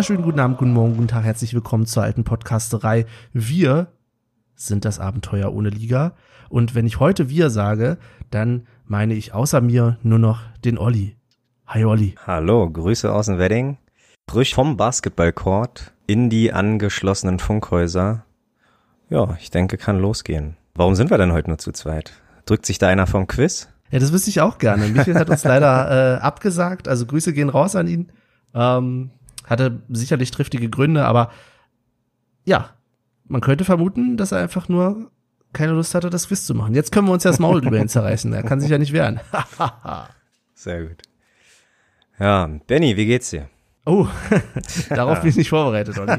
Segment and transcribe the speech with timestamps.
[0.00, 3.04] wunderschönen guten Abend, guten Morgen, guten Tag, herzlich willkommen zur alten Podcasterei.
[3.34, 3.88] Wir
[4.54, 6.14] sind das Abenteuer ohne Liga.
[6.48, 7.98] Und wenn ich heute wir sage,
[8.30, 11.16] dann meine ich außer mir nur noch den Olli.
[11.66, 12.14] Hi Olli.
[12.26, 13.76] Hallo, Grüße aus dem Wedding.
[14.26, 18.24] Frisch vom Basketballcourt in die angeschlossenen Funkhäuser.
[19.10, 20.56] Ja, ich denke, kann losgehen.
[20.74, 22.14] Warum sind wir denn heute nur zu zweit?
[22.46, 23.68] Drückt sich da einer vom Quiz?
[23.90, 24.88] Ja, das wüsste ich auch gerne.
[24.88, 28.10] Michael hat uns leider äh, abgesagt, also Grüße gehen raus an ihn.
[28.54, 29.10] Ähm,
[29.50, 31.30] hatte sicherlich triftige Gründe, aber
[32.44, 32.70] ja,
[33.26, 35.10] man könnte vermuten, dass er einfach nur
[35.52, 36.74] keine Lust hatte, das Quiz zu machen.
[36.74, 38.32] Jetzt können wir uns ja das Maul über ihn zerreißen.
[38.32, 39.20] Er kann sich ja nicht wehren.
[40.54, 41.02] Sehr gut.
[42.18, 43.48] Ja, Benny, wie geht's dir?
[43.86, 44.06] Oh,
[44.90, 46.18] darauf bin ich nicht vorbereitet, Olli.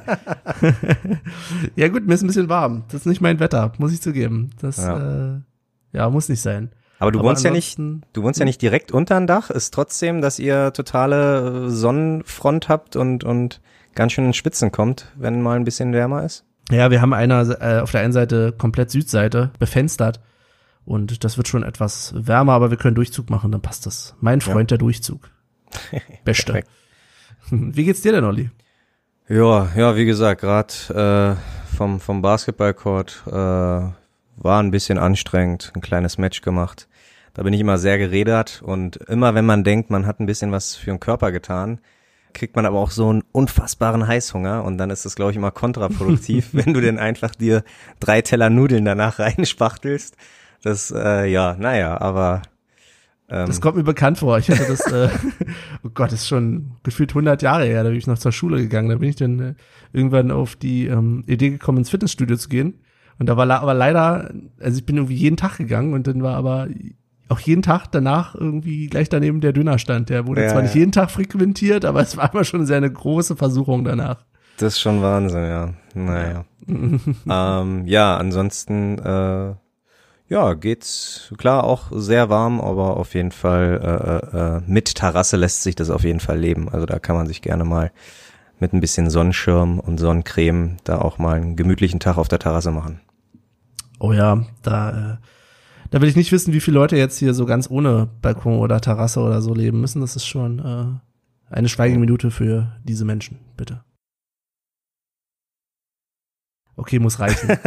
[1.75, 2.83] ja gut, mir ist ein bisschen warm.
[2.87, 4.49] Das ist nicht mein Wetter, muss ich zugeben.
[4.59, 5.41] Das ja, äh,
[5.93, 6.71] ja muss nicht sein.
[7.01, 9.49] Aber du Aber wohnst ja nicht, du wohnst ja nicht direkt unter ein Dach.
[9.49, 13.59] Ist trotzdem, dass ihr totale Sonnenfront habt und und
[13.95, 16.45] ganz schön in Spitzen kommt, wenn mal ein bisschen wärmer ist.
[16.69, 20.19] Ja, wir haben einer äh, auf der einen Seite komplett Südseite befenstert
[20.85, 24.15] und das wird schon etwas wärmer, aber wir können Durchzug machen, dann passt das.
[24.19, 24.77] Mein Freund ja.
[24.77, 25.31] der Durchzug.
[26.23, 26.61] Beste.
[27.49, 28.51] Wie geht's dir denn, Olli?
[29.27, 33.95] Ja, ja, wie gesagt, gerade äh, vom vom Basketballcourt äh, war
[34.43, 36.87] ein bisschen anstrengend, ein kleines Match gemacht.
[37.33, 40.51] Da bin ich immer sehr geredert und immer wenn man denkt, man hat ein bisschen
[40.51, 41.79] was für den Körper getan,
[42.33, 45.51] kriegt man aber auch so einen unfassbaren Heißhunger und dann ist das, glaube ich, immer
[45.51, 47.63] kontraproduktiv, wenn du denn einfach dir
[47.99, 50.15] drei Teller Nudeln danach reinspachtelst.
[50.63, 52.41] Das, äh, ja, naja, aber
[53.31, 54.37] ähm, das kommt mir bekannt vor.
[54.37, 55.09] Ich hatte das, äh,
[55.83, 58.57] oh Gott, das ist schon gefühlt 100 Jahre her, da bin ich noch zur Schule
[58.57, 58.89] gegangen.
[58.89, 59.53] Da bin ich dann äh,
[59.93, 62.81] irgendwann auf die ähm, Idee gekommen, ins Fitnessstudio zu gehen.
[63.19, 66.35] Und da war aber leider, also ich bin irgendwie jeden Tag gegangen und dann war
[66.35, 66.67] aber
[67.31, 70.09] auch jeden Tag danach irgendwie gleich daneben der Dönerstand.
[70.09, 70.63] Der wurde ja, zwar ja.
[70.63, 74.25] nicht jeden Tag frequentiert, aber es war immer schon sehr eine große Versuchung danach.
[74.57, 75.73] Das ist schon Wahnsinn, ja.
[75.93, 76.45] Naja.
[76.67, 79.53] ähm, ja, ansonsten äh,
[80.27, 85.63] ja, geht's klar auch sehr warm, aber auf jeden Fall äh, äh, mit Terrasse lässt
[85.63, 86.69] sich das auf jeden Fall leben.
[86.69, 87.91] Also da kann man sich gerne mal
[88.59, 92.71] mit ein bisschen Sonnenschirm und Sonnencreme da auch mal einen gemütlichen Tag auf der Terrasse
[92.71, 93.01] machen.
[93.99, 95.17] Oh ja, da äh,
[95.91, 98.79] da will ich nicht wissen, wie viele Leute jetzt hier so ganz ohne Balkon oder
[98.81, 100.01] Terrasse oder so leben müssen.
[100.01, 103.83] Das ist schon äh, eine Schweigeminute für diese Menschen, bitte.
[106.77, 107.57] Okay, muss reichen.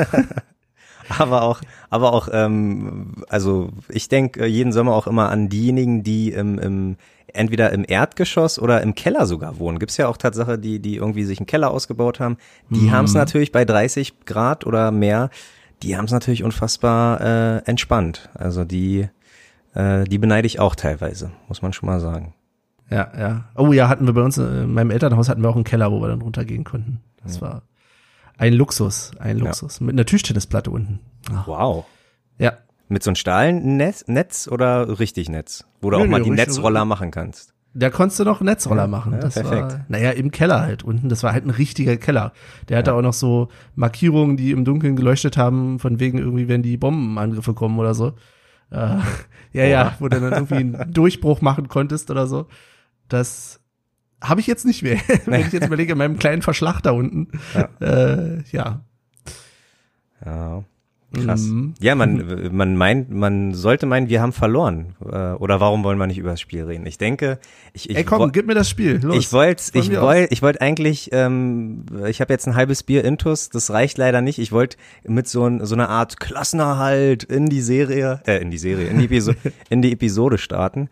[1.19, 6.33] aber auch, aber auch, ähm, also ich denke jeden Sommer auch immer an diejenigen, die
[6.33, 6.97] im, im
[7.27, 9.79] entweder im Erdgeschoss oder im Keller sogar wohnen.
[9.79, 12.39] Gibt's ja auch Tatsache, die, die irgendwie sich einen Keller ausgebaut haben.
[12.71, 12.93] Die mhm.
[12.93, 15.29] haben es natürlich bei 30 Grad oder mehr,
[15.85, 18.31] die haben es natürlich unfassbar äh, entspannt.
[18.35, 19.09] Also die,
[19.75, 22.35] äh, die beneide ich auch teilweise, muss man schon mal sagen.
[22.91, 23.45] Ja, ja.
[23.55, 25.93] Oh ja, hatten wir bei uns, äh, in meinem Elternhaus hatten wir auch einen Keller,
[25.93, 27.01] wo wir dann runtergehen konnten.
[27.23, 27.43] Das ja.
[27.43, 27.63] war
[28.37, 29.79] ein Luxus, ein Luxus.
[29.79, 29.87] Ja.
[29.87, 31.01] Mit einer Tischtennisplatte unten.
[31.33, 31.47] Ach.
[31.47, 31.85] Wow.
[32.39, 32.55] Ja.
[32.89, 35.65] Mit so einem Stahlnetz Netz oder richtig Netz?
[35.81, 37.54] Wo du nö, auch mal nö, die Netzroller machen kannst.
[37.77, 39.13] Da konntest du noch Netzroller ja, machen.
[39.15, 39.73] Ja, das perfekt.
[39.73, 41.09] war, naja, im Keller halt unten.
[41.09, 42.33] Das war halt ein richtiger Keller.
[42.69, 46.63] Der hatte auch noch so Markierungen, die im Dunkeln geleuchtet haben, von wegen irgendwie, wenn
[46.63, 48.15] die Bombenangriffe kommen oder so.
[48.71, 49.03] Äh, ja,
[49.53, 49.65] Boah.
[49.65, 52.47] ja, wo du dann irgendwie einen Durchbruch machen konntest oder so.
[53.09, 53.61] Das
[54.23, 54.99] habe ich jetzt nicht mehr.
[55.27, 57.29] Wenn ich jetzt überlege, in meinem kleinen Verschlag da unten.
[57.55, 57.69] Ja.
[57.81, 58.85] Äh, ja.
[60.25, 60.65] ja.
[61.15, 61.43] Krass.
[61.43, 61.75] Mhm.
[61.81, 64.95] Ja, man, man meint, man sollte meinen, wir haben verloren.
[65.05, 66.87] Äh, oder warum wollen wir nicht über das Spiel reden?
[66.87, 67.39] Ich denke,
[67.73, 69.01] ich, ich Ey, komm, gib mir das Spiel.
[69.03, 69.17] Los.
[69.17, 73.49] Ich wollte, ich wollte, ich wollte eigentlich, ähm, ich habe jetzt ein halbes Bier Intus,
[73.51, 74.39] das reicht leider nicht.
[74.39, 78.59] Ich wollte mit so, ein, so einer Art Klassenerhalt in die Serie, äh, in die
[78.59, 79.33] Serie, in die, Episo
[79.71, 80.89] in die Episode starten.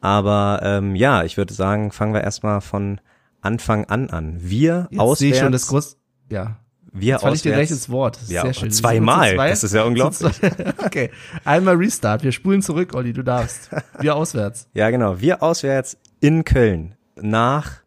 [0.00, 3.00] Aber ähm, ja, ich würde sagen, fangen wir erstmal von
[3.40, 4.36] Anfang an an.
[4.38, 5.18] Wir Jetzt auswärts.
[5.18, 5.96] Sehe ich schon das groß,
[6.30, 6.58] ja.
[6.98, 7.36] Wir Jetzt auswärts.
[7.36, 8.18] ich dir gleich ins Wort.
[8.20, 8.70] Das ja, sehr schön.
[8.70, 9.34] Zweimal.
[9.34, 9.50] Zwei?
[9.50, 10.40] Das ist ja unglaublich.
[10.84, 11.10] okay.
[11.44, 12.22] Einmal Restart.
[12.22, 13.70] Wir spulen zurück, Olli, du darfst.
[14.00, 14.68] Wir auswärts.
[14.74, 15.20] ja, genau.
[15.20, 16.94] Wir auswärts in Köln.
[17.20, 17.80] Nach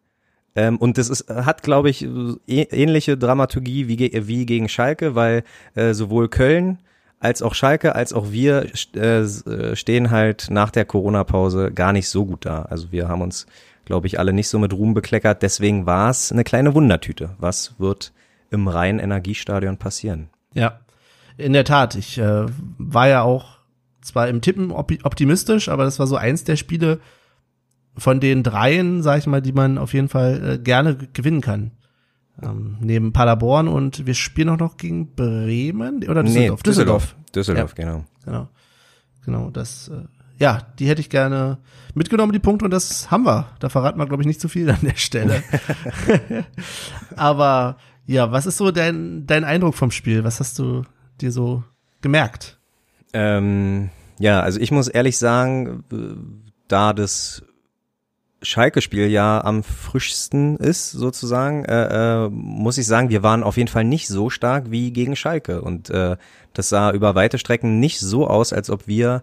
[0.56, 2.06] ähm, und das ist, hat, glaube ich,
[2.48, 6.78] ähnliche Dramaturgie wie, wie gegen Schalke, weil äh, sowohl Köln
[7.20, 8.66] als auch Schalke, als auch wir
[8.96, 12.62] äh, äh, stehen halt nach der Corona-Pause gar nicht so gut da.
[12.62, 13.46] Also wir haben uns,
[13.84, 15.42] glaube ich, alle nicht so mit Ruhm bekleckert.
[15.42, 17.30] Deswegen war es eine kleine Wundertüte.
[17.38, 18.12] Was wird
[18.50, 20.30] im Rhein-Energiestadion passieren?
[20.54, 20.80] Ja,
[21.36, 21.94] in der Tat.
[21.94, 22.46] Ich äh,
[22.78, 23.58] war ja auch
[24.00, 27.00] zwar im Tippen optimistisch, aber das war so eins der Spiele
[27.96, 31.72] von den dreien, sag ich mal, die man auf jeden Fall äh, gerne gewinnen kann.
[32.42, 36.60] Ähm, neben Paderborn und wir spielen auch noch gegen Bremen oder Düsseldorf.
[36.60, 37.14] Nee, Düsseldorf.
[37.34, 37.84] Düsseldorf, Düsseldorf ja.
[37.84, 38.04] genau.
[38.24, 38.48] Genau.
[39.26, 40.04] Genau, das, äh,
[40.38, 41.58] ja, die hätte ich gerne
[41.94, 43.48] mitgenommen, die Punkte, und das haben wir.
[43.58, 45.42] Da verraten wir, glaube ich, nicht zu viel an der Stelle.
[47.16, 47.76] Aber
[48.06, 50.24] ja, was ist so dein, dein Eindruck vom Spiel?
[50.24, 50.82] Was hast du
[51.20, 51.62] dir so
[52.00, 52.58] gemerkt?
[53.12, 55.84] Ähm, ja, also ich muss ehrlich sagen,
[56.68, 57.42] da das
[58.42, 63.68] Schalke-Spiel ja am frischsten ist, sozusagen, äh, äh, muss ich sagen, wir waren auf jeden
[63.68, 65.60] Fall nicht so stark wie gegen Schalke.
[65.62, 66.16] Und äh,
[66.54, 69.22] das sah über weite Strecken nicht so aus, als ob wir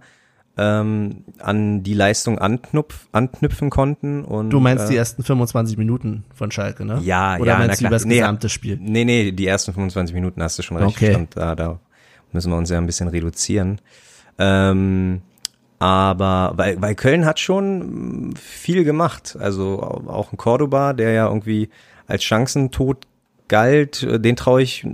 [0.57, 4.23] ähm, an die Leistung anknüpf, anknüpfen konnten.
[4.23, 6.99] Und, du meinst äh, die ersten 25 Minuten von Schalke, ne?
[7.03, 8.05] Ja, Oder ja, meinst du über das.
[8.05, 8.77] Nee, gesamte Spiel?
[8.81, 10.97] Nee, nee, die ersten 25 Minuten hast du schon recht.
[10.97, 11.15] Okay.
[11.15, 11.79] Und da, da
[12.31, 13.79] müssen wir uns ja ein bisschen reduzieren.
[14.39, 15.21] Ähm,
[15.79, 19.37] aber weil, weil Köln hat schon viel gemacht.
[19.39, 21.69] Also auch ein Cordoba, der ja irgendwie
[22.07, 23.05] als Chancentod
[23.47, 24.85] galt, den traue ich,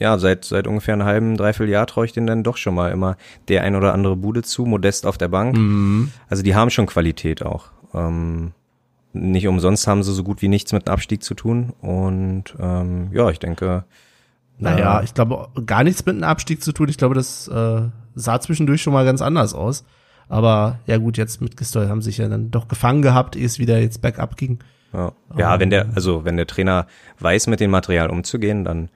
[0.00, 2.90] ja, seit, seit ungefähr einem halben, dreiviertel Jahr traue ich den dann doch schon mal
[2.90, 3.16] immer
[3.48, 5.56] der ein oder andere Bude zu, modest auf der Bank.
[5.56, 6.10] Mhm.
[6.28, 7.70] Also die haben schon Qualität auch.
[7.94, 8.52] Ähm,
[9.12, 11.72] nicht umsonst haben sie so gut wie nichts mit Abstieg zu tun.
[11.80, 13.84] Und ähm, ja, ich denke.
[14.58, 16.88] Naja, äh, ich glaube, gar nichts mit einem Abstieg zu tun.
[16.88, 17.82] Ich glaube, das äh,
[18.14, 19.84] sah zwischendurch schon mal ganz anders aus.
[20.28, 23.58] Aber ja gut, jetzt mit Gistol haben sich ja dann doch gefangen gehabt, ehe es
[23.58, 24.60] wieder jetzt bergab ging.
[24.94, 26.86] Ja, ja wenn der, also wenn der Trainer
[27.18, 28.88] weiß, mit dem Material umzugehen, dann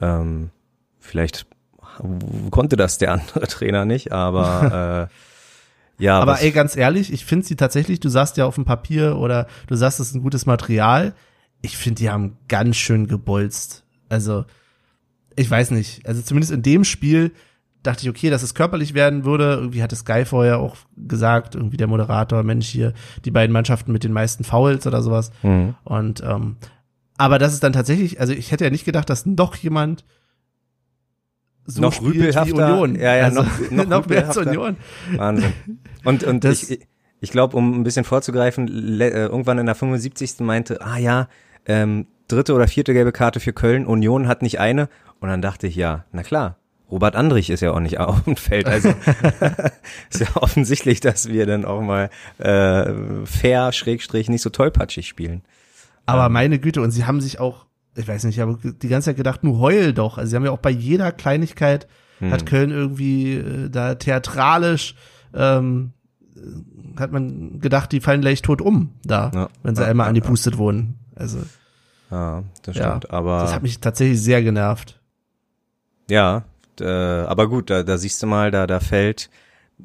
[0.00, 0.50] ähm,
[0.98, 1.46] vielleicht
[2.50, 5.14] konnte das der andere Trainer nicht, aber äh,
[5.98, 6.20] ja.
[6.20, 9.46] Aber ey, ganz ehrlich, ich finde sie tatsächlich, du sagst ja auf dem Papier oder
[9.66, 11.14] du sagst, es ist ein gutes Material.
[11.60, 13.84] Ich finde, die haben ganz schön gebolzt.
[14.08, 14.44] Also,
[15.34, 16.06] ich weiß nicht.
[16.06, 17.32] Also zumindest in dem Spiel
[17.82, 19.54] dachte ich, okay, dass es körperlich werden würde.
[19.54, 22.92] Irgendwie hatte Sky vorher auch gesagt, irgendwie der Moderator, Mensch, hier
[23.24, 25.30] die beiden Mannschaften mit den meisten Fouls oder sowas.
[25.42, 25.74] Mhm.
[25.84, 26.56] Und ähm,
[27.18, 30.04] aber das ist dann tatsächlich, also ich hätte ja nicht gedacht, dass noch jemand
[31.66, 32.94] so Noch spielt wie rüpelhafter, Union.
[32.98, 34.36] ja, ja, also, noch- noch noch mehr als.
[34.38, 34.76] Union.
[35.16, 35.52] Wahnsinn.
[36.04, 36.80] Und, und Das- ich,
[37.20, 40.40] ich glaube, um ein bisschen vorzugreifen, äh, irgendwann in der 75.
[40.40, 41.28] meinte, ah ja,
[41.66, 44.88] ähm, dritte oder vierte gelbe Karte für Köln, Union hat nicht eine.
[45.20, 46.56] Und dann dachte ich, ja, na klar,
[46.90, 48.66] Robert Andrich ist ja auch nicht auf dem Feld.
[48.66, 48.88] Also
[50.10, 52.94] ist ja offensichtlich, dass wir dann auch mal äh,
[53.26, 55.42] fair, schrägstrich, nicht so tollpatschig spielen.
[56.08, 57.66] Aber meine Güte, und sie haben sich auch,
[57.96, 60.18] ich weiß nicht, ich habe die ganze Zeit gedacht, nur heul doch.
[60.18, 61.86] Also sie haben ja auch bei jeder Kleinigkeit,
[62.18, 62.32] Hm.
[62.32, 64.94] hat Köln irgendwie äh, da theatralisch,
[65.34, 65.92] ähm,
[66.36, 69.48] äh, hat man gedacht, die fallen gleich tot um da, Ja.
[69.62, 70.96] wenn sie Ja, einmal ja, angepustet wurden.
[71.14, 71.38] Also
[72.10, 73.10] Ja, das Ja, stimmt.
[73.12, 74.98] aber das hat mich tatsächlich sehr genervt.
[76.10, 76.44] Ja,
[76.80, 79.30] äh, aber gut, da, da siehst du mal, da, da fällt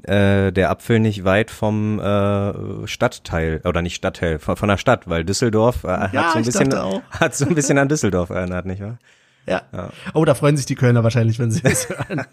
[0.04, 5.08] äh, der Apfel nicht weit vom äh, Stadtteil oder nicht Stadtteil, von, von der Stadt,
[5.08, 6.74] weil Düsseldorf äh, Ja, hat so ein bisschen
[7.12, 8.98] hat so ein bisschen an Düsseldorf erinnert, nicht wahr?
[9.46, 9.62] Ja.
[9.72, 9.90] Ja.
[10.14, 12.24] Oh, da freuen sich die Kölner wahrscheinlich, wenn sie das hören.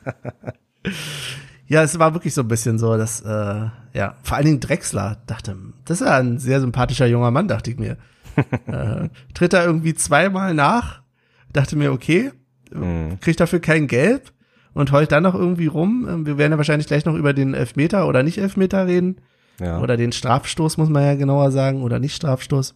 [1.67, 3.29] ja, es war wirklich so ein bisschen so, dass, äh,
[3.93, 7.71] ja, vor allen Dingen Drexler dachte, das ist ja ein sehr sympathischer junger Mann, dachte
[7.71, 7.97] ich mir.
[8.67, 11.03] äh, tritt er irgendwie zweimal nach,
[11.53, 12.33] dachte mir, okay,
[12.73, 13.19] Mhm.
[13.21, 14.31] kriegt dafür kein Gelb
[14.75, 16.07] und heult dann noch irgendwie rum.
[16.09, 19.17] Ähm, Wir werden ja wahrscheinlich gleich noch über den Elfmeter oder nicht Elfmeter reden.
[19.61, 19.81] Ja.
[19.81, 22.75] Oder den Strafstoß, muss man ja genauer sagen, oder nicht Strafstoß.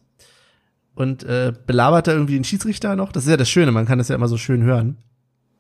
[0.95, 3.11] Und äh, belabert er irgendwie den Schiedsrichter noch.
[3.11, 4.99] Das ist ja das Schöne, man kann das ja immer so schön hören.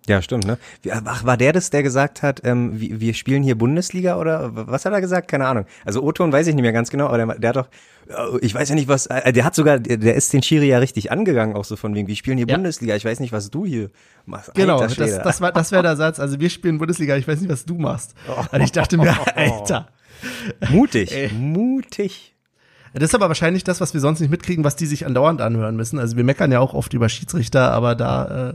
[0.07, 0.59] Ja, stimmt, ne?
[1.07, 4.93] Ach, war der das, der gesagt hat, ähm, wir, spielen hier Bundesliga oder was hat
[4.93, 5.29] er gesagt?
[5.29, 5.65] Keine Ahnung.
[5.85, 7.69] Also O-Ton weiß ich nicht mehr ganz genau, aber der, der hat doch,
[8.09, 10.79] äh, ich weiß ja nicht was, äh, der hat sogar, der, ist den Schiri ja
[10.79, 12.57] richtig angegangen, auch so von wegen, wir spielen hier Ja.
[12.57, 13.91] Bundesliga, ich weiß nicht, was du hier
[14.27, 14.55] machst.
[14.55, 16.21] Genau, das, das, war, das wäre der Satz.
[16.21, 18.15] Also wir spielen Bundesliga, ich weiß nicht, was du machst.
[18.53, 19.89] Und ich dachte mir, Alter.
[20.69, 21.33] mutig, Ey.
[21.33, 22.35] mutig.
[22.93, 25.77] Das ist aber wahrscheinlich das, was wir sonst nicht mitkriegen, was die sich andauernd anhören
[25.77, 25.99] müssen.
[25.99, 28.55] Also wir meckern ja auch oft über Schiedsrichter, aber da äh,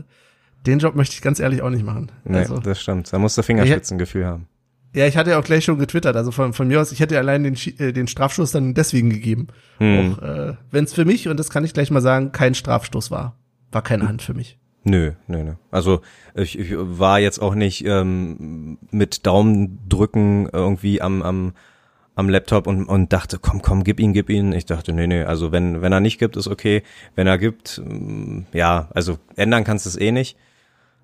[0.66, 2.10] den Job möchte ich ganz ehrlich auch nicht machen.
[2.24, 3.12] Nee, Also, das stimmt.
[3.12, 4.46] Da musst du Fingerspitzengefühl haben.
[4.94, 6.16] ja, ich hatte ja auch gleich schon getwittert.
[6.16, 9.48] Also von, von mir aus, ich hätte allein den, äh, den Strafstoß dann deswegen gegeben.
[9.78, 10.16] Hm.
[10.18, 13.10] Auch äh, wenn es für mich, und das kann ich gleich mal sagen, kein Strafstoß
[13.10, 13.36] war.
[13.72, 14.58] War keine Hand für mich.
[14.82, 15.52] Nö, nö, nö.
[15.70, 16.00] Also
[16.34, 21.52] ich, ich war jetzt auch nicht ähm, mit Daumendrücken irgendwie am, am,
[22.14, 24.52] am Laptop und, und dachte, komm, komm, gib ihn, gib ihn.
[24.52, 26.82] Ich dachte, nee, nee, also wenn, wenn er nicht gibt, ist okay.
[27.14, 30.36] Wenn er gibt, ähm, ja, also ändern kannst du es eh nicht.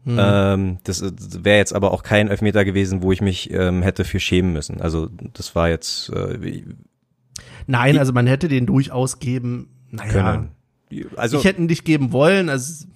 [0.07, 1.03] Ähm, das
[1.43, 4.81] wäre jetzt aber auch kein Elfmeter gewesen, wo ich mich ähm, hätte für schämen müssen.
[4.81, 6.63] Also das war jetzt äh,
[7.67, 9.69] Nein, Die- also man hätte den durchaus geben.
[9.91, 10.51] Naja, können.
[11.17, 12.49] Also ich hätte ihn nicht geben wollen.
[12.49, 12.87] Also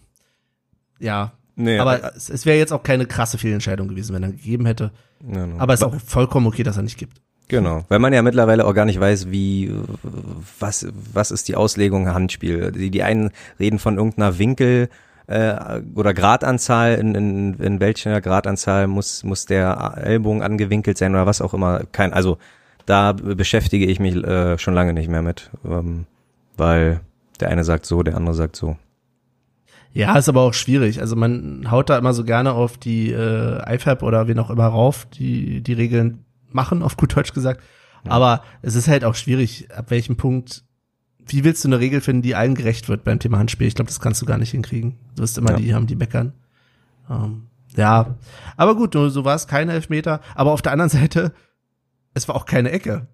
[0.99, 4.67] ja, nee, aber es, es wäre jetzt auch keine krasse Fehlentscheidung gewesen, wenn er gegeben
[4.67, 4.93] hätte.
[5.21, 5.59] no, no.
[5.59, 7.21] Aber es ist auch vollkommen okay, dass er nicht gibt.
[7.49, 9.73] Genau, weil man ja mittlerweile auch gar nicht weiß, wie
[10.61, 12.71] was was ist die Auslegung Handspiel.
[12.71, 14.89] Die, die einen reden von irgendeiner Winkel
[15.31, 21.27] äh, oder Gradanzahl, in, in, in welcher Gradanzahl muss muss der Ellbogen angewinkelt sein oder
[21.27, 21.83] was auch immer.
[21.93, 22.39] Kein, also
[22.85, 26.07] da beschäftige ich mich äh, schon lange nicht mehr mit, ähm,
[26.57, 27.01] weil
[27.39, 28.77] der eine sagt so, der andere sagt so.
[29.93, 31.01] Ja, ist aber auch schwierig.
[31.01, 34.67] Also man haut da immer so gerne auf die äh, IFAB oder wen auch immer
[34.67, 37.63] rauf, die die Regeln machen, auf gut Deutsch gesagt.
[38.05, 38.11] Ja.
[38.11, 40.65] Aber es ist halt auch schwierig, ab welchem Punkt,
[41.27, 43.67] wie willst du eine Regel finden, die allen gerecht wird beim Thema Handspiel?
[43.67, 44.97] Ich glaube, das kannst du gar nicht hinkriegen.
[45.15, 45.57] Du wirst immer ja.
[45.57, 46.33] die haben, die meckern.
[47.09, 47.47] Ähm,
[47.77, 48.17] ja,
[48.57, 50.21] aber gut, so war es keine Elfmeter.
[50.35, 51.33] Aber auf der anderen Seite,
[52.15, 53.07] es war auch keine Ecke.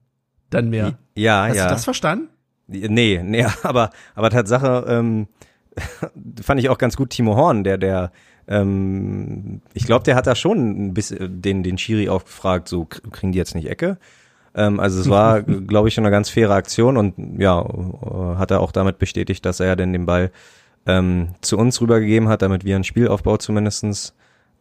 [0.51, 0.99] Dann mehr.
[1.15, 1.65] Ja, Hast ja.
[1.65, 2.29] du das verstanden?
[2.69, 5.29] Nee, nee, aber, aber Tatsache, ähm,
[6.43, 8.13] fand ich auch ganz gut Timo Horn, der, der,
[8.49, 12.85] ähm, ich glaube, der hat da schon ein bisschen den, den Schiri auch gefragt, so
[12.85, 13.99] kriegen die jetzt nicht Ecke?
[14.57, 18.51] Ähm, also es war, glaube ich, schon eine ganz faire Aktion und ja, äh, hat
[18.51, 20.33] er auch damit bestätigt, dass er denn den Ball
[20.87, 24.15] ähm, zu uns rübergegeben hat, damit wir einen Spielaufbau zumindestens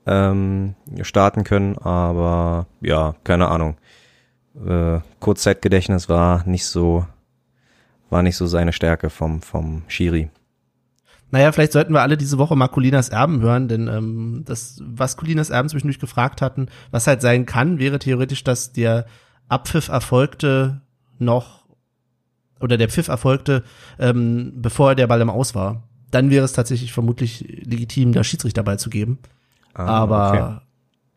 [0.06, 1.78] ähm, starten können.
[1.78, 3.78] Aber ja, keine Ahnung.
[4.68, 7.06] Äh, Kurzzeitgedächtnis war nicht so,
[8.10, 10.30] war nicht so seine Stärke vom, vom Schiri.
[11.32, 15.18] Naja, vielleicht sollten wir alle diese Woche mal Colinas Erben hören, denn ähm, das, was
[15.18, 19.06] Colinas Erben zwischendurch gefragt hatten, was halt sein kann, wäre theoretisch, dass der
[19.48, 20.82] Abpfiff erfolgte
[21.20, 21.66] noch
[22.60, 23.64] oder der Pfiff erfolgte,
[24.00, 25.84] ähm, bevor der Ball im Aus war.
[26.12, 29.20] Dann wäre es tatsächlich vermutlich legitim, da Schiedsrichterball zu geben.
[29.74, 30.66] Ah, aber okay.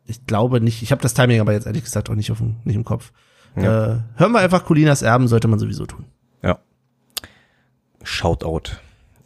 [0.06, 2.56] ich glaube nicht, ich habe das Timing aber jetzt ehrlich gesagt auch nicht, auf dem,
[2.64, 3.12] nicht im Kopf.
[3.56, 3.94] Ja.
[3.94, 6.06] Äh, hören wir einfach Colinas Erben, sollte man sowieso tun.
[6.42, 6.58] Ja.
[8.02, 8.72] Shoutout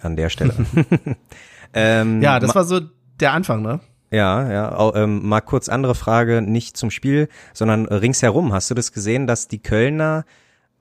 [0.00, 0.54] an der Stelle.
[1.72, 2.80] ähm, ja, das war so
[3.20, 3.80] der Anfang, ne?
[4.12, 4.76] Ja, ja.
[4.76, 8.52] Auch, ähm, mal kurz andere Frage, nicht zum Spiel, sondern ringsherum.
[8.52, 10.24] Hast du das gesehen, dass die Kölner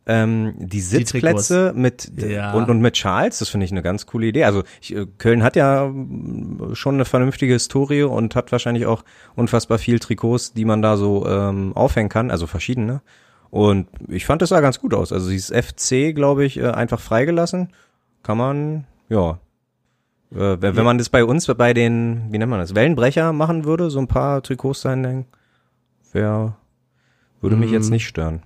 [0.05, 2.53] ähm, die Sitzplätze die mit ja.
[2.53, 4.43] und, und mit Charles, das finde ich eine ganz coole Idee.
[4.45, 9.03] Also ich, äh, Köln hat ja mm, schon eine vernünftige Historie und hat wahrscheinlich auch
[9.35, 13.01] unfassbar viel Trikots, die man da so ähm, aufhängen kann, also verschiedene.
[13.51, 15.11] Und ich fand das sah ganz gut aus.
[15.13, 17.69] Also dieses FC, glaube ich, äh, einfach freigelassen.
[18.23, 19.39] Kann man, ja.
[20.33, 20.83] Äh, wenn, ja.
[20.83, 24.07] man das bei uns, bei den, wie nennt man das, Wellenbrecher machen würde, so ein
[24.07, 25.25] paar Trikots sein,
[26.13, 26.55] wäre,
[27.41, 27.93] würde mich jetzt mhm.
[27.93, 28.43] nicht stören.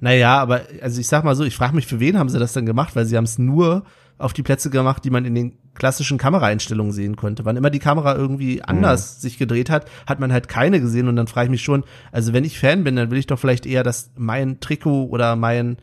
[0.00, 2.52] Naja, aber also ich sag mal so, ich frage mich, für wen haben sie das
[2.52, 2.96] denn gemacht?
[2.96, 3.84] Weil sie haben es nur
[4.18, 7.44] auf die Plätze gemacht, die man in den klassischen Kameraeinstellungen sehen konnte.
[7.44, 9.20] Wann immer die Kamera irgendwie anders mhm.
[9.20, 12.32] sich gedreht hat, hat man halt keine gesehen und dann frage ich mich schon, also
[12.32, 15.78] wenn ich Fan bin, dann will ich doch vielleicht eher, dass mein Trikot oder mein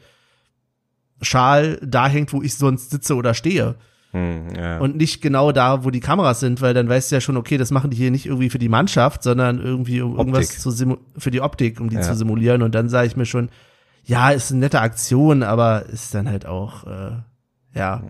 [1.22, 3.76] Schal da hängt, wo ich sonst sitze oder stehe.
[4.18, 4.80] Hm, ja.
[4.80, 7.58] Und nicht genau da, wo die Kameras sind, weil dann weißt du ja schon, okay,
[7.58, 10.34] das machen die hier nicht irgendwie für die Mannschaft, sondern irgendwie um Optik.
[10.34, 12.02] irgendwas zu für die Optik, um die ja.
[12.02, 12.62] zu simulieren.
[12.62, 13.50] Und dann sage ich mir schon,
[14.04, 17.12] ja, ist eine nette Aktion, aber ist dann halt auch, äh,
[17.76, 18.04] ja.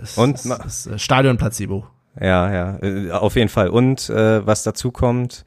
[0.00, 1.86] Ist, und ist, ist, ist Stadionplacebo.
[2.20, 3.68] Ja, ja, äh, auf jeden Fall.
[3.68, 5.44] Und äh, was dazu kommt,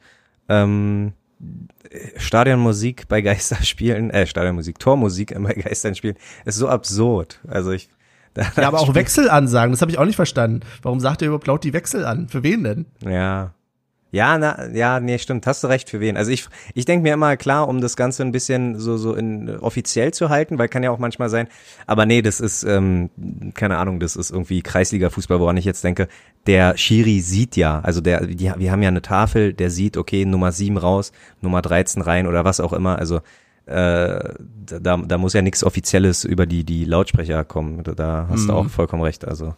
[0.48, 1.12] ähm,
[2.16, 7.40] Stadionmusik bei Geisterspielen, äh, Stadionmusik, Tormusik bei Geisterspielen ist so absurd.
[7.48, 7.88] Also ich.
[8.36, 10.60] Ja, aber auch Wechselansagen, das habe ich auch nicht verstanden.
[10.82, 12.28] Warum sagt ihr überhaupt laut die Wechsel an?
[12.28, 12.86] Für wen denn?
[13.04, 13.52] Ja,
[14.12, 15.46] ja, na, ja, nee, stimmt.
[15.46, 16.16] Hast du recht, für wen?
[16.16, 19.58] Also ich, ich denke mir immer, klar, um das Ganze ein bisschen so, so in,
[19.58, 21.48] offiziell zu halten, weil kann ja auch manchmal sein,
[21.86, 23.10] aber nee, das ist, ähm,
[23.54, 26.08] keine Ahnung, das ist irgendwie Kreisliga-Fußball, woran ich jetzt denke.
[26.46, 30.24] Der Schiri sieht ja, also der, die, wir haben ja eine Tafel, der sieht, okay,
[30.24, 31.12] Nummer 7 raus,
[31.42, 33.20] Nummer 13 rein oder was auch immer, also
[33.66, 34.34] äh,
[34.80, 37.82] da, da muss ja nichts Offizielles über die, die Lautsprecher kommen.
[37.84, 38.48] Da hast mhm.
[38.48, 39.26] du auch vollkommen recht.
[39.26, 39.54] Also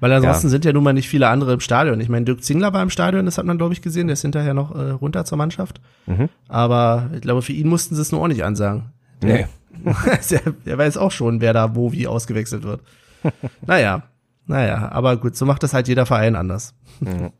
[0.00, 0.50] weil ansonsten ja.
[0.50, 2.00] sind ja nun mal nicht viele andere im Stadion.
[2.00, 4.06] Ich meine, Dirk Zingler war im Stadion, das hat man, glaube ich, gesehen.
[4.06, 5.80] Der ist hinterher noch äh, runter zur Mannschaft.
[6.06, 6.28] Mhm.
[6.46, 8.92] Aber ich glaube, für ihn mussten sie es nur auch nicht ansagen.
[9.22, 9.46] Nee.
[10.30, 12.80] der, der weiß auch schon, wer da wo wie ausgewechselt wird.
[13.66, 14.04] naja,
[14.46, 16.74] naja, aber gut, so macht das halt jeder Verein anders.
[17.00, 17.32] Mhm.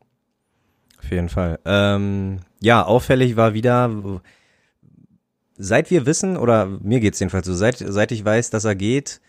[0.99, 1.61] Auf jeden Fall.
[1.65, 3.89] Ähm, ja, auffällig war wieder,
[5.59, 9.21] seit wir wissen, oder mir geht's jedenfalls so, seit, seit ich weiß, dass er geht,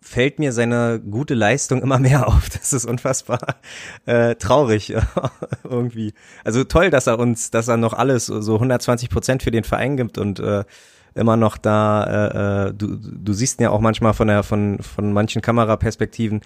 [0.00, 2.50] fällt mir seine gute Leistung immer mehr auf.
[2.50, 3.56] Das ist unfassbar
[4.04, 4.94] äh, traurig
[5.64, 6.12] irgendwie.
[6.44, 9.96] Also toll, dass er uns, dass er noch alles so 120 Prozent für den Verein
[9.96, 10.64] gibt und äh,
[11.14, 12.04] immer noch da.
[12.04, 16.40] Äh, äh, du, du siehst ihn ja auch manchmal von der von von manchen Kameraperspektiven,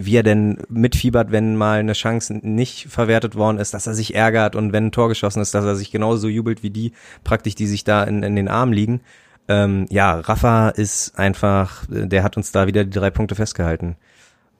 [0.00, 4.14] wie er denn mitfiebert, wenn mal eine Chance nicht verwertet worden ist, dass er sich
[4.14, 6.92] ärgert und wenn ein Tor geschossen ist, dass er sich genauso jubelt wie die
[7.24, 9.00] praktisch, die sich da in, in den Armen liegen.
[9.48, 13.96] Ähm, ja, Rafa ist einfach, der hat uns da wieder die drei Punkte festgehalten.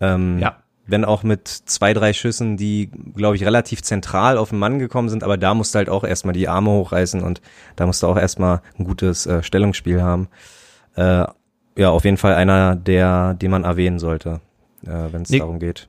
[0.00, 0.57] Ähm, ja.
[0.88, 5.09] Wenn auch mit zwei, drei Schüssen, die, glaube ich, relativ zentral auf den Mann gekommen
[5.09, 7.42] sind, aber da musst du halt auch erstmal die Arme hochreißen und
[7.76, 10.28] da musst du auch erstmal ein gutes äh, Stellungsspiel haben.
[10.97, 11.26] Äh,
[11.76, 14.40] ja, auf jeden Fall einer, der, den man erwähnen sollte,
[14.85, 15.38] äh, wenn es nee.
[15.38, 15.88] darum geht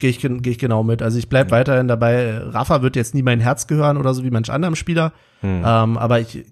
[0.00, 1.02] gehe ich, geh ich genau mit.
[1.02, 2.38] Also ich bleib weiterhin dabei.
[2.38, 5.12] Rafa wird jetzt nie mein Herz gehören oder so wie manch anderem Spieler.
[5.42, 5.62] Hm.
[5.64, 6.46] Ähm, aber ich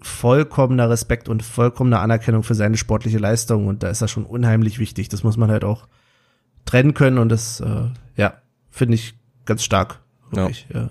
[0.00, 4.78] vollkommener Respekt und vollkommene Anerkennung für seine sportliche Leistung und da ist das schon unheimlich
[4.78, 5.08] wichtig.
[5.08, 5.86] Das muss man halt auch
[6.64, 8.34] trennen können und das, äh, ja,
[8.70, 10.00] finde ich ganz stark.
[10.30, 10.66] Wirklich.
[10.72, 10.80] Ja.
[10.80, 10.90] ja.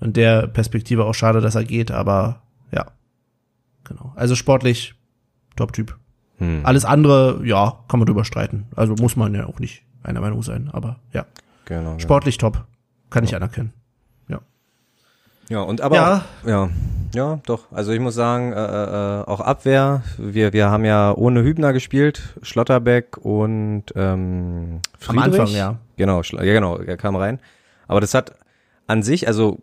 [0.00, 2.86] Und der Perspektive auch schade, dass er geht, aber ja,
[3.84, 4.12] genau.
[4.14, 4.94] Also sportlich,
[5.56, 5.98] Top-Typ.
[6.38, 6.60] Hm.
[6.64, 8.66] Alles andere, ja, kann man drüber streiten.
[8.74, 11.26] Also muss man ja auch nicht einer Meinung sein, aber ja.
[11.64, 11.90] Genau.
[11.90, 11.98] genau.
[11.98, 12.52] Sportlich genau.
[12.52, 12.64] top.
[13.10, 13.30] Kann ja.
[13.30, 13.72] ich anerkennen.
[14.28, 14.40] Ja.
[15.48, 16.70] Ja, und aber ja, auch, ja,
[17.14, 17.70] ja, doch.
[17.70, 20.02] Also ich muss sagen, äh, äh, auch Abwehr.
[20.18, 25.22] Wir wir haben ja ohne Hübner gespielt, Schlotterbeck und ähm, Friedrich.
[25.22, 25.76] Am Anfang, ja.
[25.96, 27.38] Genau, ja genau, er kam rein.
[27.86, 28.32] Aber das hat
[28.86, 29.58] an sich, also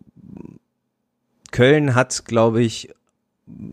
[1.50, 2.88] Köln hat, glaube ich,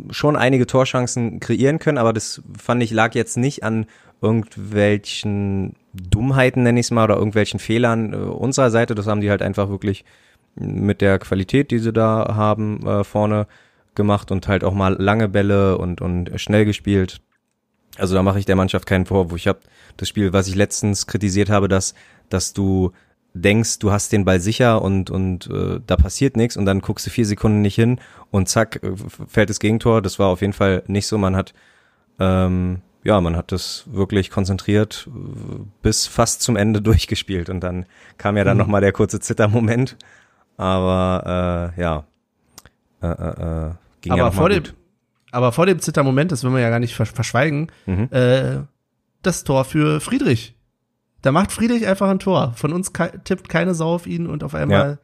[0.10, 3.86] schon einige Torchancen kreieren können, aber das fand ich lag jetzt nicht an
[4.22, 8.96] irgendwelchen Dummheiten, nenne ich es mal, oder irgendwelchen Fehlern äh, unserer Seite.
[8.96, 10.06] Das haben die halt einfach wirklich
[10.56, 13.48] mit der Qualität, die sie da haben, äh, vorne
[13.96, 17.22] gemacht und halt auch mal lange Bälle und, und schnell gespielt.
[17.98, 19.38] Also da mache ich der Mannschaft keinen Vorwurf.
[19.38, 19.60] Ich habe
[19.98, 21.94] das Spiel, was ich letztens kritisiert habe, dass,
[22.30, 22.92] dass du
[23.34, 27.06] denkst, du hast den Ball sicher und, und äh, da passiert nichts und dann guckst
[27.06, 28.00] du vier Sekunden nicht hin
[28.32, 28.92] und zack, äh,
[29.28, 30.02] fällt das Gegentor.
[30.02, 31.18] Das war auf jeden Fall nicht so.
[31.18, 31.54] Man hat
[32.20, 37.86] ähm, ja, man hat das wirklich konzentriert äh, bis fast zum Ende durchgespielt und dann
[38.18, 38.64] kam ja dann mhm.
[38.64, 39.98] nochmal der kurze Zittermoment.
[40.58, 42.04] Aber äh, ja,
[43.02, 43.72] äh, äh, äh
[44.02, 44.64] ging aber ja vor dem,
[45.32, 48.10] Aber vor dem Zittermoment, das will man ja gar nicht verschweigen, mhm.
[48.12, 48.60] äh,
[49.22, 50.56] das Tor für Friedrich.
[51.22, 52.54] Da macht Friedrich einfach ein Tor.
[52.56, 55.00] Von uns tippt keine Sau auf ihn und auf einmal.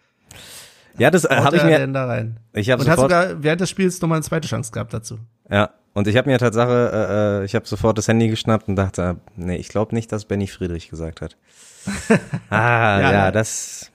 [0.94, 1.86] Ja, ja das äh, habe ich mir.
[1.88, 2.40] Da rein.
[2.54, 5.20] Ich hab und hast sogar während des Spiels nochmal eine zweite Chance gehabt dazu.
[5.50, 8.75] Ja, und ich habe mir Tatsache, äh, äh, ich habe sofort das Handy geschnappt und
[8.75, 11.38] dachte, nee, ich glaube nicht, dass Benny Friedrich gesagt hat.
[12.50, 13.92] ah, ja, ja, das,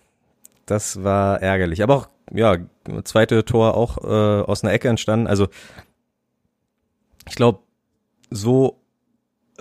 [0.67, 1.83] das war ärgerlich.
[1.83, 2.57] Aber auch, ja,
[3.05, 5.27] zweite Tor auch äh, aus einer Ecke entstanden.
[5.27, 5.49] Also
[7.29, 7.61] ich glaube,
[8.31, 8.80] so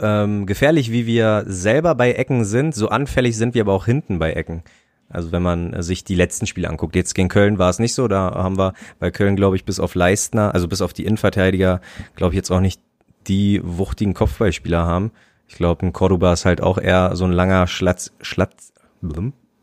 [0.01, 4.19] ähm, gefährlich, wie wir selber bei Ecken sind, so anfällig sind wir aber auch hinten
[4.19, 4.63] bei Ecken.
[5.09, 8.07] Also wenn man sich die letzten Spiele anguckt, jetzt gegen Köln war es nicht so,
[8.07, 11.81] da haben wir bei Köln, glaube ich, bis auf Leistner, also bis auf die Innenverteidiger,
[12.15, 12.79] glaube ich jetzt auch nicht
[13.27, 15.11] die wuchtigen Kopfballspieler haben.
[15.47, 18.71] Ich glaube, ein Cordoba ist halt auch eher so ein langer Schlatz, Schlatz,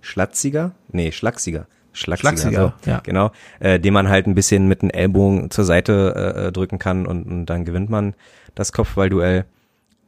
[0.01, 0.73] Schlatziger?
[0.91, 1.67] Nee, Schlachsiger.
[1.93, 3.01] Schlachsiger, Schlachsiger so, ja.
[3.03, 7.07] genau, äh, den man halt ein bisschen mit den Ellbogen zur Seite äh, drücken kann
[7.07, 8.15] und, und dann gewinnt man
[8.55, 9.47] das Kopfballduell.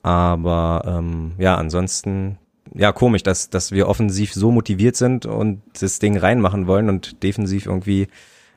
[0.09, 2.39] Aber ähm, ja, ansonsten
[2.75, 7.23] ja komisch, dass dass wir offensiv so motiviert sind und das Ding reinmachen wollen und
[7.23, 8.09] defensiv irgendwie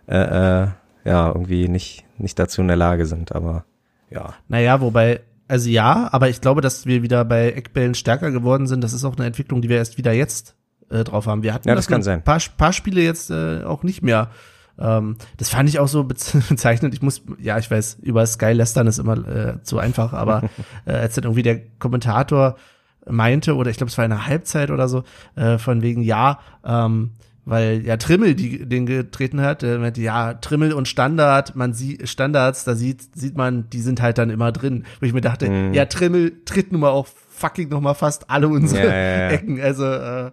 [0.08, 0.68] äh, äh,
[1.04, 3.34] ja irgendwie nicht nicht dazu in der Lage sind.
[3.36, 3.66] Aber
[4.10, 4.34] ja.
[4.48, 8.82] Naja, wobei also ja, aber ich glaube, dass wir wieder bei Eckbällen stärker geworden sind.
[8.82, 10.56] Das ist auch eine Entwicklung, die wir erst wieder jetzt
[10.90, 11.44] äh, drauf haben.
[11.44, 12.24] Wir hatten ja, das, das kann sein.
[12.24, 14.30] Paar, paar Spiele jetzt äh, auch nicht mehr.
[14.82, 16.04] Ähm, das fand ich auch so
[16.50, 16.94] bezeichnend.
[16.94, 20.44] Ich muss, ja, ich weiß, über Sky lästern ist immer äh, zu einfach, aber
[20.86, 22.56] äh, als dann irgendwie der Kommentator
[23.08, 25.04] meinte, oder ich glaube, es war in der Halbzeit oder so,
[25.36, 27.12] äh, von wegen, ja, ähm,
[27.46, 32.08] weil ja Trimmel die, den getreten hat, äh, meinte, ja, Trimmel und Standard, man sieht
[32.08, 34.86] Standards, da sieht, sieht man, die sind halt dann immer drin.
[35.00, 35.74] Wo ich mir dachte, mm.
[35.74, 37.08] ja, Trimmel tritt nun mal auch
[37.42, 39.30] fucking noch mal fast alle unsere ja, ja, ja.
[39.30, 39.60] Ecken.
[39.60, 40.32] Also äh,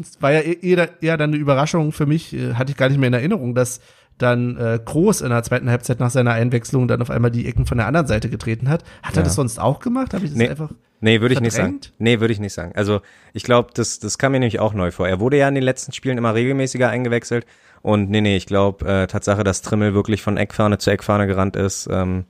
[0.00, 2.98] es war ja eher, eher dann eine Überraschung für mich, äh, hatte ich gar nicht
[2.98, 3.80] mehr in Erinnerung, dass
[4.22, 7.66] dann äh, Groß in der zweiten Halbzeit nach seiner Einwechslung dann auf einmal die Ecken
[7.66, 8.84] von der anderen Seite getreten hat.
[9.02, 10.14] Hat er das sonst auch gemacht?
[10.14, 10.48] Habe ich das nee.
[10.48, 10.70] einfach
[11.02, 11.80] Nee, würde ich nicht sagen.
[11.98, 12.72] Nee, würde ich nicht sagen.
[12.76, 13.00] Also
[13.32, 15.08] ich glaube, das, das kam mir nämlich auch neu vor.
[15.08, 17.44] Er wurde ja in den letzten Spielen immer regelmäßiger eingewechselt.
[17.82, 21.56] Und nee, nee, ich glaube, äh, Tatsache, dass Trimmel wirklich von Eckfahne zu Eckfahne gerannt
[21.56, 22.26] ist ähm,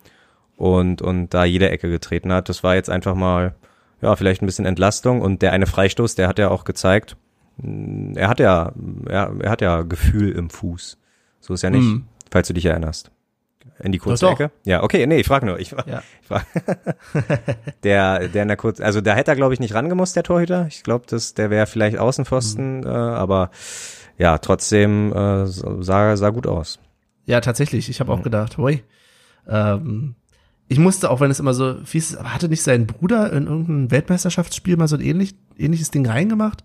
[0.56, 2.48] und, und da jede Ecke getreten hat.
[2.48, 3.54] Das war jetzt einfach mal,
[4.00, 5.20] ja, vielleicht ein bisschen Entlastung.
[5.20, 7.18] Und der eine Freistoß, der hat ja auch gezeigt,
[7.58, 8.72] mm, er hat ja,
[9.06, 10.96] er, er hat ja Gefühl im Fuß.
[11.42, 12.04] So ist ja nicht, mhm.
[12.30, 13.10] falls du dich erinnerst.
[13.80, 14.52] In die kurze Ecke?
[14.64, 15.58] Ja, okay, nee, ich frage nur.
[15.58, 16.02] Ich, ja.
[16.20, 16.46] ich frag.
[17.82, 20.66] der, der in der kurz, also da hätte er, glaube ich, nicht rangemusst, der Torhüter.
[20.68, 22.86] Ich glaube, der wäre vielleicht Außenpfosten, mhm.
[22.86, 23.50] äh, aber
[24.18, 26.78] ja, trotzdem äh, sah, sah gut aus.
[27.24, 27.88] Ja, tatsächlich.
[27.88, 28.24] Ich habe auch mhm.
[28.24, 28.84] gedacht, hui.
[29.48, 30.14] Ähm,
[30.68, 33.46] ich musste, auch wenn es immer so fies ist, aber hatte nicht sein Bruder in
[33.46, 36.64] irgendeinem Weltmeisterschaftsspiel mal so ein ähnlich, ähnliches Ding reingemacht?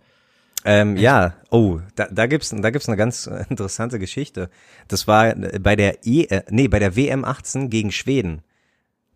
[0.65, 4.49] Ähm, ja, oh, da, da gibt's da gibt's eine ganz interessante Geschichte.
[4.87, 8.41] Das war bei der E äh, nee, bei der WM 18 gegen Schweden.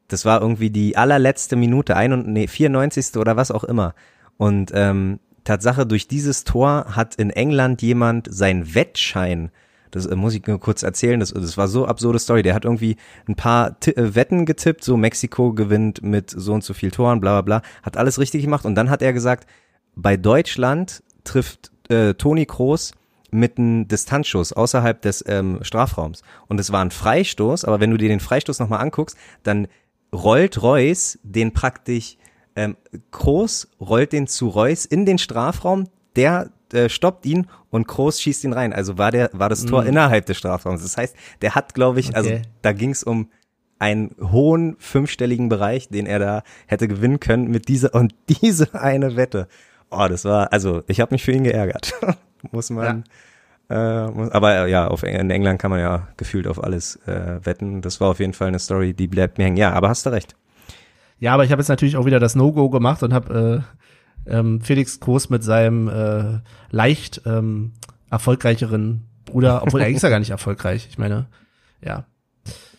[0.08, 3.16] Das war irgendwie die allerletzte Minute, ein und, nee, 94.
[3.16, 3.96] oder was auch immer.
[4.38, 9.52] Und ähm, Tatsache, durch dieses Tor hat in England jemand seinen Wettschein,
[9.90, 12.66] das äh, muss ich nur kurz erzählen, das, das war so absurde Story, der hat
[12.66, 16.92] irgendwie ein paar T äh, Wetten getippt, so Mexiko gewinnt mit so und so viel
[16.92, 19.48] Toren, bla bla bla, hat alles richtig gemacht und dann hat er gesagt,
[19.96, 22.94] bei Deutschland trifft äh, Toni Kroos
[23.32, 26.22] mit einem Distanzschuss außerhalb des ähm, Strafraums.
[26.48, 29.68] Und es war ein Freistoß, aber wenn du dir den Freistoß nochmal anguckst, dann
[30.14, 32.18] rollt Reus den praktisch,
[32.58, 32.76] ähm,
[33.12, 38.44] Kroos rollt den zu Reus in den Strafraum, der äh, stoppt ihn und Kroos schießt
[38.44, 38.74] ihn rein.
[38.74, 39.90] Also war der war das Tor Mhm.
[39.90, 40.82] innerhalb des Strafraums.
[40.82, 42.42] Das heißt, der hat, glaube ich, also Okay.
[42.62, 43.30] da ging es um
[43.80, 49.16] einen hohen fünfstelligen Bereich, den er da hätte gewinnen können mit dieser und diese eine
[49.16, 49.48] Wette.
[49.92, 51.94] Oh, das war also ich habe mich für ihn geärgert.
[52.52, 53.04] muss man.
[53.70, 57.40] Äh, muss, aber äh, ja, auf, in England kann man ja gefühlt auf alles äh,
[57.44, 57.82] wetten.
[57.82, 59.58] Das war auf jeden Fall eine Story, die bleibt mir hängen.
[59.58, 60.36] Ja, aber hast du recht.
[61.20, 63.64] Ja, aber ich habe jetzt natürlich auch wieder das No-Go gemacht und habe
[64.26, 66.40] äh, ähm, Felix Groß mit seinem äh,
[66.72, 67.74] leicht ähm,
[68.10, 70.88] erfolgreicheren Bruder, obwohl er ist ja gar nicht erfolgreich.
[70.90, 71.28] Ich meine,
[71.84, 72.06] ja,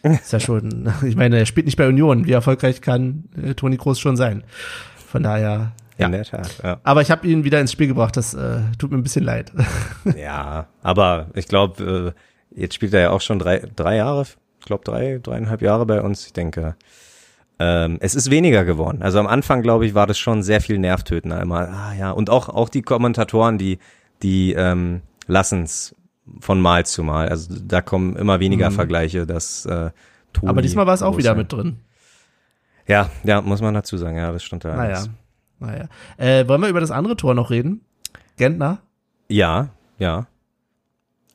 [0.03, 0.93] ist ja schon.
[1.07, 2.27] Ich meine, er spielt nicht bei Union.
[2.27, 4.45] Wie erfolgreich kann äh, Toni Groß schon sein?
[5.09, 5.73] Von daher.
[5.99, 6.07] Ja.
[6.07, 6.59] In der Tat.
[6.63, 8.17] Ja, Aber ich habe ihn wieder ins Spiel gebracht.
[8.17, 9.53] Das äh, tut mir ein bisschen leid.
[10.17, 12.15] ja aber ich glaube,
[12.53, 15.85] äh, jetzt spielt er ja auch schon drei, drei Jahre, ich glaube drei, dreieinhalb Jahre
[15.87, 16.27] bei uns.
[16.27, 16.77] Ich denke,
[17.59, 19.03] ähm, es ist weniger geworden.
[19.03, 21.69] Also am Anfang, glaube ich, war das schon sehr viel nervtötender immer.
[21.69, 23.79] Ah ja, und auch auch die Kommentatoren, die
[24.23, 25.95] die ähm, lassen's
[26.41, 27.29] von Mal zu Mal.
[27.29, 28.75] Also da kommen immer weniger Mhm.
[28.75, 29.91] Vergleiche, dass äh,
[30.33, 31.81] Toni Aber diesmal war es auch wieder mit drin.
[32.87, 34.17] Ja, ja, muss man dazu sagen.
[34.17, 34.75] Ja, das stimmt da.
[34.75, 35.05] Naja,
[35.63, 35.87] naja.
[36.17, 37.81] Äh, wollen wir über das andere Tor noch reden?
[38.37, 38.79] Gentner?
[39.29, 40.27] Ja, ja.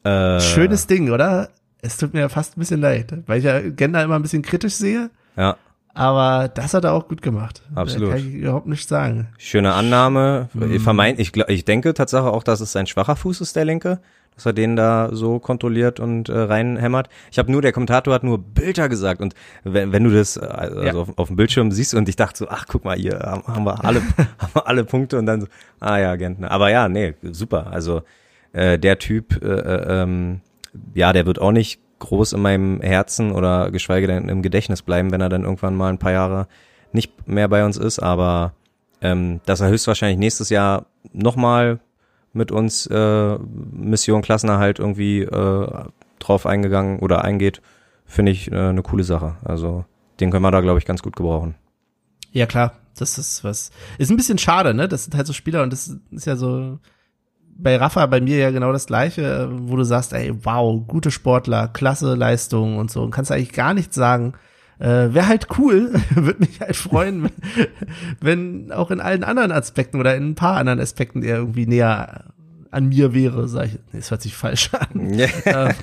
[0.04, 1.50] Äh, Schönes Ding, oder?
[1.82, 4.74] Es tut mir fast ein bisschen leid, weil ich ja Gentner immer ein bisschen kritisch
[4.76, 5.10] sehe.
[5.36, 5.58] Ja,
[5.94, 7.62] Aber das hat er auch gut gemacht.
[7.76, 8.10] Absolut.
[8.10, 9.28] Da kann ich überhaupt nicht sagen.
[9.38, 10.50] schöne Annahme.
[10.54, 10.80] Mhm.
[10.80, 14.00] Vermeint, ich, ich denke Tatsache auch, dass es sein schwacher Fuß ist, der linke.
[14.38, 17.10] Dass er den da so kontrolliert und äh, reinhämmert.
[17.32, 20.46] Ich habe nur, der Kommentator hat nur Bilder gesagt und wenn, wenn du das äh,
[20.46, 20.94] also Ja.
[20.94, 23.66] auf, auf dem Bildschirm siehst und ich dachte so, ach guck mal, hier haben, haben
[23.66, 24.02] wir alle,
[24.40, 25.48] haben wir alle Punkte und dann so,
[25.80, 26.52] ah ja, Gentner.
[26.52, 27.68] Aber ja, nee, super.
[27.72, 28.04] Also
[28.54, 30.42] äh, der Typ, äh, äh, ähm,
[30.94, 35.12] ja, der wird auch nicht groß in meinem Herzen oder geschweige denn im Gedächtnis bleiben,
[35.12, 36.48] wenn er dann irgendwann mal ein paar Jahre
[36.94, 38.54] nicht mehr bei uns ist, aber
[39.02, 41.80] ähm, dass er höchstwahrscheinlich nächstes Jahr nochmal
[42.38, 45.86] mit uns äh, Mission Klassenerhalt irgendwie äh,
[46.20, 47.62] drauf eingegangen oder eingeht,
[48.06, 49.36] finde ich äh, eine coole Sache.
[49.44, 49.86] Also
[50.20, 51.56] den können wir da, glaube ich, ganz gut gebrauchen.
[52.32, 53.72] Ja, klar, das ist was.
[53.98, 54.88] Ist ein bisschen schade, ne?
[54.88, 56.80] Das sind halt so Spieler und das ist ja so
[57.60, 61.68] bei Rafa, bei mir ja genau das gleiche, wo du sagst, ey, wow, gute Sportler,
[61.68, 63.02] klasse Leistung und so.
[63.02, 64.34] Und kannst eigentlich gar nichts sagen.
[64.80, 67.32] Äh, Wäre halt cool, würde mich halt freuen, wenn,
[68.22, 72.26] wenn auch in allen anderen Aspekten oder in ein paar anderen Aspekten er irgendwie näher
[72.70, 73.74] an mir wäre, sag ich.
[73.92, 74.90] Nee, das hört sich falsch an.
[75.46, 75.74] Ähm,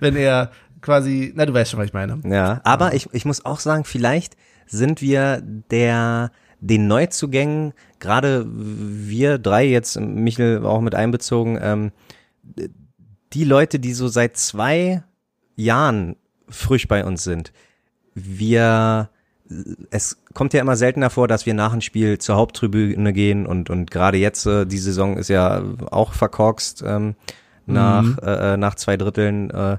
[0.00, 2.20] wenn- er quasi, na, du weißt schon, was ich meine.
[2.24, 4.36] Ja, aber ich, ich muss auch sagen, vielleicht
[4.66, 11.90] sind wir der den Neuzugängen, gerade wir drei jetzt, Michel auch mit einbezogen, ähm,
[13.32, 15.02] die Leute, die so seit zwei
[15.56, 16.14] Jahren
[16.52, 17.52] frisch bei uns sind,
[18.14, 19.10] wir
[19.90, 23.68] es kommt ja immer seltener vor, dass wir nach dem Spiel zur Haupttribüne gehen und
[23.70, 27.16] und gerade jetzt äh, die Saison ist ja auch verkorkst ähm,
[27.66, 28.18] nach Mhm.
[28.22, 29.78] äh, nach zwei Dritteln äh,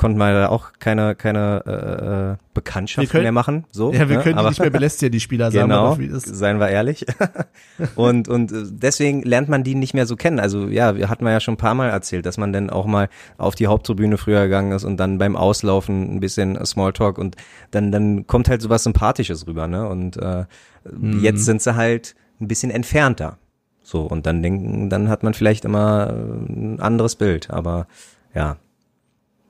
[0.00, 3.64] konnten wir da auch keine keine äh, äh, Bekanntschaften Wir können- mehr machen.
[3.70, 4.22] So, Ja, wir ne?
[4.22, 7.04] können Aber- nicht mehr belästigen, die Spieler, sagen wir Genau, wie das seien wir ehrlich.
[7.96, 10.40] und und äh, deswegen lernt man die nicht mehr so kennen.
[10.40, 12.86] Also ja, wir hatten wir ja schon ein paar Mal erzählt, dass man dann auch
[12.86, 17.36] mal auf die Haupttribüne früher gegangen ist und dann beim Auslaufen ein bisschen Smalltalk und
[17.70, 19.86] dann dann kommt halt sowas Sympathisches rüber, ne?
[19.86, 20.44] Und äh,
[20.90, 21.20] Mhm.
[21.22, 23.36] jetzt sind sie halt ein bisschen entfernter.
[23.82, 27.86] So und dann denken, dann hat man vielleicht immer äh, ein anderes Bild, aber
[28.34, 28.56] ja.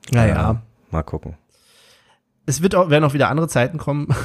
[0.09, 0.51] Naja.
[0.51, 1.35] äh, mal gucken.
[2.45, 4.07] Es wird auch, werden auch wieder andere Zeiten kommen.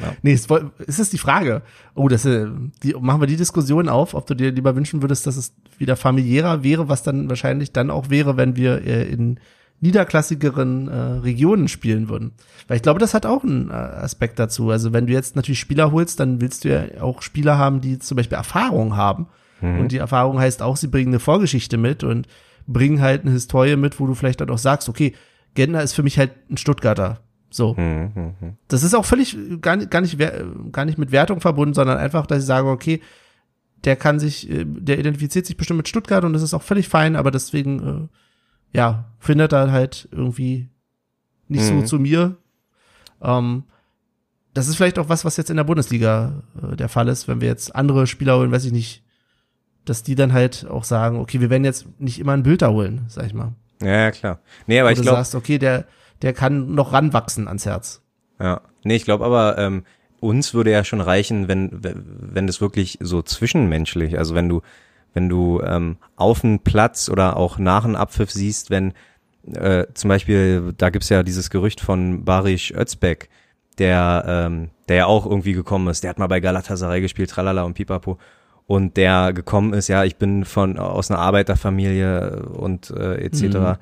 [0.00, 0.12] Ja.
[0.22, 1.62] Nee, es, ist die Frage.
[1.94, 2.48] Oh, das, äh,
[2.82, 5.94] die, machen wir die Diskussion auf, ob du dir lieber wünschen würdest, dass es wieder
[5.94, 9.38] familiärer wäre, was dann wahrscheinlich dann auch wäre, wenn wir äh, in
[9.80, 12.32] niederklassigeren äh, Regionen spielen würden.
[12.66, 14.70] Weil ich glaube, das hat auch einen äh, Aspekt dazu.
[14.70, 18.00] Also wenn du jetzt natürlich Spieler holst, dann willst du ja auch Spieler haben, die
[18.00, 19.28] zum Beispiel Erfahrung haben.
[19.62, 22.28] Und die Erfahrung heißt auch, sie bringen eine Vorgeschichte mit und
[22.66, 25.14] bringen halt eine Historie mit, wo du vielleicht dann auch sagst, okay,
[25.54, 27.20] Gentner ist für mich halt ein Stuttgarter.
[27.50, 27.76] So.
[27.76, 28.56] Hm, hm, hm.
[28.68, 30.18] Das ist auch völlig gar nicht, gar nicht,
[30.72, 33.00] gar nicht mit Wertung verbunden, sondern einfach, dass ich sage, okay,
[33.84, 36.88] der kann sich, äh, der identifiziert sich bestimmt mit Stuttgart und das ist auch völlig
[36.88, 38.08] fein, aber deswegen,
[38.72, 40.68] äh, ja, findet er halt irgendwie
[41.46, 41.86] nicht so Mhm.
[41.86, 42.36] zu mir.
[43.22, 43.64] Ähm,
[44.54, 47.40] das ist vielleicht auch was, was jetzt in der Bundesliga äh, der Fall ist, wenn
[47.40, 49.03] wir jetzt andere Spieler holen, weiß ich nicht,
[49.84, 53.04] dass die dann halt auch sagen, okay, wir werden jetzt nicht immer einen Bilder holen,
[53.08, 53.52] sag ich mal.
[53.82, 54.40] Ja, ja, klar.
[54.66, 55.84] Nee, aber Wo ich du glaube, sagst, okay, der,
[56.22, 58.02] der kann noch ranwachsen ans Herz.
[58.40, 59.84] Ja, nee, ich glaube aber, ähm,
[60.20, 64.62] uns würde ja schon reichen, wenn, wenn das wirklich so zwischenmenschlich, also wenn du,
[65.12, 68.94] wenn du ähm, auf dem Platz oder auch nach einem Abpfiff siehst, wenn
[69.52, 73.28] äh, zum Beispiel, da gibt's ja dieses Gerücht von Barisch Özbek,
[73.78, 77.64] der, ähm, der ja auch irgendwie gekommen ist, der hat mal bei Galatasaray gespielt, tralala
[77.64, 78.18] und pipapo,
[78.66, 83.42] und der gekommen ist, ja, ich bin von aus einer Arbeiterfamilie und äh, etc.
[83.42, 83.74] Mhm.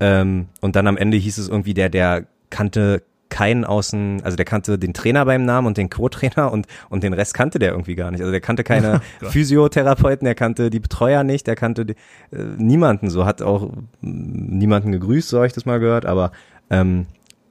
[0.00, 4.44] Ähm, und dann am Ende hieß es irgendwie, der, der kannte keinen außen, also der
[4.44, 7.96] kannte den Trainer beim Namen und den Co-Trainer und, und den Rest kannte der irgendwie
[7.96, 8.20] gar nicht.
[8.20, 11.94] Also der kannte keine Physiotherapeuten, der kannte die Betreuer nicht, der kannte die,
[12.30, 16.30] äh, niemanden so, hat auch niemanden gegrüßt, so habe ich das mal gehört, aber
[16.70, 17.06] ähm,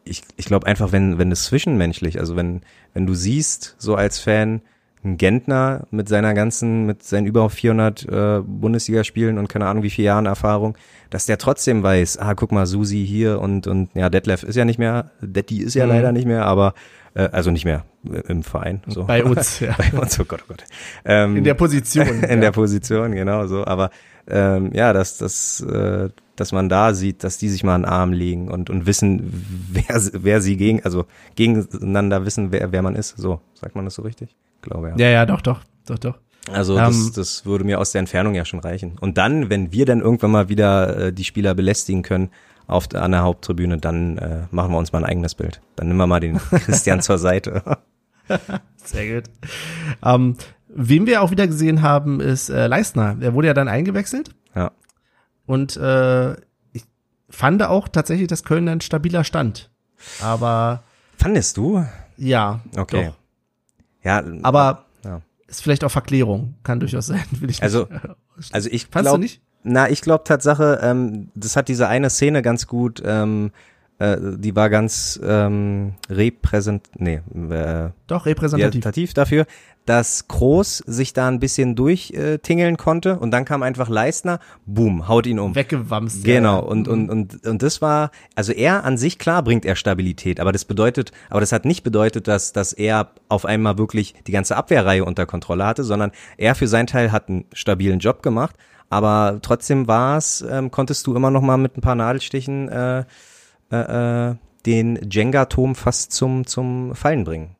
[0.05, 2.61] ich, ich glaube einfach, wenn, wenn es zwischenmenschlich, also wenn,
[2.93, 4.61] wenn du siehst, so als Fan,
[5.03, 10.05] Gentner mit seiner ganzen, mit seinen über 400 äh, Bundesligaspielen und keine Ahnung wie viele
[10.05, 10.77] Jahren Erfahrung,
[11.09, 14.65] dass der trotzdem weiß, ah, guck mal, Susi hier und, und ja, Detlef ist ja
[14.65, 15.91] nicht mehr, Detti ist ja mhm.
[15.91, 16.73] leider nicht mehr, aber
[17.15, 17.85] äh, also nicht mehr
[18.27, 18.81] im Verein.
[18.87, 19.03] So.
[19.03, 19.75] Bei uns, ja.
[19.77, 20.63] Bei uns, oh Gott, oh Gott.
[21.05, 22.07] Ähm, in der Position.
[22.23, 22.35] in ja.
[22.37, 23.65] der Position, genau so.
[23.65, 23.89] Aber
[24.27, 28.13] ähm, ja, dass, dass, äh, dass man da sieht, dass die sich mal einen Arm
[28.13, 29.31] legen und, und wissen,
[29.69, 33.17] wer, wer sie gegen, also gegeneinander wissen, wer, wer man ist.
[33.17, 34.35] So, sagt man das so richtig?
[34.63, 34.95] Glaube ja.
[34.97, 36.17] Ja, ja, doch, doch, doch, doch.
[36.51, 38.97] Also das, ähm, das würde mir aus der Entfernung ja schon reichen.
[38.99, 42.31] Und dann, wenn wir dann irgendwann mal wieder äh, die Spieler belästigen können
[42.67, 45.61] auf der, an der Haupttribüne, dann äh, machen wir uns mal ein eigenes Bild.
[45.75, 47.63] Dann nehmen wir mal den Christian zur Seite.
[48.75, 49.29] Sehr gut.
[50.03, 50.35] Ähm,
[50.67, 53.15] wem wir auch wieder gesehen haben, ist äh, Leistner.
[53.15, 54.31] Der wurde ja dann eingewechselt.
[54.55, 54.71] Ja.
[55.45, 56.33] Und äh,
[56.73, 56.83] ich
[57.29, 59.69] fand auch tatsächlich, dass Köln ein stabiler stand.
[60.21, 60.83] Aber
[61.17, 61.85] Fandest du?
[62.17, 62.59] Ja.
[62.75, 63.07] Okay.
[63.07, 63.22] Doch.
[64.03, 65.21] Ja, aber ja.
[65.47, 67.23] ist vielleicht auch Verklärung, kann durchaus sein.
[67.31, 67.87] Will ich also,
[68.51, 69.41] also ich glaube, nicht?
[69.63, 73.51] Na, ich glaube Tatsache, ähm, das hat diese eine Szene ganz gut, ähm,
[73.99, 78.65] äh, die war ganz ähm, repräsent, nee, äh, doch repräsentativ.
[78.65, 79.45] repräsentativ dafür
[79.85, 85.07] dass Groß sich da ein bisschen durchtingeln äh, konnte und dann kam einfach Leistner, boom,
[85.07, 85.55] haut ihn um.
[85.55, 86.23] Weggewamst.
[86.23, 86.65] Genau, ja.
[86.65, 90.51] und, und, und, und das war, also er an sich, klar bringt er Stabilität, aber
[90.51, 94.55] das bedeutet, aber das hat nicht bedeutet, dass, dass er auf einmal wirklich die ganze
[94.55, 98.55] Abwehrreihe unter Kontrolle hatte, sondern er für seinen Teil hat einen stabilen Job gemacht,
[98.89, 103.05] aber trotzdem war es, ähm, konntest du immer noch mal mit ein paar Nadelstichen äh,
[103.71, 107.57] äh, äh den Jenga-Turm fast zum, zum Fallen bringen.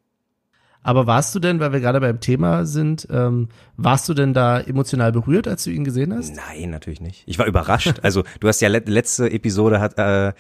[0.83, 4.59] Aber warst du denn, weil wir gerade beim Thema sind, ähm, warst du denn da
[4.59, 6.35] emotional berührt, als du ihn gesehen hast?
[6.35, 7.23] Nein, natürlich nicht.
[7.25, 7.99] Ich war überrascht.
[8.01, 10.33] Also du hast ja le letzte Episode hat äh,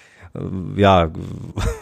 [0.75, 1.11] ja,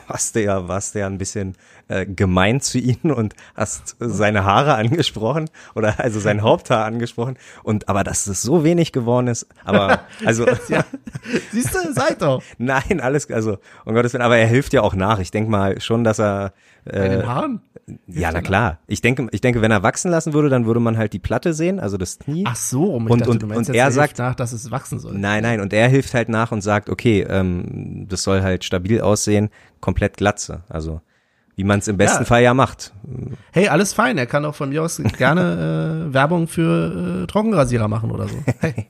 [0.07, 1.55] warst du ja, warst du ja ein bisschen
[1.87, 7.87] äh, gemein zu ihm und hast seine Haare angesprochen oder also sein Haupthaar angesprochen und
[7.87, 10.83] aber dass es so wenig geworden ist, aber also ja.
[11.51, 12.43] siehst du, seid doch.
[12.57, 15.19] Nein, alles also um Gottes Willen, aber er hilft ja auch nach.
[15.19, 16.53] Ich denke mal schon, dass er
[16.85, 17.61] äh, Bei den Haaren?
[18.07, 18.79] Ja, na klar.
[18.87, 21.53] Ich denke, ich denke, wenn er wachsen lassen würde, dann würde man halt die Platte
[21.53, 22.43] sehen, also das Knie.
[22.47, 25.17] Ach so, um und, dachte, und, und er sagt nach, dass es wachsen soll.
[25.17, 29.01] Nein, nein, und er hilft halt nach und sagt, okay, ähm, das soll halt stabil
[29.01, 29.49] aussehen,
[29.79, 30.63] komplett glatze.
[30.69, 31.01] Also
[31.55, 32.25] wie man es im besten ja.
[32.25, 32.93] Fall ja macht.
[33.51, 34.17] Hey, alles fein.
[34.17, 38.35] Er kann auch von mir aus gerne äh, Werbung für äh, Trockenrasierer machen oder so.
[38.59, 38.87] Hey,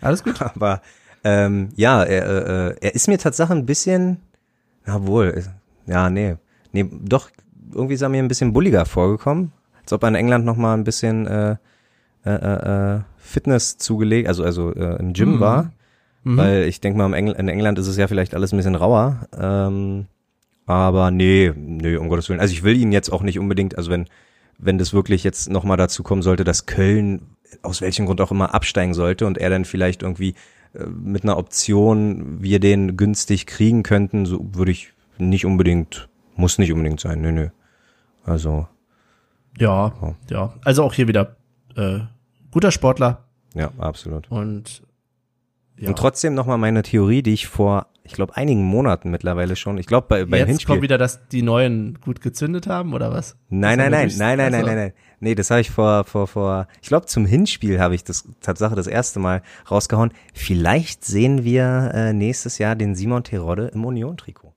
[0.00, 0.40] alles gut.
[0.42, 0.82] Aber
[1.24, 4.18] ähm, ja, er, äh, er ist mir tatsächlich ein bisschen,
[4.84, 5.42] na wohl,
[5.86, 6.36] ja, nee,
[6.72, 7.30] nee, doch
[7.74, 10.74] irgendwie ist er mir ein bisschen bulliger vorgekommen, als ob er in England noch mal
[10.74, 11.56] ein bisschen äh,
[12.24, 15.40] äh, äh, Fitness zugelegt, also also äh, im Gym mhm.
[15.40, 15.72] war,
[16.24, 16.36] mhm.
[16.36, 19.26] weil ich denke mal in England ist es ja vielleicht alles ein bisschen rauer.
[19.38, 20.06] Ähm,
[20.66, 22.40] aber nee, nee, um Gottes Willen.
[22.40, 24.06] Also ich will ihn jetzt auch nicht unbedingt, also wenn
[24.58, 27.22] wenn das wirklich jetzt noch mal dazu kommen sollte, dass Köln
[27.62, 30.34] aus welchem Grund auch immer absteigen sollte und er dann vielleicht irgendwie
[30.74, 36.58] äh, mit einer Option wir den günstig kriegen könnten, so würde ich nicht unbedingt, muss
[36.58, 37.48] nicht unbedingt sein, nö, nö.
[38.24, 38.66] Also.
[39.58, 40.14] Ja, oh.
[40.30, 40.54] ja.
[40.64, 41.36] Also auch hier wieder
[41.76, 42.00] äh,
[42.50, 43.24] guter Sportler.
[43.54, 44.30] Ja, absolut.
[44.30, 44.82] Und
[45.82, 45.88] ja.
[45.88, 49.86] Und trotzdem nochmal meine Theorie, die ich vor, ich glaube, einigen Monaten mittlerweile schon, ich
[49.86, 50.74] glaube, bei, beim Jetzt Hinspiel.
[50.74, 53.36] kommt wieder, dass die Neuen gut gezündet haben, oder was?
[53.48, 54.92] Nein, nein, nein, nein, nein, nein, nein, nein.
[55.18, 58.74] Nee, das habe ich vor, vor, vor, ich glaube, zum Hinspiel habe ich das Tatsache
[58.74, 60.12] das erste Mal rausgehauen.
[60.34, 64.51] Vielleicht sehen wir äh, nächstes Jahr den Simon Terodde im Union-Trikot.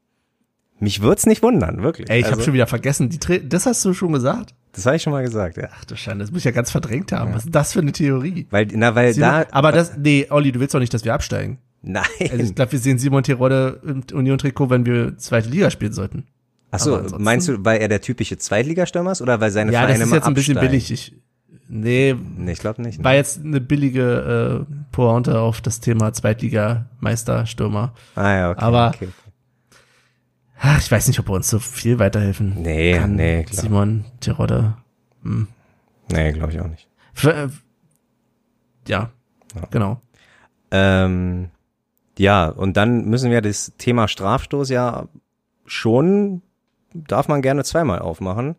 [0.80, 2.10] Mich würd's nicht wundern, wirklich.
[2.10, 3.10] Ey, ich also, habe schon wieder vergessen.
[3.10, 4.54] Die das hast du schon gesagt?
[4.74, 5.70] Das habe ich schon mal gesagt, ja.
[5.74, 7.30] Ach du Schande, das muss ich ja ganz verdrängt haben.
[7.30, 7.36] Ja.
[7.36, 8.46] Was ist das für eine Theorie?
[8.50, 9.46] Weil, na, weil Simon, da.
[9.52, 11.60] Aber das, nee, Olli, du willst doch nicht, dass wir absteigen.
[11.82, 12.04] Nein.
[12.20, 16.26] Also ich glaube, wir sehen Simon Terodde im Union-Trikot, wenn wir zweite Liga spielen sollten.
[16.72, 20.00] Ach so, meinst du, weil er der typische Zweitligastürmer ist oder weil seine ja, Vereine
[20.00, 20.92] das ist jetzt ein bisschen billig.
[20.92, 21.16] Ich,
[21.70, 23.02] nee, nee, ich glaube nicht.
[23.04, 23.18] War ne?
[23.18, 27.94] jetzt eine billige äh, Pointe auf das Thema Zweitliga-Meister-Stürmer.
[28.16, 28.62] Ah ja, okay.
[28.62, 29.08] Aber okay.
[30.60, 33.16] Ach, ich weiß nicht, ob er uns so viel weiterhelfen nee, kann.
[33.16, 33.62] Nee, klar.
[33.62, 34.78] Simon Terodde.
[35.24, 35.48] Hm.
[36.12, 36.88] Nee, glaube ich auch nicht.
[37.14, 37.50] Für, äh,
[38.88, 39.12] ja,
[39.72, 40.02] Genau.
[40.72, 41.50] Ähm,
[42.18, 45.08] ja, und dann müssen wir das Thema Strafstoß ja
[45.66, 46.42] schon,
[46.94, 48.56] darf man gerne zweimal aufmachen.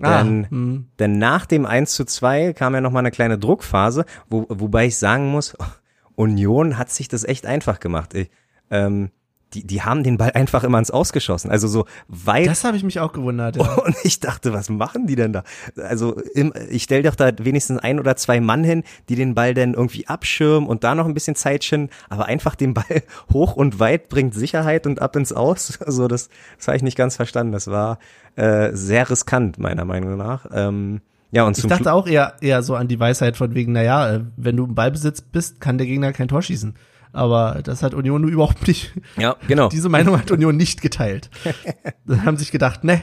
[0.00, 0.88] Ah, Denn, hm.
[0.98, 4.98] denn nach dem 1 zu 2 kam ja nochmal eine kleine Druckphase, wo, wobei ich
[4.98, 5.56] sagen muss,
[6.16, 8.12] Union hat sich das echt einfach gemacht.
[8.12, 8.30] Ich,
[8.70, 9.10] ähm,
[9.54, 11.50] die, die haben den Ball einfach immer ins Ausgeschossen.
[11.50, 13.56] Also so weit Das habe ich mich auch gewundert.
[13.56, 13.74] Ja.
[13.84, 15.44] und ich dachte, was machen die denn da?
[15.76, 19.54] Also im, ich stell doch da wenigstens ein oder zwei Mann hin, die den Ball
[19.54, 23.54] dann irgendwie abschirmen und da noch ein bisschen Zeit schinden, aber einfach den Ball hoch
[23.56, 25.78] und weit bringt Sicherheit und ab ins Aus.
[25.86, 26.28] Also das,
[26.58, 27.52] das habe ich nicht ganz verstanden.
[27.52, 27.98] Das war
[28.34, 30.46] äh, sehr riskant, meiner Meinung nach.
[30.52, 33.72] Ähm, ja, und Ich dachte Schlu- auch eher, eher so an die Weisheit von wegen,
[33.72, 36.74] naja, äh, wenn du im Ballbesitz bist, kann der Gegner kein Tor schießen.
[37.16, 39.70] Aber das hat Union überhaupt nicht, Ja, genau.
[39.70, 41.30] diese Meinung hat Union nicht geteilt.
[42.04, 43.00] Dann haben sich gedacht, ne,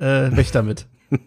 [0.00, 0.88] äh, weg damit.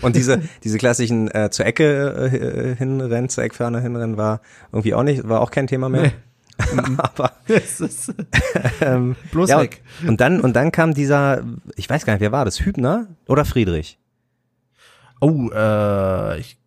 [0.00, 5.02] Und diese, diese klassischen äh, zur Ecke äh, hinrennen, zur Eckferne hinrennen war irgendwie auch
[5.02, 6.02] nicht, war auch kein Thema mehr.
[6.02, 6.12] Nee.
[6.98, 8.14] aber ist
[8.80, 9.82] ähm, bloß ja, weg.
[10.02, 13.08] Und, und dann und dann kam dieser, ich weiß gar nicht, wer war das, Hübner
[13.26, 13.98] oder Friedrich?
[15.20, 16.58] Oh, äh, ich,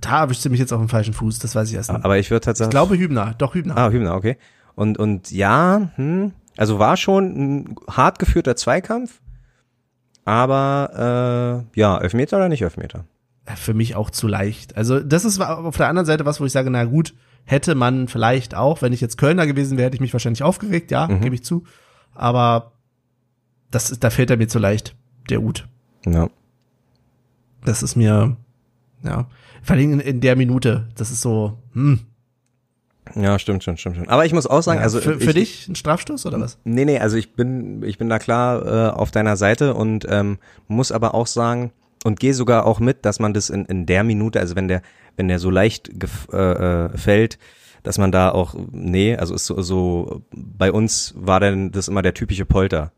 [0.00, 2.04] da erwischt sie mich jetzt auf dem falschen Fuß, das weiß ich erst nicht.
[2.04, 2.70] Aber ich würde Ich tatsächlich.
[2.70, 3.76] glaube Hübner, doch Hübner.
[3.76, 4.36] Ah, Hübner, okay.
[4.74, 7.24] Und und ja, hm, also war schon
[7.64, 9.20] ein hart geführter Zweikampf,
[10.24, 13.04] aber äh, ja, Elfmeter oder nicht Elfmeter?
[13.54, 14.76] Für mich auch zu leicht.
[14.76, 18.08] Also das ist auf der anderen Seite was, wo ich sage, na gut, hätte man
[18.08, 21.20] vielleicht auch, wenn ich jetzt Kölner gewesen wäre, hätte ich mich wahrscheinlich aufgeregt, ja, Mhm.
[21.20, 21.62] gebe ich zu.
[22.14, 22.72] Aber
[23.70, 24.96] das da fällt er mir zu leicht,
[25.30, 25.68] der Ut.
[26.04, 26.28] Ja.
[27.64, 28.36] Das ist mir,
[29.02, 29.28] ja,
[29.62, 32.00] vor allem in, in der Minute, das ist so, hm.
[33.14, 34.08] Ja, stimmt schon, stimmt schon.
[34.08, 36.58] Aber ich muss auch sagen, Ja, also für, für ich, dich ein Strafstoß oder was?
[36.64, 40.38] Nee, nee, also ich bin, ich bin da klar äh, auf deiner Seite und ähm,
[40.66, 41.72] muss aber auch sagen
[42.04, 44.82] und gehe sogar auch mit, dass man das in, in der Minute, also wenn der,
[45.16, 46.36] wenn der so leicht gef äh,
[46.86, 47.38] äh, fällt,
[47.82, 52.02] dass man da auch, nee, also ist so, so bei uns war dann das immer
[52.02, 52.92] der typische Polter.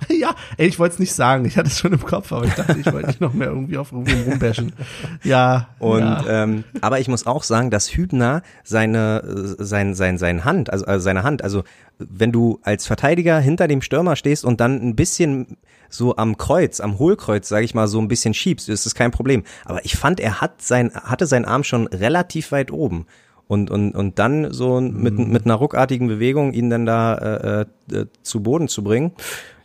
[0.08, 2.54] ja, ey, ich wollte es nicht sagen, ich hatte es schon im Kopf, aber ich
[2.54, 4.72] dachte, ich wollte nicht noch mehr irgendwie auf irgendwen rumbashen.
[5.24, 6.44] Ja, Und ja.
[6.44, 9.22] ähm, aber ich muss auch sagen, dass Hübner seine
[9.58, 11.64] äh, sein sein sein Hand, also, also seine Hand, also
[11.98, 15.56] wenn du als Verteidiger hinter dem Stürmer stehst und dann ein bisschen
[15.88, 19.10] so am Kreuz, am Hohlkreuz, sage ich mal, so ein bisschen schiebst, ist das kein
[19.10, 19.42] Problem.
[19.64, 23.06] Aber ich fand, er hat sein hatte seinen Arm schon relativ weit oben.
[23.48, 28.06] Und, und, und dann so mit, mit einer ruckartigen Bewegung ihn dann da äh, äh,
[28.22, 29.12] zu Boden zu bringen.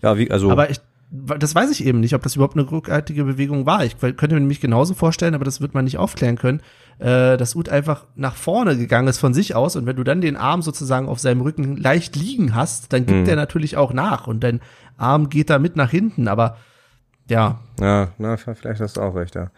[0.01, 0.79] Ja, wie, also Aber ich,
[1.11, 3.83] das weiß ich eben nicht, ob das überhaupt eine ruckartige Bewegung war.
[3.83, 6.61] Ich könnte mir nämlich genauso vorstellen, aber das wird man nicht aufklären können,
[6.99, 10.21] äh, dass Ut einfach nach vorne gegangen ist von sich aus und wenn du dann
[10.21, 13.29] den Arm sozusagen auf seinem Rücken leicht liegen hast, dann gibt Mhm.
[13.29, 14.61] er natürlich auch nach und dein
[14.97, 16.55] Arm geht da mit nach hinten, aber
[17.29, 19.49] ja, Ja, na, vielleicht hast du auch recht, ja.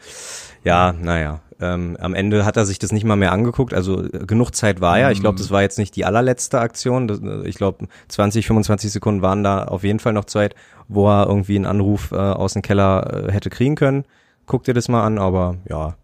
[0.64, 1.42] Ja, naja.
[1.60, 3.74] Ähm, am Ende hat er sich das nicht mal mehr angeguckt.
[3.74, 5.12] Also äh, genug Zeit war ja.
[5.12, 7.08] Ich glaube, das war jetzt nicht die allerletzte Aktion.
[7.08, 10.56] Das, äh, ich glaube, 20, 25 Sekunden waren da auf jeden Fall noch Zeit,
[10.88, 14.04] wo er irgendwie einen Anruf äh, aus dem Keller äh, hätte kriegen können.
[14.48, 15.96] Guck dir das mal an, aber ja,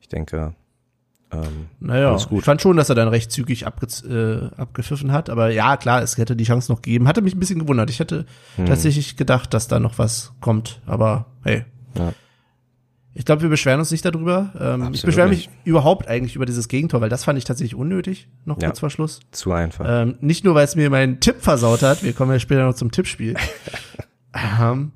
[0.00, 0.54] ich denke,
[1.32, 2.40] ähm, naja, gut.
[2.40, 6.02] ich fand schon, dass er dann recht zügig abge äh, abgepfiffen hat, aber ja, klar,
[6.02, 7.08] es hätte die Chance noch gegeben.
[7.08, 7.90] Hatte mich ein bisschen gewundert.
[7.90, 11.64] Ich hätte hm, tatsächlich gedacht, dass da noch was kommt, aber hey.
[11.96, 12.12] Ja.
[13.14, 14.52] Ich glaube, wir beschweren uns nicht darüber.
[14.58, 18.28] Ähm, ich beschwere mich überhaupt eigentlich über dieses Gegentor, weil das fand ich tatsächlich unnötig,
[18.46, 18.68] noch Ja.
[18.68, 19.20] kurz vor Schluss.
[19.32, 19.84] zu einfach.
[19.86, 22.74] Ähm, nicht nur, weil es mir meinen Tipp versaut hat, wir kommen ja später noch
[22.74, 23.36] zum Tippspiel.
[24.60, 24.92] ähm,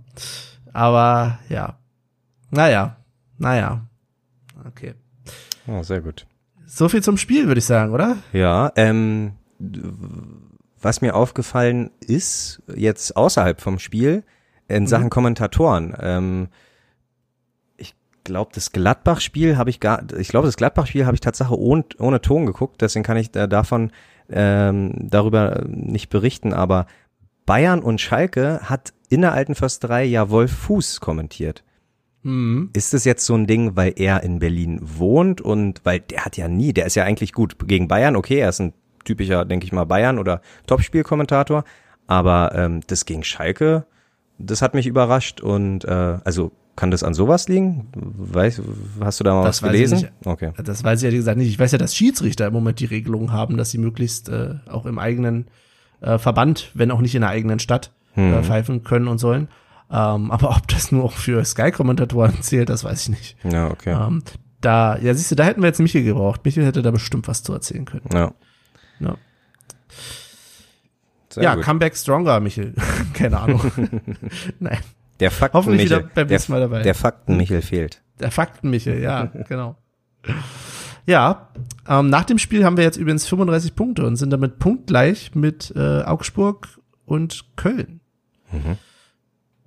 [0.73, 1.79] aber ja.
[2.51, 2.97] Naja,
[3.39, 3.87] naja.
[4.67, 4.95] Okay.
[5.69, 6.27] Oh, sehr gut.
[6.67, 8.17] So viel zum Spiel, würde ich sagen, oder?
[8.33, 9.33] Ja, ähm,
[10.81, 14.25] was mir aufgefallen ist, jetzt außerhalb vom Spiel,
[14.69, 14.89] in Mhm.
[14.89, 16.49] Sachen Kommentatoren, ähm,
[17.77, 17.95] ich
[18.25, 22.21] glaube, das Gladbach-Spiel habe ich gar, ich glaube, das Gladbach-Spiel habe ich tatsächlich ohne, ohne
[22.21, 23.93] Ton geguckt, deswegen kann ich äh, davon
[24.29, 26.87] ähm, darüber nicht berichten, aber
[27.47, 31.63] Bayern und Schalke hat in der alten Försterei ja Wolf Fuß kommentiert.
[32.27, 32.71] Mhm.
[32.73, 36.37] Ist es jetzt so ein Ding, weil er in Berlin wohnt und weil der hat
[36.37, 38.73] ja nie, der ist ja eigentlich gut gegen Bayern, okay, er ist ein
[39.05, 41.65] typischer, denke ich mal, Bayern oder Topspielkommentator,
[42.09, 43.87] aber ähm, das gegen Schalke,
[44.39, 47.89] das hat mich überrascht und äh, also kann das an sowas liegen?
[47.95, 48.61] Weißt,
[49.01, 50.09] hast du da mal Das was weiß gelesen?
[50.27, 50.51] Okay.
[50.63, 51.49] Das weiß ich ehrlich gesagt nicht.
[51.49, 54.85] Ich weiß ja, dass Schiedsrichter im Moment die Regelung haben, dass sie möglichst äh, auch
[54.85, 55.47] im eigenen
[56.03, 58.33] äh, Verband, wenn auch nicht in der eigenen Stadt, Hm.
[58.33, 59.49] äh, pfeifen können und sollen.
[59.91, 63.37] Ähm, aber ob das nur auch für Sky-Kommentatoren zählt, das weiß ich nicht.
[63.45, 63.93] Ja, okay.
[63.93, 64.23] Ähm,
[64.61, 66.41] da, ja, siehst du, da hätten wir jetzt Michael gebraucht.
[66.45, 68.09] Michael hätte da bestimmt was zu erzählen können.
[68.13, 68.33] Ja.
[68.99, 69.17] Ja,
[71.29, 71.65] Sehr ja gut.
[71.65, 72.75] Comeback Stronger, Michael.
[73.13, 73.61] Keine Ahnung.
[74.59, 74.79] Nein,
[75.21, 76.83] Der Fakten hoffentlich wieder Michel, beim nächsten Mal dabei.
[76.83, 78.03] der Fakten Michel fehlt.
[78.21, 79.77] der Fakten Michael, ja, genau.
[81.07, 81.51] Ja,
[81.89, 85.73] ähm, nach dem Spiel haben wir jetzt übrigens 35 Punkte und sind damit punktgleich mit
[85.77, 88.01] äh, Augsburg und Köln.
[88.51, 88.79] Mhm.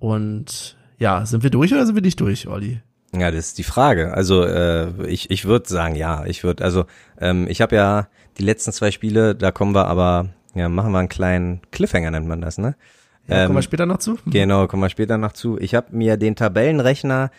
[0.00, 2.80] Und ja, sind wir durch oder sind wir nicht durch, Olli?
[3.16, 4.14] Ja, das ist die Frage.
[4.14, 6.86] Also äh, ich, ich würde sagen, ja, ich würde, also
[7.20, 10.98] ähm, ich habe ja die letzten zwei Spiele, da kommen wir aber, ja, machen wir
[10.98, 12.76] einen kleinen Cliffhanger, nennt man das, ne?
[13.26, 14.18] Ja, kommen wir ähm, später noch zu?
[14.24, 14.30] Mhm.
[14.30, 15.58] Genau, kommen wir später noch zu.
[15.58, 17.30] Ich habe mir den Tabellenrechner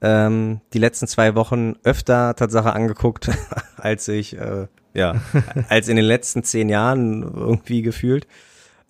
[0.00, 3.30] ähm, die letzten zwei Wochen öfter Tatsache angeguckt,
[3.76, 5.16] als ich, äh, ja,
[5.68, 8.26] als in den letzten zehn Jahren irgendwie gefühlt.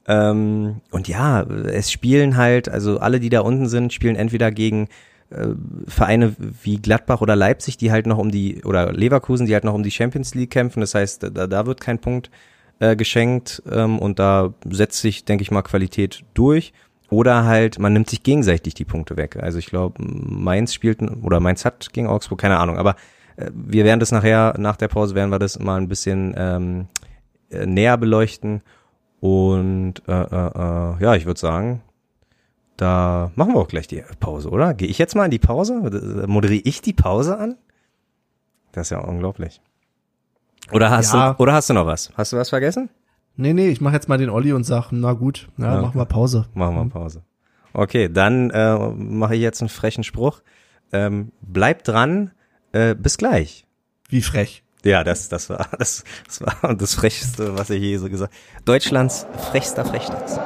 [0.09, 4.89] Ähm, und ja, es spielen halt, also alle, die da unten sind, spielen entweder gegen
[5.31, 5.49] äh,
[5.87, 9.75] Vereine wie Gladbach oder Leipzig, die halt noch um die, oder Leverkusen, die halt noch
[9.75, 10.81] um die Champions League kämpfen.
[10.81, 12.31] Das heißt, da, da wird kein Punkt
[12.81, 16.73] äh, geschenkt ähm, und da setzt sich, denke ich mal, Qualität durch.
[17.11, 19.37] Oder halt, man nimmt sich gegenseitig die Punkte weg.
[19.37, 22.97] Also ich glaube, Mainz spielt, oder Mainz hat gegen Augsburg, keine Ahnung, aber
[23.37, 26.87] äh, wir werden das nachher, nach der Pause werden wir das mal ein bisschen ähm,
[27.51, 28.63] äh, näher beleuchten.
[29.21, 31.83] Und äh, äh, äh, ja, ich würde sagen,
[32.77, 34.75] da machen wir auch gleich die Pause, oder?
[34.75, 36.25] Gehe ich jetzt mal in die Pause?
[36.27, 37.57] Moderiere ich die Pause an?
[38.73, 39.61] Das ist ja unglaublich.
[40.73, 41.33] Oder hast ja.
[41.33, 42.13] du oder hast du noch was?
[42.17, 42.91] Hast du was vergessen?
[43.37, 45.83] Nee, nee, ich mache jetzt mal den Olli und sag, na gut, ja, okay.
[45.83, 46.47] machen wir Pause.
[46.55, 47.23] Machen wir Pause.
[47.73, 50.43] Okay, dann äh, mache ich jetzt einen frechen Spruch.
[50.93, 52.33] Ähm, bleib dran,
[52.73, 53.67] äh, bis gleich.
[54.09, 54.65] Wie frech.
[54.85, 58.33] Ja, das, das war das, das war das Frechste, was ich je so gesagt.
[58.65, 60.39] Deutschlands frechster Frechdachs.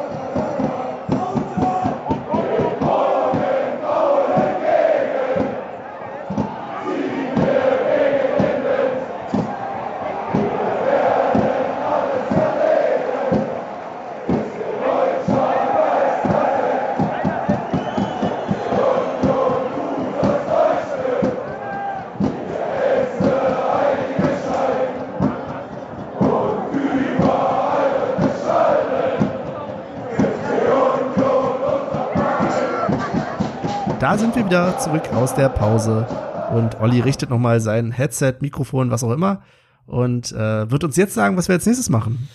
[34.02, 36.08] Da sind wir wieder zurück aus der Pause
[36.52, 39.42] und Olli richtet nochmal sein Headset, Mikrofon, was auch immer
[39.86, 42.28] und äh, wird uns jetzt sagen, was wir als nächstes machen.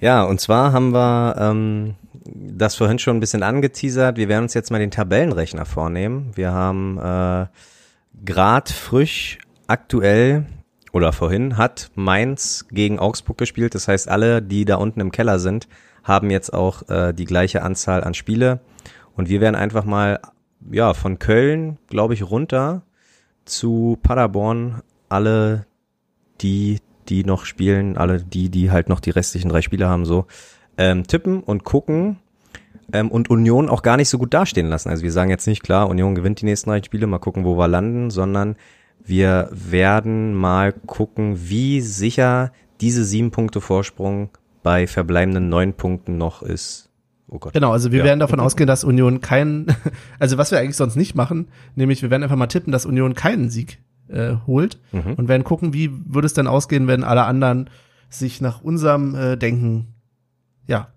[0.00, 1.94] Ja, und zwar haben wir ähm,
[2.26, 4.18] das vorhin schon ein bisschen angeteasert.
[4.18, 6.30] Wir werden uns jetzt mal den Tabellenrechner vornehmen.
[6.34, 7.46] Wir haben äh,
[8.26, 10.44] grad frisch aktuell
[10.92, 13.74] oder vorhin hat Mainz gegen Augsburg gespielt.
[13.74, 15.68] Das heißt, alle, die da unten im Keller sind,
[16.02, 18.60] haben jetzt auch äh, die gleiche Anzahl an Spiele.
[19.16, 20.18] Und wir werden einfach mal
[20.70, 22.82] ja, von Köln, glaube ich, runter
[23.44, 25.66] zu Paderborn alle
[26.40, 30.26] die, die noch spielen, alle die, die halt noch die restlichen drei Spiele haben, so
[30.78, 32.18] ähm, tippen und gucken
[32.92, 34.88] ähm, und Union auch gar nicht so gut dastehen lassen.
[34.88, 37.56] Also wir sagen jetzt nicht klar, Union gewinnt die nächsten drei Spiele, mal gucken, wo
[37.56, 38.56] wir landen, sondern
[39.04, 44.30] wir werden mal gucken, wie sicher diese sieben Punkte Vorsprung
[44.62, 46.90] bei verbleibenden neun Punkten noch ist
[47.34, 47.52] Oh Gott.
[47.52, 48.04] Genau, also wir ja.
[48.04, 49.66] werden davon ausgehen, dass Union keinen,
[50.20, 53.14] also was wir eigentlich sonst nicht machen, nämlich wir werden einfach mal tippen, dass Union
[53.14, 55.14] keinen Sieg äh, holt mhm.
[55.14, 57.70] und werden gucken, wie würde es dann ausgehen, wenn alle anderen
[58.08, 59.88] sich nach unserem äh, Denken,
[60.68, 60.92] ja,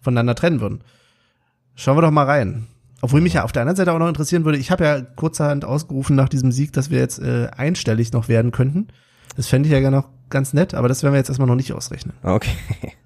[0.00, 0.84] voneinander trennen würden.
[1.74, 2.68] Schauen wir doch mal rein.
[3.00, 5.64] Obwohl mich ja auf der anderen Seite auch noch interessieren würde, ich habe ja kurzerhand
[5.64, 8.88] ausgerufen nach diesem Sieg, dass wir jetzt äh, einstellig noch werden könnten.
[9.36, 11.56] Das fände ich ja gerne noch ganz nett, aber das werden wir jetzt erstmal noch
[11.56, 12.14] nicht ausrechnen.
[12.22, 12.52] Okay.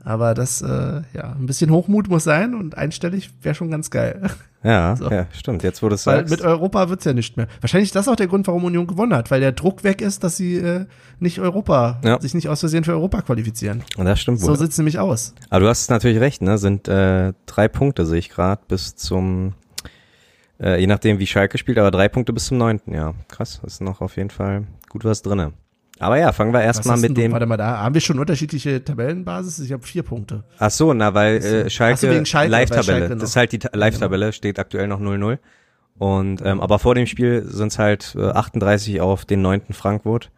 [0.04, 4.30] Aber das, äh, ja, ein bisschen Hochmut muss sein und einstellig wäre schon ganz geil.
[4.62, 5.10] Ja, so.
[5.10, 5.62] ja, stimmt.
[5.62, 7.48] Jetzt wurde es Weil mit Europa wird's ja nicht mehr.
[7.60, 10.22] Wahrscheinlich ist das auch der Grund, warum Union gewonnen hat, weil der Druck weg ist,
[10.22, 10.84] dass sie äh,
[11.18, 12.20] nicht Europa, ja.
[12.20, 13.82] sich nicht aus Versehen für Europa qualifizieren.
[13.96, 14.46] Und das stimmt wohl.
[14.46, 15.34] So sieht's nämlich aus.
[15.48, 16.58] Aber du hast natürlich recht, ne?
[16.58, 19.54] Sind äh, drei Punkte, sehe ich gerade, bis zum
[20.60, 23.14] äh, je nachdem, wie Schalke spielt, aber drei Punkte bis zum neunten, ja.
[23.28, 25.52] Krass, ist noch auf jeden Fall gut was drinne.
[26.00, 27.32] Aber ja, fangen wir erstmal mit dem.
[27.32, 29.60] Warte mal, da haben wir schon unterschiedliche Tabellenbasis.
[29.60, 30.42] Ich habe vier Punkte.
[30.58, 33.16] Ach so, na, weil äh, Schalke, Schalke Live-Tabelle.
[33.16, 35.38] Das ist halt die Live-Tabelle, steht aktuell noch 0-0.
[35.96, 40.32] Und ähm, aber vor dem Spiel sind es halt äh, 38 auf den neunten Frankfurt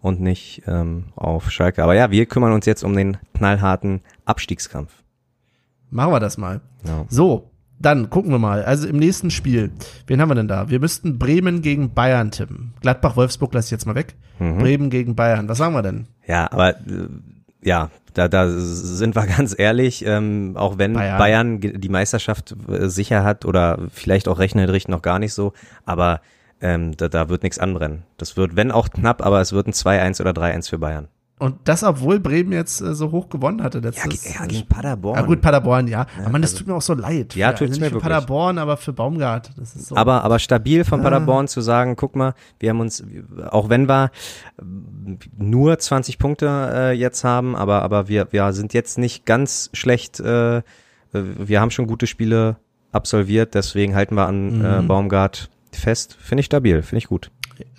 [0.00, 1.82] und nicht ähm, auf Schalke.
[1.82, 4.92] Aber ja, wir kümmern uns jetzt um den knallharten Abstiegskampf.
[5.90, 6.60] Machen wir das mal.
[6.86, 7.04] Ja.
[7.08, 7.49] So,
[7.80, 8.62] dann gucken wir mal.
[8.62, 9.70] Also im nächsten Spiel,
[10.06, 10.68] wen haben wir denn da?
[10.68, 12.74] Wir müssten Bremen gegen Bayern tippen.
[12.82, 14.14] Gladbach-Wolfsburg lasse ich jetzt mal weg.
[14.38, 14.58] Mhm.
[14.58, 15.48] Bremen gegen Bayern.
[15.48, 16.06] Was sagen wir denn?
[16.26, 17.08] Ja, aber äh,
[17.62, 21.18] ja, da, da sind wir ganz ehrlich, ähm, auch wenn Bayern.
[21.18, 25.54] Bayern die Meisterschaft äh, sicher hat oder vielleicht auch rechnerisch noch gar nicht so,
[25.86, 26.20] aber
[26.60, 28.02] ähm, da, da wird nichts anbrennen.
[28.18, 31.08] Das wird, wenn auch knapp, aber es wird ein 2-1 oder 3-1 für Bayern.
[31.40, 33.78] Und das, obwohl Bremen jetzt äh, so hoch gewonnen hatte.
[33.78, 35.16] Ja, Letztes, ge- ja, gegen Paderborn.
[35.18, 36.06] Ja, gut, Paderborn, ja.
[36.20, 37.34] aber man, das also- tut mir auch so leid.
[37.34, 38.02] Ja, tut's also mir nicht für wirklich.
[38.02, 39.50] Paderborn, aber für Baumgart.
[39.56, 39.96] Das ist so.
[39.96, 43.02] Aber, aber stabil von Paderborn zu sagen, guck mal, wir haben uns,
[43.50, 44.10] auch wenn wir
[44.58, 44.62] äh,
[45.38, 50.20] nur 20 Punkte äh, jetzt haben, aber, aber wir, wir sind jetzt nicht ganz schlecht,
[50.20, 50.62] äh,
[51.12, 52.56] wir haben schon gute Spiele
[52.92, 54.88] absolviert, deswegen halten wir an äh, Mhm.
[54.88, 56.16] Baumgart fest.
[56.20, 57.30] Finde ich stabil, finde ich gut.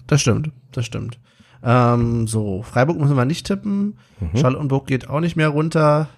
[0.07, 1.19] Das stimmt, das stimmt.
[1.63, 3.97] Ähm, so, Freiburg müssen wir nicht tippen.
[4.19, 4.37] Mhm.
[4.37, 6.09] Charlottenburg geht auch nicht mehr runter.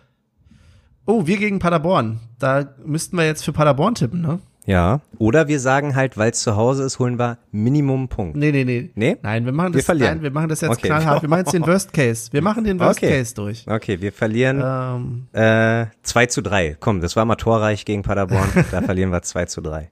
[1.05, 2.19] Oh, wir gegen Paderborn.
[2.39, 4.39] Da müssten wir jetzt für Paderborn tippen, ne?
[4.65, 5.01] Ja.
[5.17, 8.37] Oder wir sagen halt, weil es zu Hause ist, holen wir Minimum Punkt.
[8.37, 8.91] Nee, nee, nee.
[8.95, 9.17] Nee?
[9.21, 10.13] Nein, wir machen Wir das, verlieren.
[10.15, 10.87] nein, wir machen das jetzt Okay.
[10.87, 11.21] knallhart.
[11.21, 12.31] Wir machen jetzt den Worst Case.
[12.31, 13.09] Wir machen den Worst Okay.
[13.17, 13.65] Case durch.
[13.67, 16.77] Okay, wir verlieren Ähm, äh, 2 zu 3.
[16.79, 18.47] Komm, das war mal torreich gegen Paderborn.
[18.71, 19.91] da verlieren wir 2 zu 3.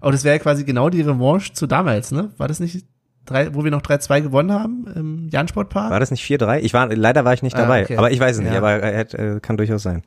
[0.00, 2.30] oh, das wäre ja quasi genau die Revanche zu damals, ne?
[2.38, 2.86] War das nicht
[3.26, 5.90] drei, wo wir noch 3-2 gewonnen haben im Jansportpark?
[5.90, 6.60] War das nicht 4-3?
[6.60, 7.84] Ich war, leider war ich nicht Ah, dabei.
[7.84, 7.96] okay.
[7.96, 8.58] Aber ich weiß es nicht, Ja.
[8.58, 10.02] aber er äh, kann durchaus sein.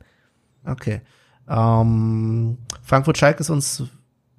[0.65, 1.01] Okay.
[1.49, 3.84] Ähm, Frankfurt-Schalke ist uns.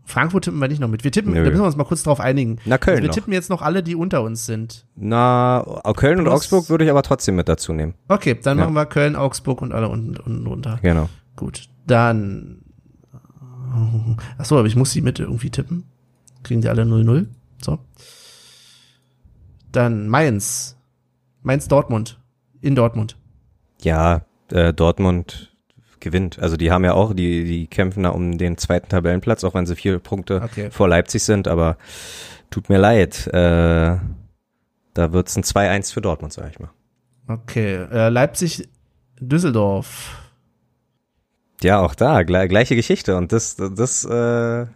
[0.04, 1.04] Frankfurt tippen wir nicht noch mit.
[1.04, 1.44] Wir tippen, Nö.
[1.44, 2.56] da müssen wir uns mal kurz drauf einigen.
[2.64, 3.14] Na, Köln Also wir noch.
[3.14, 4.86] tippen jetzt noch alle, die unter uns sind.
[4.96, 5.62] Na,
[5.96, 7.92] Köln und Augsburg würde ich aber trotzdem mit dazu nehmen.
[8.08, 8.64] Okay, dann Ja.
[8.64, 10.78] machen wir Köln, Augsburg und alle unten, unten runter.
[10.82, 11.10] Genau.
[11.36, 11.68] Gut.
[11.86, 12.62] Dann.
[14.38, 15.84] Ach so, aber ich muss die mit irgendwie tippen.
[16.42, 17.26] Kriegen die alle 0-0.
[17.62, 17.78] So.
[19.72, 20.76] Dann Mainz.
[21.42, 22.18] Mainz Dortmund.
[22.60, 23.16] In Dortmund.
[23.80, 25.54] Ja, äh, Dortmund
[26.00, 26.38] gewinnt.
[26.38, 29.66] Also die haben ja auch, die, die kämpfen da um den zweiten Tabellenplatz, auch wenn
[29.66, 30.70] sie vier Punkte Okay.
[30.70, 31.76] vor Leipzig sind, aber
[32.50, 33.26] tut mir leid.
[33.28, 33.96] Äh,
[34.94, 36.70] da wird's ein 2-1 für Dortmund, sag ich mal.
[37.28, 37.74] Okay.
[37.90, 38.68] Äh, Leipzig,
[39.20, 40.16] Düsseldorf.
[41.62, 43.16] Ja, auch da, gle gleiche Geschichte.
[43.16, 44.66] Und das, das äh,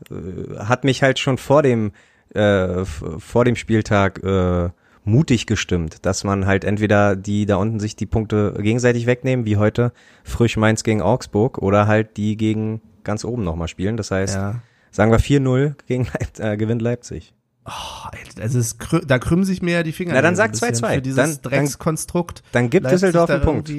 [0.59, 1.93] hat mich halt schon vor dem,
[2.34, 4.70] äh, vor dem Spieltag äh,
[5.05, 9.57] mutig gestimmt, dass man halt entweder die da unten sich die Punkte gegenseitig wegnehmen, wie
[9.57, 9.92] heute
[10.24, 13.96] frisch Mainz gegen Augsburg, oder halt die gegen ganz oben nochmal spielen.
[13.96, 14.62] Das heißt, Ja.
[14.90, 17.34] sagen wir 4-0 gegen Leip äh, gewinnt Leipzig.
[17.64, 18.09] Oh,
[18.40, 18.76] also es
[19.07, 20.14] da krümmen sich mir ja die Finger.
[20.14, 20.94] Na, dann sag bisschen 2-2.
[20.94, 22.42] Für dieses Dann- dann- Dreckskonstrukt.
[22.53, 23.72] Dann gibt Leipzig Düsseldorf da einen Punkt.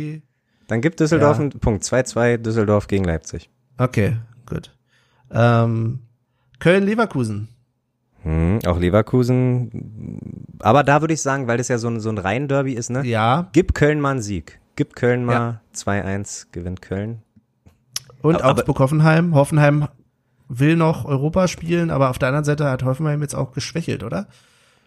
[0.67, 1.41] Dann gibt Düsseldorf Ja.
[1.41, 1.84] einen Punkt.
[1.84, 3.49] 2-2 Düsseldorf gegen Leipzig.
[3.78, 4.71] Okay, gut.
[5.32, 5.99] Ähm,
[6.59, 7.49] Köln-Leverkusen.
[8.24, 10.19] Hm, auch Leverkusen.
[10.59, 13.05] Aber da würde ich sagen, weil das ja so ein, so ein Rhein-Derby ist, ne?
[13.05, 13.49] Ja.
[13.53, 14.59] Gib Köln mal einen Sieg.
[14.76, 15.61] Gib Köln mal Ja.
[15.76, 17.21] 2-1, gewinnt Köln.
[18.21, 19.36] Und Aber- Augsburg-Hoffenheim.
[19.36, 19.88] Hoffenheim
[20.47, 24.28] will noch Europa spielen, aber auf der anderen Seite hat Hoffenheim jetzt auch geschwächelt, oder?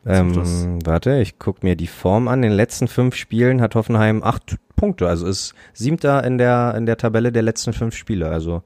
[0.09, 2.39] Ähm, warte, ich guck mir die Form an.
[2.45, 5.09] In den letzten fünf Spielen hat Hoffenheim acht Punkte.
[5.09, 8.29] Also ist siebter in der, in der Tabelle der letzten fünf Spiele.
[8.29, 8.63] Also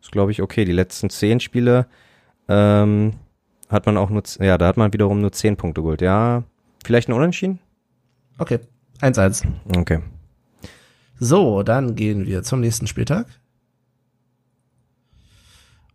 [0.00, 0.64] ist, glaube ich, okay.
[0.64, 1.86] Die letzten zehn Spiele
[2.48, 3.12] ähm,
[3.68, 6.00] hat man auch nur, ja, da hat man wiederum nur zehn Punkte geholt.
[6.00, 6.44] Ja,
[6.84, 7.58] vielleicht ein Unentschieden?
[8.38, 8.60] Okay,
[9.00, 9.46] 1-1.
[9.76, 10.00] Okay.
[11.18, 13.26] So, dann gehen wir zum nächsten Spieltag.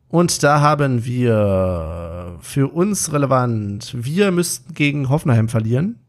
[0.09, 5.99] Und da haben wir für uns relevant, wir müssten gegen Hoffenheim verlieren.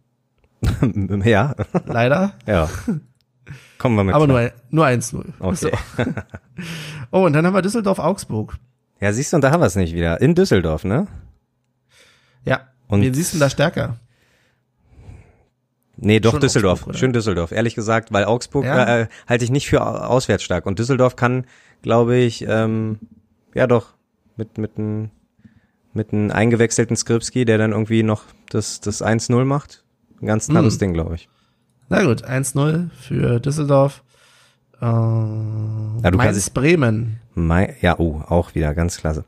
[1.25, 1.55] ja,
[1.87, 2.35] Leider.
[2.47, 2.69] ja.
[3.79, 4.15] Kommen wir mit.
[4.15, 4.51] aber klar.
[4.71, 5.25] nur, nur 1-0.
[5.41, 5.55] Okay.
[5.55, 5.71] So.
[7.11, 8.57] Oh, und dann haben wir Düsseldorf-Augsburg.
[9.01, 10.21] Ja, siehst du, und da haben wir es nicht wieder.
[10.21, 11.07] In Düsseldorf, ne?
[12.45, 12.69] Ja.
[12.89, 13.97] Und- Wen siehst du da stärker?
[15.97, 16.81] Nee, doch Schon Düsseldorf.
[16.81, 16.97] Augsburg?
[16.97, 17.53] Schön Düsseldorf.
[17.53, 18.85] Ehrlich gesagt, weil Augsburg Ja?
[18.85, 20.67] äh, äh, halte ich nicht für au- auswärts stark.
[20.67, 21.47] Und Düsseldorf kann,
[21.83, 22.99] glaube ich, ähm,
[23.55, 23.95] ja doch,
[24.37, 25.11] mit, mit einem
[25.97, 29.85] mit einem eingewechselten Skripski, der dann irgendwie noch das, das 1-0 macht.
[30.21, 30.79] Ein ganz knappes Mhm.
[30.81, 31.29] Ding, glaube ich.
[31.89, 34.03] Na gut, 1-0 für Düsseldorf.
[34.81, 37.21] Äh, ja, du kannst- Mainz-Bremen.
[37.37, 39.25] Mai, ja, oh, auch wieder ganz klasse.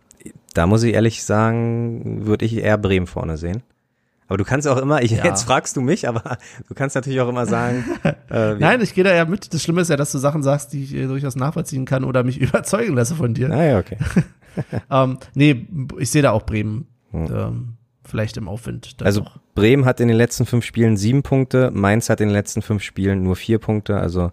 [0.56, 3.62] Da muss ich ehrlich sagen, würde ich eher Bremen vorne sehen.
[4.28, 5.24] Aber du kannst auch immer, ich, Ja.
[5.24, 7.84] jetzt fragst du mich, aber du kannst natürlich auch immer sagen,
[8.30, 9.52] äh, Nein, ich gehe da ja mit.
[9.54, 12.24] Das Schlimme ist ja, dass du Sachen sagst, die ich äh, durchaus nachvollziehen kann oder
[12.24, 13.50] mich überzeugen lasse von dir.
[13.50, 13.98] Ah, ja, okay.
[14.90, 15.66] Ähm, nee,
[15.98, 16.86] ich sehe da auch Bremen.
[17.12, 18.96] Ähm, vielleicht im Aufwind.
[19.04, 19.38] Also noch.
[19.54, 22.82] Bremen hat in den letzten fünf Spielen sieben Punkte, Mainz hat in den letzten fünf
[22.82, 24.32] Spielen nur vier Punkte, also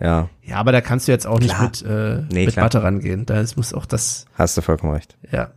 [0.00, 1.62] ja, Ja, aber da kannst du jetzt auch nicht Klar.
[1.64, 2.56] mit, äh, Nee, mit.
[2.56, 3.26] Mathe rangehen.
[3.26, 5.16] Da ist- muss auch das, hast du vollkommen recht.
[5.32, 5.50] ja.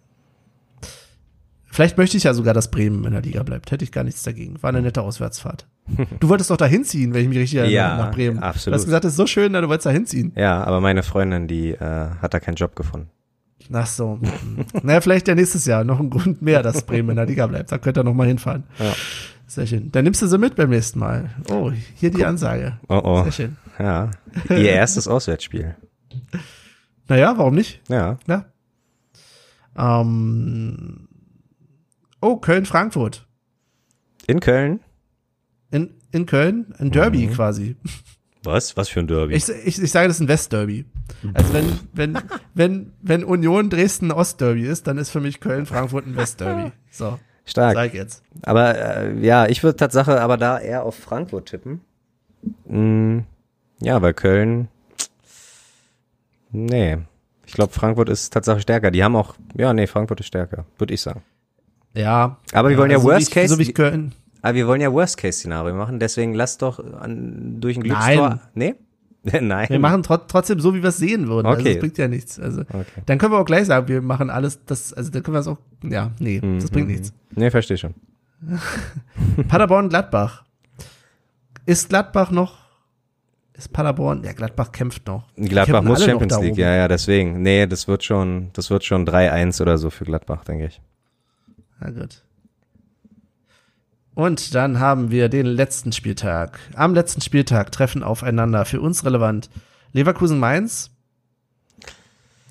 [1.70, 3.70] Vielleicht möchte ich ja sogar, dass Bremen in der Liga bleibt.
[3.72, 4.62] Hätte ich gar nichts dagegen.
[4.64, 5.68] War eine nette Auswärtsfahrt.
[6.20, 8.40] Du wolltest doch da hinziehen, wenn ich mich richtig erinnere, Ja, nach Bremen.
[8.40, 8.74] absolut.
[8.74, 10.32] Du hast gesagt, das ist so schön, na, du wolltest da hinziehen.
[10.36, 11.80] Ja, aber meine Freundin, die äh,
[12.22, 13.10] hat da keinen Job gefunden.
[13.72, 14.20] Ach so.
[14.84, 17.72] naja, vielleicht ja nächstes Jahr noch ein Grund mehr, dass Bremen in der Liga bleibt.
[17.72, 18.64] Da könnt ihr noch mal hinfahren.
[18.80, 18.94] Ja.
[19.48, 19.92] Sehr schön.
[19.92, 21.30] Dann nimmst du sie mit beim nächsten Mal.
[21.50, 22.78] Oh, hier die Ansage.
[22.90, 23.58] Oh oh, Sehr schön.
[23.80, 24.12] ja.
[24.50, 25.76] Ihr erstes Auswärtsspiel.
[27.08, 27.82] Naja, warum nicht?
[27.88, 28.20] Ja.
[28.28, 28.46] Ja.
[29.78, 31.08] Ähm,
[32.20, 33.26] oh, Köln-Frankfurt.
[34.28, 34.82] In Köln?
[35.72, 37.78] In, in Köln, ein Derby quasi.
[38.48, 38.76] Was?
[38.78, 39.36] Was für ein Derby?
[39.36, 40.86] Ich, ich, ich sage, das ist ein Westderby.
[41.34, 42.18] Also wenn, wenn,
[42.54, 46.72] wenn, wenn Union Dresden ein Ostderby ist, dann ist für mich Köln Frankfurt ein Westderby.
[46.90, 47.76] So, Stark.
[47.76, 48.24] sag jetzt.
[48.44, 51.82] Aber äh, ja, ich würde Tatsache aber da eher auf Frankfurt tippen.
[52.68, 53.20] Mm,
[53.82, 54.70] ja, weil Köln.
[56.52, 56.98] Nee.
[57.46, 58.92] Ich glaube, Frankfurt ist tatsächlich stärker.
[58.92, 61.22] Die haben auch, ja, nee, Frankfurt ist stärker, würde ich sagen.
[61.94, 62.38] Ja.
[62.54, 64.14] Aber wir wollen ja so wie Worst ich, Case- So wie ich Köln.
[64.48, 68.30] Aber wir wollen ja Worst-Case-Szenario machen, deswegen lass doch an, durch ein Glückstor.
[68.30, 68.40] Nein.
[68.54, 68.76] Nee?
[69.42, 69.68] Nein.
[69.70, 71.48] Wir machen trot trotzdem so, wie wir es sehen würden.
[71.48, 71.74] Also Okay.
[71.74, 72.40] das bringt ja nichts.
[72.40, 72.86] Also Okay.
[73.06, 75.48] dann können wir auch gleich sagen, wir machen alles, das, also dann können wir es
[75.48, 76.60] auch, ja, nee, Mhm.
[76.62, 77.12] das bringt nichts.
[77.36, 77.94] Nee, verstehe schon.
[79.48, 80.44] Paderborn, Gladbach.
[81.66, 82.58] Ist Gladbach noch,
[83.54, 85.26] ist Paderborn, ja, Gladbach kämpft noch.
[85.36, 87.42] Gladbach muss Champions League, ja, ja, deswegen.
[87.42, 90.82] Nee, das wird schon, das wird schon 3-1 oder so für Gladbach, denke ich.
[91.82, 92.24] Na gut.
[94.18, 96.58] Und dann haben wir den letzten Spieltag.
[96.74, 99.48] Am letzten Spieltag treffen aufeinander für uns relevant
[99.94, 100.90] Leverkusen Mainz.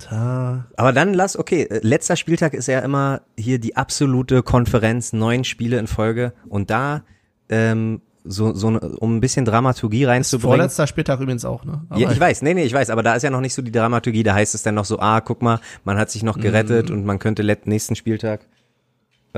[0.09, 5.13] Da, Aber dann lass, okay, äh, letzter Spieltag ist ja immer hier die absolute Konferenz,
[5.13, 7.03] neun Spiele in Folge und da
[7.49, 10.57] ähm, so, so ne- um ein bisschen Dramaturgie reinzubringen.
[10.59, 11.85] vorletzter Spieltag übrigens auch, ne?
[11.89, 13.63] Aber Ja, ich weiß, nee, nee, ich weiß, aber da ist ja noch nicht so
[13.63, 16.39] die Dramaturgie, da heißt es dann noch so, ah, guck mal, man hat sich noch
[16.39, 18.47] gerettet und man könnte nächsten Spieltag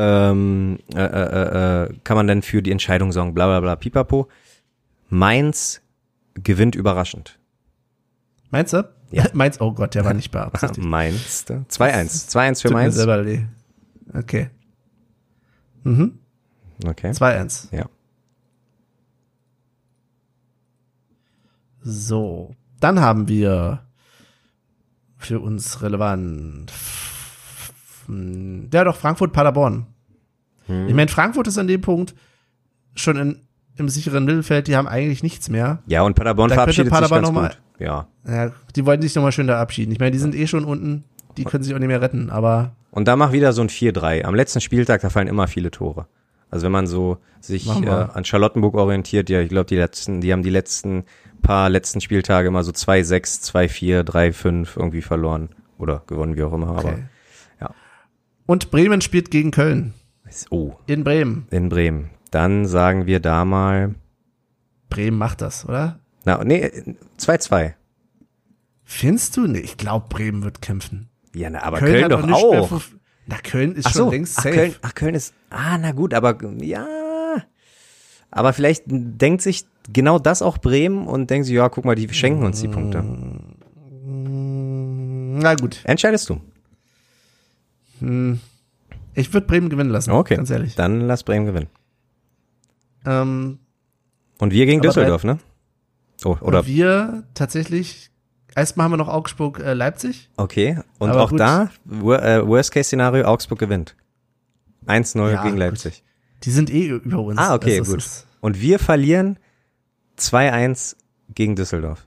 [0.00, 4.28] ähm, äh, äh, äh, kann man dann für die Entscheidung sorgen, bla bla bla, pipapo.
[5.08, 5.82] Mainz
[6.34, 7.38] gewinnt überraschend.
[8.50, 8.88] Meinst du?
[9.10, 9.24] Ja.
[9.32, 10.86] Mainz, oh Gott, der war nicht beabsichtigt.
[10.86, 12.94] Mainz, da- 2-1, 2-1 für Tut mir Mainz.
[12.94, 13.46] selber leid.
[14.14, 14.50] Okay.
[15.82, 16.18] Mhm.
[16.86, 17.74] Okay, 2-1.
[17.76, 17.86] ja.
[21.82, 22.54] So.
[22.80, 23.82] Dann haben wir
[25.16, 26.72] für uns relevant.
[28.72, 29.86] Ja, doch, Frankfurt-Paderborn.
[30.66, 30.88] Hm.
[30.88, 32.14] Ich meine, Frankfurt ist an dem Punkt
[32.94, 33.38] schon in,
[33.76, 35.82] im sicheren Mittelfeld, die haben eigentlich nichts mehr.
[35.86, 37.62] Ja, und Paderborn Da verabschiedet Paderborn sich noch ganz mal- gut.
[37.80, 38.08] Ja.
[38.26, 39.92] Ja, die wollten sich nochmal schön da abschieden.
[39.92, 41.04] Ich meine, die sind eh schon unten,
[41.36, 44.24] die können sich auch nicht mehr retten, aber Und da mach wieder so ein 4-3.
[44.24, 46.06] Am letzten Spieltag, da fallen immer viele Tore.
[46.50, 50.32] Also wenn man so sich äh, an Charlottenburg orientiert, ja, ich glaube, die letzten, die
[50.32, 51.04] haben die letzten
[51.42, 55.50] paar letzten Spieltage immer so 2-6, 2-4, 3-5 irgendwie verloren.
[55.78, 56.68] Oder gewonnen, wie auch immer.
[56.68, 56.94] Aber okay.
[56.98, 57.04] ja.
[58.48, 59.92] Und Bremen spielt gegen Köln.
[60.48, 61.46] oh, In Bremen.
[61.50, 62.08] in Bremen.
[62.30, 63.94] Dann sagen wir da mal.
[64.88, 65.98] Bremen macht das, oder?
[66.24, 66.70] Na, nee,
[67.18, 67.74] 2-2.
[68.84, 69.46] Findest du?
[69.46, 71.10] Nee, ich glaube, Bremen wird kämpfen.
[71.34, 72.68] Ja, na, aber Köln, Köln, doch mehr auch.
[72.70, 72.96] fünf-
[73.26, 74.54] Na, Köln ist Ach schon so, längst ach, safe.
[74.54, 76.86] Köln, ach, Köln ist, ah, na gut, aber ja,
[78.30, 82.08] aber vielleicht denkt sich genau das auch Bremen und denkt sich, ja, guck mal, die
[82.14, 83.04] schenken uns die Punkte.
[84.10, 86.40] Na gut, Entscheidest du.
[89.14, 90.10] Ich würde Bremen gewinnen lassen.
[90.12, 90.74] Okay, Ganz ehrlich.
[90.74, 91.68] dann lass Bremen gewinnen.
[93.06, 93.58] Ähm,
[94.38, 95.38] Und wir gegen Düsseldorf, ne?
[96.24, 98.10] Oh, oder, und wir tatsächlich,
[98.54, 100.30] erstmal haben wir noch Augsburg, äh, Leipzig.
[100.36, 101.40] okay, und Aber auch gut.
[101.40, 103.94] da, äh, Worst-Case-Szenario, Augsburg gewinnt.
[104.86, 105.58] 1-0 Ja, gegen gut.
[105.60, 106.02] Leipzig.
[106.44, 107.38] Die sind eh über uns.
[107.38, 107.98] Ah, okay, Also es gut.
[107.98, 109.38] ist- Und wir verlieren
[110.16, 110.96] 2-1
[111.34, 112.06] gegen Düsseldorf.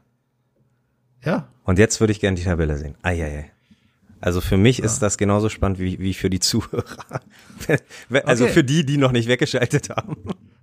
[1.23, 2.95] Ja, Und jetzt würde ich gerne die Tabelle sehen.
[3.03, 3.51] Eieiei.
[4.21, 6.85] Also für mich ist das genauso spannend wie, wie für die Zuhörer.
[8.25, 8.53] also Okay.
[8.53, 10.15] für die, die noch nicht weggeschaltet haben.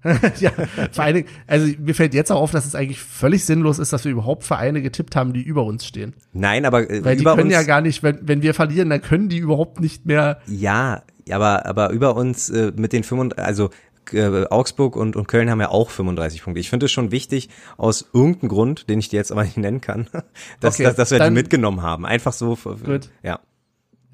[0.41, 0.53] ja,
[0.93, 3.93] vor allen Dingen, also mir fällt jetzt auch auf, dass es eigentlich völlig sinnlos ist,
[3.93, 6.15] dass wir überhaupt Vereine getippt haben, die über uns stehen.
[6.33, 9.29] Nein, aber äh, Weil die können ja gar nicht, wenn, wenn wir verlieren, dann können
[9.29, 10.41] die überhaupt nicht mehr.
[10.47, 13.71] ja, aber, aber über uns äh, mit den 35, also
[14.13, 16.61] äh, Augsburg und, und Köln haben ja auch 35 Punkte.
[16.61, 19.81] Ich finde es schon wichtig, aus irgendeinem Grund, den ich dir jetzt aber nicht nennen
[19.83, 20.09] kann,
[20.61, 22.07] dass, Okay, dass, dass wir die dann- mitgenommen haben.
[22.07, 22.55] Einfach so.
[22.57, 23.11] für- Gut.
[23.23, 23.41] Ja.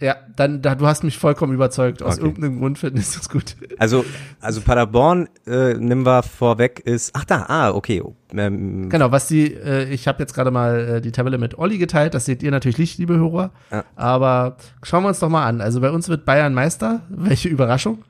[0.01, 2.03] Ja, dann, da, du hast mich vollkommen überzeugt.
[2.03, 2.26] Aus Okay.
[2.26, 3.57] irgendeinem Grund finde ich das gut.
[3.78, 4.05] Also,
[4.40, 8.03] also Paderborn, äh, nimm wir vorweg, ist, ach da, ah, okay.
[8.32, 11.78] Ähm, Genau, was die, äh, ich habe jetzt gerade mal äh, die Tabelle mit Olli
[11.78, 13.53] geteilt, das seht ihr natürlich nicht, liebe Hörer.
[13.70, 13.84] Ja.
[13.95, 15.61] Aber schauen wir uns doch mal an.
[15.61, 17.03] Also bei uns wird Bayern Meister.
[17.09, 18.03] Welche Überraschung?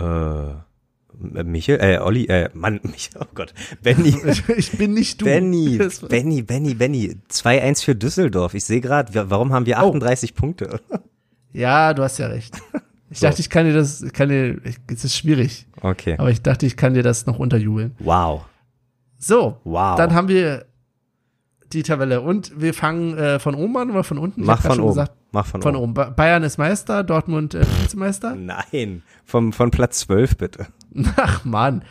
[0.00, 0.04] äh,
[1.18, 4.14] Michel, äh, Olli, äh, Mann, Michel, oh Gott, Benny.
[4.56, 5.24] ich bin nicht du.
[5.24, 7.16] Benny, Benny, Benny, Benny.
[7.30, 8.54] 2-1 für Düsseldorf.
[8.54, 9.88] Ich sehe gerade, warum haben wir Oh.
[9.90, 10.80] 38 Punkte?
[11.52, 12.56] Ja, du hast ja recht.
[13.08, 13.28] Ich So.
[13.28, 14.60] dachte, ich kann dir das, ich kann dir,
[14.92, 15.66] es ist schwierig.
[15.80, 16.16] Okay.
[16.18, 17.94] Aber ich dachte, ich kann dir das noch unterjubeln.
[18.00, 18.44] Wow.
[19.18, 19.96] So, Wow.
[19.96, 20.66] dann haben wir
[21.72, 24.40] die Tabelle und wir fangen äh, von oben an oder von unten?
[24.42, 24.88] Ich Mach von schon oben.
[24.90, 25.84] Gesagt, Mach von, von oben.
[25.84, 25.94] oben.
[25.94, 28.34] Ba- Bayern ist Meister, Dortmund äh, Vizemeister.
[28.36, 30.66] Nein, vom, von Platz 12 bitte.
[31.16, 31.82] Ach man,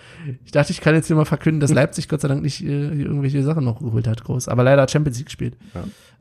[0.44, 2.68] ich dachte, ich kann jetzt hier mal verkünden, dass Leipzig Gott sei Dank nicht äh,
[3.02, 4.48] irgendwelche Sachen noch geholt hat, groß.
[4.48, 5.58] Aber leider hat Champions League gespielt.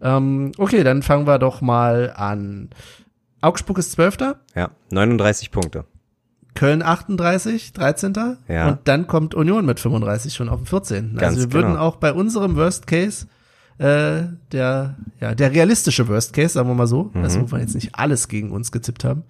[0.02, 2.70] Ähm, okay, dann fangen wir doch mal an.
[3.40, 5.84] Augsburg ist Zwölfter, Ja, 39 Punkte.
[6.54, 8.12] Köln 38, 13.
[8.48, 8.68] Ja.
[8.68, 11.16] Und dann kommt Union mit 35 schon auf dem 14.
[11.16, 11.82] Ganz also wir würden genau.
[11.82, 13.26] auch bei unserem Worst Case,
[13.78, 14.22] äh,
[14.52, 17.22] der, ja, der realistische Worst Case, sagen wir mal so, Mhm.
[17.24, 19.24] also wo wir jetzt nicht alles gegen uns getippt haben,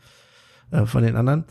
[0.70, 1.44] äh, von den anderen.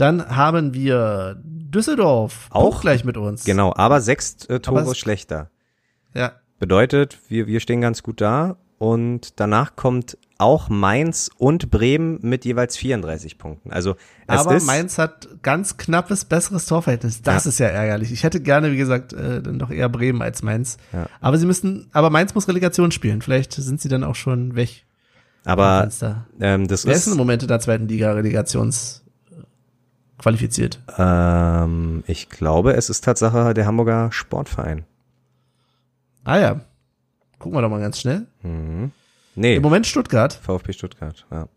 [0.00, 2.80] Dann haben wir Düsseldorf, Auch?
[2.80, 3.44] gleich mit uns.
[3.44, 5.50] Genau, aber sechs äh, Tore Aber schlechter.
[6.14, 12.18] Ja, Bedeutet, wir, wir stehen ganz gut da und danach kommt auch Mainz und Bremen
[12.22, 13.72] mit jeweils 34 Punkten.
[13.72, 13.96] Also
[14.26, 17.20] es aber ist Mainz hat ganz knappes, besseres Torverhältnis.
[17.22, 17.48] Das Ja.
[17.50, 18.10] ist ja ärgerlich.
[18.12, 20.76] Ich hätte gerne, wie gesagt, äh, dann doch eher Bremen als Mainz.
[20.92, 21.06] Ja.
[21.20, 23.20] Aber sie müssen, aber Mainz muss Relegation spielen.
[23.22, 24.84] Vielleicht sind sie dann auch schon weg.
[25.44, 25.88] aber
[26.40, 29.02] ähm, das Wer ist ist im Moment in der zweiten Liga Relegations
[30.20, 30.80] qualifiziert?
[30.98, 34.84] ähm, ich glaube, es ist Tatsache der Hamburger Sportverein.
[36.24, 36.60] Ah ja.
[37.38, 38.26] Gucken wir doch mal ganz schnell.
[38.42, 38.92] Mhm.
[39.34, 40.34] Nee, Im Moment Stuttgart.
[40.34, 41.26] VfB Stuttgart.
[41.30, 41.48] Ja.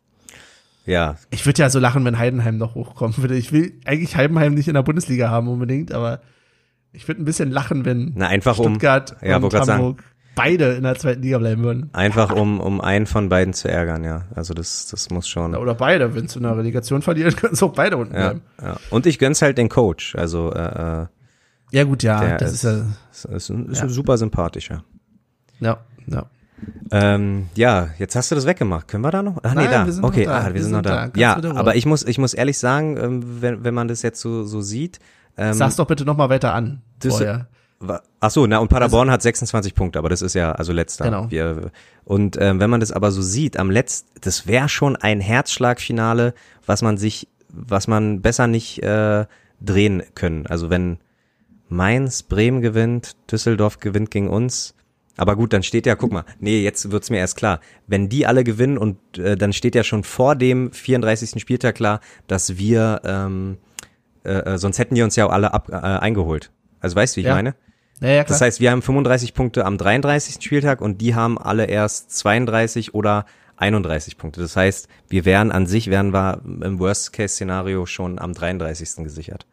[0.85, 3.35] Ja, Ich würde ja so lachen, wenn Heidenheim noch hochkommen würde.
[3.35, 6.21] Ich will eigentlich Heidenheim nicht in der Bundesliga haben unbedingt, aber
[6.91, 9.97] ich würde ein bisschen lachen, wenn na einfach um Stuttgart ja, und grad sagen.
[10.35, 11.89] Beide in der zweiten Liga bleiben würden.
[11.93, 14.23] einfach um um einen von beiden zu ärgern, ja.
[14.33, 15.55] Also das das muss schon.
[15.55, 18.41] Oder beide, wenn sie in der Relegation verlieren, können sie auch beide unten Ja, bleiben.
[18.61, 18.77] ja.
[18.89, 20.15] Und ich gönn's halt den Coach.
[20.15, 21.05] Also äh, äh,
[21.71, 23.87] Ja gut, ja, das ist, ja, ist, ist, ist Ja.
[23.89, 24.83] super sympathischer.
[25.59, 25.77] ja,
[26.07, 26.25] ja.
[26.91, 28.87] Ähm, ja, jetzt hast du das weggemacht.
[28.87, 29.37] Können wir da noch?
[29.43, 29.85] Ach nee, Nein, da.
[29.85, 30.39] wir sind noch okay, da.
[30.39, 31.07] ah, wir, Wir sind, sind noch da.
[31.09, 31.19] da.
[31.19, 34.43] Ja, aber ich muss, ich muss ehrlich sagen, ähm, wenn, wenn man das jetzt so,
[34.45, 34.99] so sieht,
[35.35, 36.81] ähm, Sag's doch bitte nochmal weiter an.
[36.99, 37.47] Das- vorher.
[38.19, 41.05] Ach so, na und Paderborn hat 26 Punkte, aber das ist ja also letzter.
[41.05, 41.29] Genau.
[41.29, 41.71] Wir,
[42.05, 46.33] und ähm, wenn man das aber so sieht, am letzten, das wäre schon ein Herzschlagfinale,
[46.65, 49.25] was man sich, was man besser nicht äh,
[49.61, 50.47] drehen können.
[50.47, 50.97] Also wenn
[51.69, 54.75] Mainz, Bremen gewinnt, Düsseldorf gewinnt gegen uns.
[55.15, 57.59] Aber gut, dann steht ja, guck mal, nee, jetzt wird's mir erst klar.
[57.85, 61.39] Wenn die alle gewinnen und äh, dann steht ja schon vor dem 34.
[61.39, 63.57] Spieltag klar, dass wir, ähm,
[64.25, 66.51] äh, äh, sonst hätten die uns ja auch alle ab, äh, eingeholt.
[66.79, 67.35] Also weißt du, wie ich Ja.
[67.35, 67.53] meine?
[68.01, 68.25] Ja, ja, klar.
[68.25, 70.43] Das heißt, wir haben 35 Punkte am 33.
[70.43, 73.25] Spieltag und die haben alle erst 32 oder
[73.57, 74.41] 31 Punkte.
[74.41, 79.03] Das heißt, wir wären an sich, wären wir im Worst-Case-Szenario schon am 33.
[79.03, 79.45] gesichert.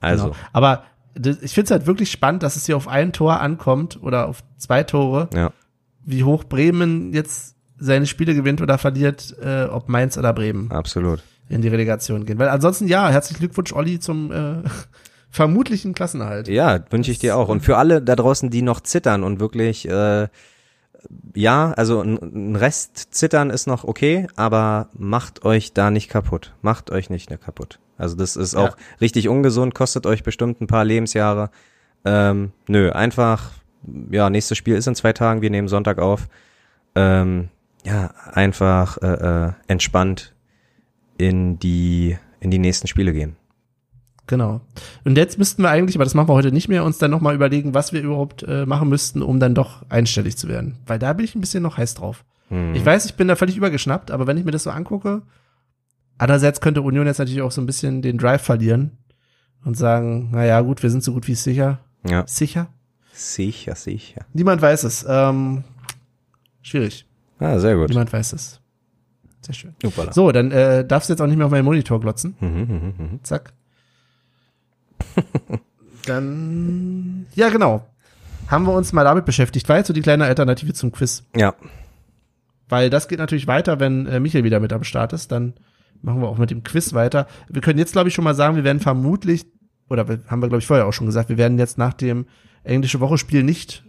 [0.00, 0.36] Also, Genau.
[0.52, 0.84] Aber
[1.16, 4.42] ich finde es halt wirklich spannend, dass es hier auf ein Tor ankommt oder auf
[4.58, 5.50] zwei Tore, ja.
[6.04, 11.22] wie hoch Bremen jetzt seine Spiele gewinnt oder verliert, äh, ob Mainz oder Bremen Absolut.
[11.48, 12.38] in die Relegation gehen.
[12.38, 14.62] Weil ansonsten ja, herzlichen Glückwunsch, Olli, zum äh,
[15.36, 16.48] vermutlichen Klassenerhalt.
[16.48, 17.48] Ja, wünsche ich dir auch.
[17.48, 20.28] Und für alle da draußen, die noch zittern und wirklich, äh,
[21.34, 22.18] ja, also ein,
[22.52, 26.54] ein Rest zittern ist noch okay, aber macht euch da nicht kaputt.
[26.62, 27.78] Macht euch nicht ne kaputt.
[27.98, 28.60] Also das ist Ja.
[28.60, 31.50] auch richtig ungesund, kostet euch bestimmt ein paar Lebensjahre.
[32.04, 33.50] Ähm, nö, einfach,
[34.10, 36.28] ja, nächstes Spiel ist in zwei Tagen, wir nehmen Sonntag auf.
[36.94, 37.48] Ähm,
[37.84, 40.34] ja, einfach äh, äh, entspannt
[41.18, 43.36] in die in die nächsten Spiele gehen.
[44.26, 44.60] Genau.
[45.04, 47.34] Und jetzt müssten wir eigentlich, aber das machen wir heute nicht mehr, uns dann nochmal
[47.34, 50.76] überlegen, was wir überhaupt äh, machen müssten, um dann doch einstellig zu werden.
[50.86, 52.24] Weil da bin ich ein bisschen noch heiß drauf.
[52.48, 52.74] Hm.
[52.74, 55.22] Ich weiß, ich bin da völlig übergeschnappt, aber wenn ich mir das so angucke,
[56.18, 58.92] andererseits könnte Union jetzt natürlich auch so ein bisschen den Drive verlieren
[59.64, 61.78] und sagen, naja, gut, wir sind so gut wie sicher.
[62.08, 62.68] Ja, Sicher?
[63.12, 64.26] sicher, sicher.
[64.32, 65.04] Niemand weiß es.
[65.08, 65.64] Ähm,
[66.62, 67.06] schwierig.
[67.38, 67.88] Ah, sehr gut.
[67.88, 68.60] Niemand weiß es.
[69.40, 69.74] Sehr schön.
[69.84, 70.12] Upala.
[70.12, 72.36] So, dann äh, darfst du jetzt auch nicht mehr auf meinen Monitor glotzen.
[72.40, 73.20] Mhm, mhm, mhm.
[73.22, 73.52] Zack.
[76.06, 77.84] Dann, ja, genau.
[78.48, 79.68] Haben wir uns mal damit beschäftigt.
[79.68, 81.24] War jetzt so die kleine Alternative zum Quiz.
[81.34, 81.54] Ja,
[82.68, 85.32] Weil das geht natürlich weiter, wenn äh, Michael wieder mit am Start ist.
[85.32, 85.54] Dann
[86.02, 87.26] machen wir auch mit dem Quiz weiter.
[87.48, 89.46] Wir können jetzt, glaube ich, schon mal sagen, wir werden vermutlich,
[89.88, 92.26] oder wir, haben wir, glaube ich, vorher auch schon gesagt, wir werden jetzt nach dem
[92.62, 93.84] englische Woche-Spiel nicht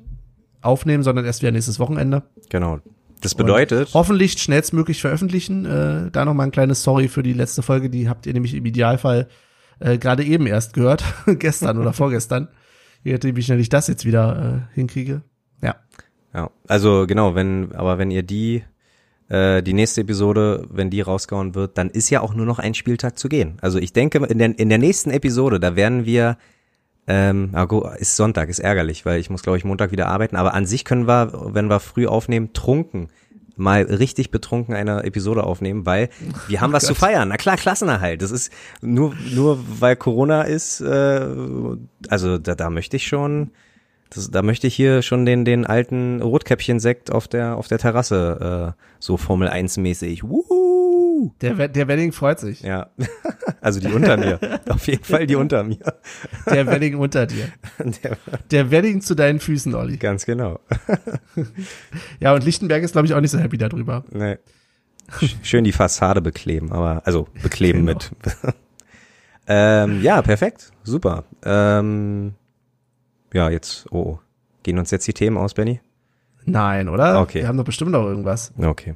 [0.62, 2.24] aufnehmen, sondern erst wieder nächstes Wochenende.
[2.50, 2.80] genau.
[3.22, 5.66] Das bedeutet, Hoffentlich schnellstmöglich veröffentlichen.
[5.66, 7.90] Äh, da nochmal ein kleines Sorry für die letzte Folge.
[7.90, 9.28] Die habt ihr nämlich im Idealfall
[9.80, 11.04] äh, gerade eben erst gehört.
[11.40, 12.48] Gestern oder vorgestern.
[13.04, 15.22] Je nachdem, wie schnell ich das jetzt wieder äh, hinkriege.
[15.62, 15.76] Ja.
[16.34, 18.64] ja, also genau, wenn, aber wenn ihr die,
[19.30, 22.74] äh, die nächste Episode, wenn die rausgehauen wird, dann ist ja auch nur noch ein
[22.74, 23.58] Spieltag zu gehen.
[23.62, 26.38] Also ich denke, in der, in der nächsten Episode, da werden wir,
[27.08, 27.66] ähm, ah,
[27.98, 30.84] ist Sonntag, ist ärgerlich, weil ich muss, glaube ich, Montag wieder arbeiten, aber an sich
[30.84, 33.10] können wir, wenn wir früh aufnehmen, trunken
[33.58, 36.10] mal richtig betrunken eine Episode aufnehmen, weil
[36.48, 37.30] wir haben was zu feiern.
[37.30, 38.22] Na klar, Klassenerhalt.
[38.22, 38.52] Das ist
[38.82, 40.82] nur nur weil Corona ist.
[40.82, 41.28] Äh,
[42.10, 43.52] also da, da möchte ich schon,
[44.10, 48.74] das, da möchte ich hier schon den den alten Rotkäppchen-Sekt auf der auf der Terrasse
[48.78, 50.24] äh, so Formel 1 mäßig.
[50.24, 51.32] Wuhu!
[51.42, 52.62] Der, We- der Wedding freut sich.
[52.62, 52.90] Ja,
[53.62, 54.40] also die unter mir.
[54.70, 55.80] Auf jeden Fall die unter mir.
[56.46, 57.48] Der Wedding unter dir.
[58.04, 58.18] Der,
[58.52, 59.98] Der Wedding zu deinen Füßen, Olli.
[59.98, 60.60] ganz genau.
[62.20, 64.04] Ja, und Lichtenberg ist, glaube ich, auch nicht so happy darüber.
[64.12, 64.38] Nee.
[65.20, 67.94] Sch- Schön die Fassade bekleben, aber also bekleben Genau.
[67.94, 68.12] mit.
[69.48, 70.72] ähm, ja, perfekt.
[70.84, 71.24] Super.
[71.44, 72.36] Ähm,
[73.34, 74.20] ja, jetzt, oh, oh.
[74.64, 75.80] Gehen uns jetzt die Themen aus, Benny?
[76.46, 77.22] Nein, oder?
[77.22, 77.42] Okay.
[77.42, 78.54] Wir haben doch bestimmt noch irgendwas.
[78.58, 78.96] Okay.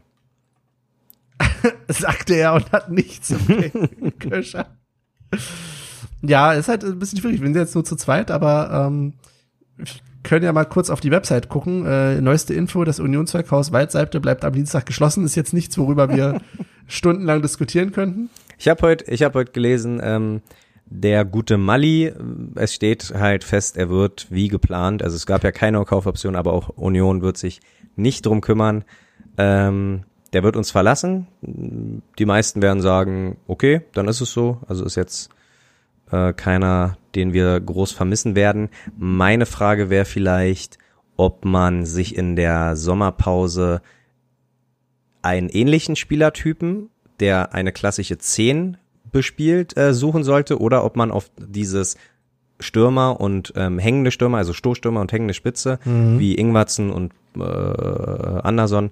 [1.87, 3.33] Sagte er und hat nichts.
[3.33, 3.71] Okay.
[4.19, 4.67] Köscher.
[6.21, 7.39] Ja, ist halt ein bisschen schwierig.
[7.39, 9.13] Wir sind jetzt nur zu zweit, aber ähm,
[9.77, 9.85] wir
[10.23, 11.85] können ja mal kurz auf die Website gucken.
[11.85, 15.25] Äh, neueste Info, das Unionswerkhaus Waldseite bleibt am Dienstag geschlossen.
[15.25, 16.41] Ist jetzt nichts, worüber wir
[16.87, 18.29] stundenlang diskutieren könnten.
[18.57, 20.41] Ich habe heute, ich habe heute gelesen, ähm,
[20.91, 22.13] der gute Mali,
[22.55, 26.51] es steht halt fest, er wird wie geplant, also es gab ja keine Kaufoption, aber
[26.51, 27.61] auch Union wird sich
[27.95, 28.83] nicht drum kümmern.
[29.37, 31.27] Ähm, der wird uns verlassen.
[31.41, 34.59] Die meisten werden sagen, okay, dann ist es so.
[34.67, 35.29] Also ist jetzt
[36.11, 38.69] äh, keiner, den wir groß vermissen werden.
[38.97, 40.77] Meine Frage wäre vielleicht,
[41.17, 43.81] ob man sich in der Sommerpause
[45.21, 46.89] einen ähnlichen Spielertypen,
[47.19, 48.77] der eine klassische 10
[49.11, 51.97] bespielt, äh, suchen sollte oder ob man auf dieses
[52.59, 56.19] Stürmer und ähm, hängende Stürmer, also Stoßstürmer und hängende Spitze, Mhm.
[56.19, 58.91] wie Ingwatzen und äh, Anderson,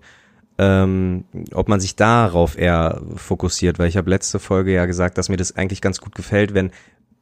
[0.58, 5.30] ähm, ob man sich darauf eher fokussiert, weil ich habe letzte Folge ja gesagt, dass
[5.30, 6.72] mir das eigentlich ganz gut gefällt, wenn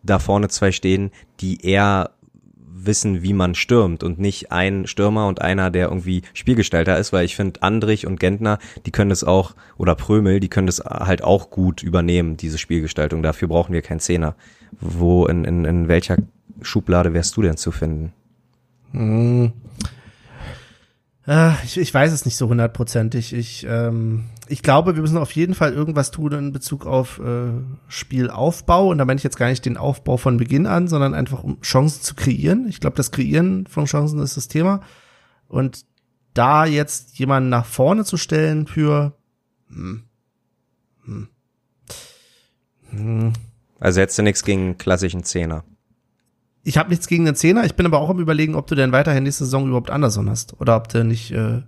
[0.03, 2.11] da vorne zwei stehen, die eher
[2.85, 7.25] wissen, wie man stürmt und nicht ein Stürmer und einer, der irgendwie Spielgestalter ist, weil
[7.25, 11.23] ich finde, Andrich und Gentner, die können das auch, oder Prömel, die können das halt
[11.23, 13.23] auch gut übernehmen, diese Spielgestaltung.
[13.23, 14.35] Dafür brauchen wir keinen Zehner.
[14.79, 16.17] Wo, in, in, in welcher
[16.61, 18.13] Schublade wärst du denn zu finden?
[18.91, 19.51] Hm.
[21.27, 23.33] Äh, ich, ich weiß es nicht so hundertprozentig.
[23.33, 27.51] Ich, ähm, ich glaube, wir müssen auf jeden Fall irgendwas tun in Bezug auf äh,
[27.87, 28.89] Spielaufbau.
[28.89, 31.61] Und da meine ich jetzt gar nicht den Aufbau von Beginn an, sondern einfach um
[31.61, 32.67] Chancen zu kreieren.
[32.67, 34.81] Ich glaube, das Kreieren von Chancen ist das Thema.
[35.47, 35.85] Und
[36.33, 39.17] da jetzt jemanden nach vorne zu stellen für
[39.69, 40.03] hm,
[41.05, 41.27] hm,
[42.89, 43.33] hm,
[43.79, 45.63] Also hättest du nichts gegen einen klassischen Zehner.
[46.63, 48.91] ich habe nichts gegen den Zehner, ich bin aber auch am überlegen, ob du denn
[48.91, 51.63] weiterhin nächste Saison überhaupt Anderson hast oder ob du nicht äh,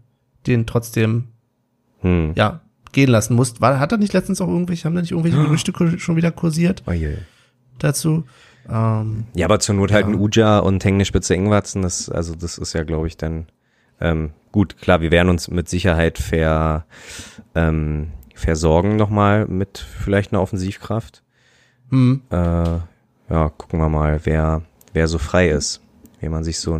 [0.46, 1.30] den trotzdem
[2.02, 2.34] Hm.
[2.36, 2.62] ja
[2.92, 3.62] gehen lassen musst.
[3.62, 6.32] War, hat er nicht letztens auch irgendwelche, haben da nicht irgendwelche Gerüchte kur- schon wieder
[6.32, 7.20] kursiert Oje.
[7.78, 8.24] dazu?
[8.70, 10.12] Ähm, Ja, aber zur Not halt Ja.
[10.14, 13.48] ein Uja und hängende Spitze Ingwatzen, das, also das ist ja, glaube ich, dann
[14.02, 16.86] ähm, gut, klar, wir werden uns mit Sicherheit ver,
[17.56, 21.24] ähm, versorgen nochmal mit vielleicht einer Offensivkraft.
[21.90, 24.62] hm, Äh, ja, gucken wir mal, wer,
[24.94, 25.82] wer so frei ist,
[26.20, 26.80] wie man sich so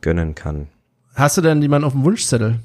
[0.00, 0.68] gönnen kann.
[1.14, 2.58] hast du denn jemanden auf dem Wunschzettel?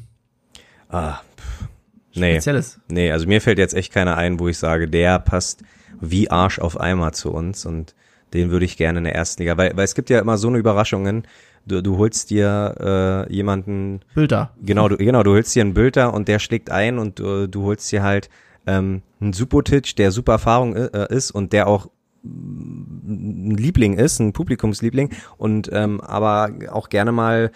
[0.90, 1.68] Ah, pff,
[2.16, 2.80] nee, Spezielles.
[2.90, 5.64] nee, also mir fällt jetzt echt keiner ein, wo ich sage, der passt
[6.00, 7.96] wie Arsch auf Eimer zu uns und
[8.34, 10.48] den würde ich gerne in der ersten Liga, weil, weil es gibt ja immer so
[10.48, 11.24] eine Überraschungen.
[11.66, 14.52] Du, du holst dir äh, jemanden, Bilder.
[14.62, 17.64] genau, du, genau, du holst dir einen Bülter und der schlägt ein und du, du
[17.64, 18.30] holst dir halt
[18.66, 21.90] ähm, einen Subotic, der super Erfahrung äh, ist und der auch
[22.24, 27.52] mm, ein Liebling ist, ein Publikumsliebling und ähm, aber auch gerne mal äh,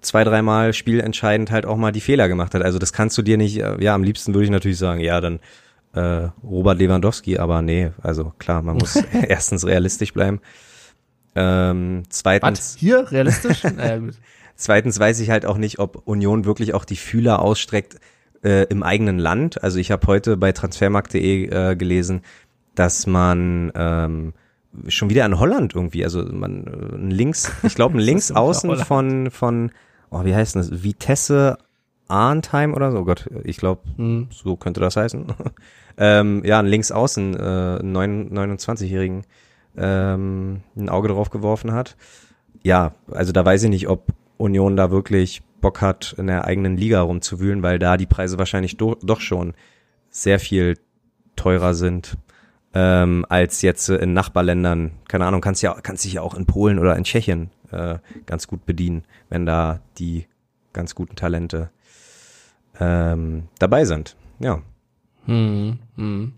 [0.00, 2.62] zwei, dreimal spielentscheidend halt auch mal die Fehler gemacht hat.
[2.62, 5.20] Also das kannst du dir nicht, äh, ja, am liebsten würde ich natürlich sagen, ja,
[5.20, 5.40] dann
[5.94, 8.96] äh, Robert Lewandowski, aber nee, also klar, man muss
[9.28, 10.40] erstens realistisch bleiben.
[11.34, 12.76] Ähm, zweitens, Was?
[12.78, 13.10] Hier?
[13.10, 13.64] Realistisch?
[13.76, 14.14] naja, gut.
[14.56, 17.96] Zweitens weiß ich halt auch nicht, ob Union wirklich auch die Fühler ausstreckt
[18.42, 19.62] äh, im eigenen Land.
[19.62, 22.22] Also ich habe heute bei transfermarkt.de äh, gelesen,
[22.74, 24.32] dass man ähm,
[24.88, 28.86] schon wieder in Holland irgendwie, also man äh, ein links, ich glaube ein Linksaußen Holland.
[28.86, 29.72] von von
[30.10, 30.82] oh, wie heißt das?
[30.84, 31.58] Vitesse
[32.08, 32.98] Arnheim oder so.
[32.98, 34.28] Oh Gott, ich glaube, Hm.
[34.30, 35.26] so könnte das heißen.
[35.98, 37.38] ähm, ja, ein Linksaußen, äh,
[37.80, 39.24] einen neun- 29-Jährigen
[39.76, 41.96] ähm, ein Auge drauf geworfen hat.
[42.62, 46.76] Ja, also da weiß ich nicht, ob Union da wirklich Bock hat, in der eigenen
[46.76, 49.54] Liga rumzuwühlen, weil da die Preise wahrscheinlich do doch schon
[50.10, 50.78] sehr viel
[51.34, 52.16] teurer sind
[52.74, 54.92] ähm, als jetzt in Nachbarländern.
[55.08, 58.46] Keine Ahnung, kannst ja kannst dich ja auch in Polen oder in Tschechien äh, ganz
[58.46, 60.26] gut bedienen, wenn da die
[60.72, 61.70] ganz guten Talente
[62.78, 64.16] ähm, dabei sind.
[64.38, 64.60] Ja.
[65.26, 66.32] Hm, hm.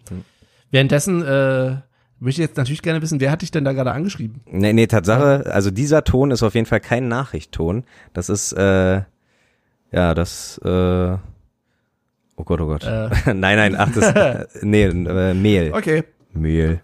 [0.70, 1.76] Währenddessen äh,
[2.20, 4.40] möchte ich jetzt natürlich gerne wissen, wer hat dich denn da gerade angeschrieben?
[4.46, 7.84] Nee, nee, Tatsache, also dieser Ton ist auf jeden Fall kein Nachrichtton.
[8.12, 9.02] Das ist, äh,
[9.90, 12.84] ja, das, äh, oh Gott, oh Gott.
[12.84, 13.10] Äh.
[13.34, 15.72] nein, nein, ach, das, nee, äh, Mehl.
[15.72, 16.04] Okay.
[16.38, 16.80] Mehl.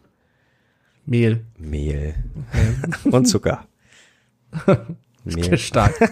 [1.06, 1.44] Mehl.
[1.58, 2.14] Mehl.
[3.04, 3.66] Und Zucker.
[5.24, 5.58] Mehl.
[5.58, 5.94] Stark.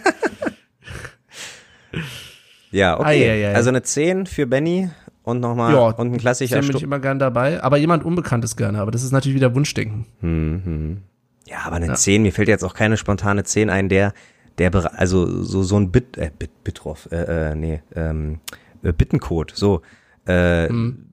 [2.71, 3.07] Ja, okay.
[3.29, 3.55] Ei, ei, ei.
[3.55, 4.89] Also eine 10 für Benny
[5.25, 7.63] und nochmal, Ja, und ein klassischer Den bin ich immer gern dabei.
[7.63, 8.81] Aber jemand Unbekanntes gerne.
[8.81, 10.07] Aber das ist natürlich wieder Wunschdenken.
[10.21, 11.03] hm, hm.
[11.47, 11.95] Ja, aber eine Ja.
[11.95, 14.15] 10, mir fällt jetzt auch keine spontane 10 ein, der,
[14.57, 18.41] der, also so, so ein Bit, äh, Bit, Bitroff, äh, äh, nee, ähm,
[18.83, 19.83] äh, Bittencode, so,
[20.25, 21.05] äh, Hm.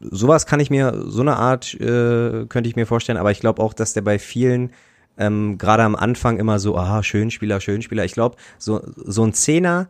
[0.00, 3.62] Sowas kann ich mir, so eine Art äh, könnte ich mir vorstellen, aber ich glaube
[3.62, 4.70] auch, dass der bei vielen
[5.18, 8.04] ähm, gerade am Anfang immer so, aha, Schönspieler, Schönspieler.
[8.04, 9.88] Ich glaube, so, so ein Zehner,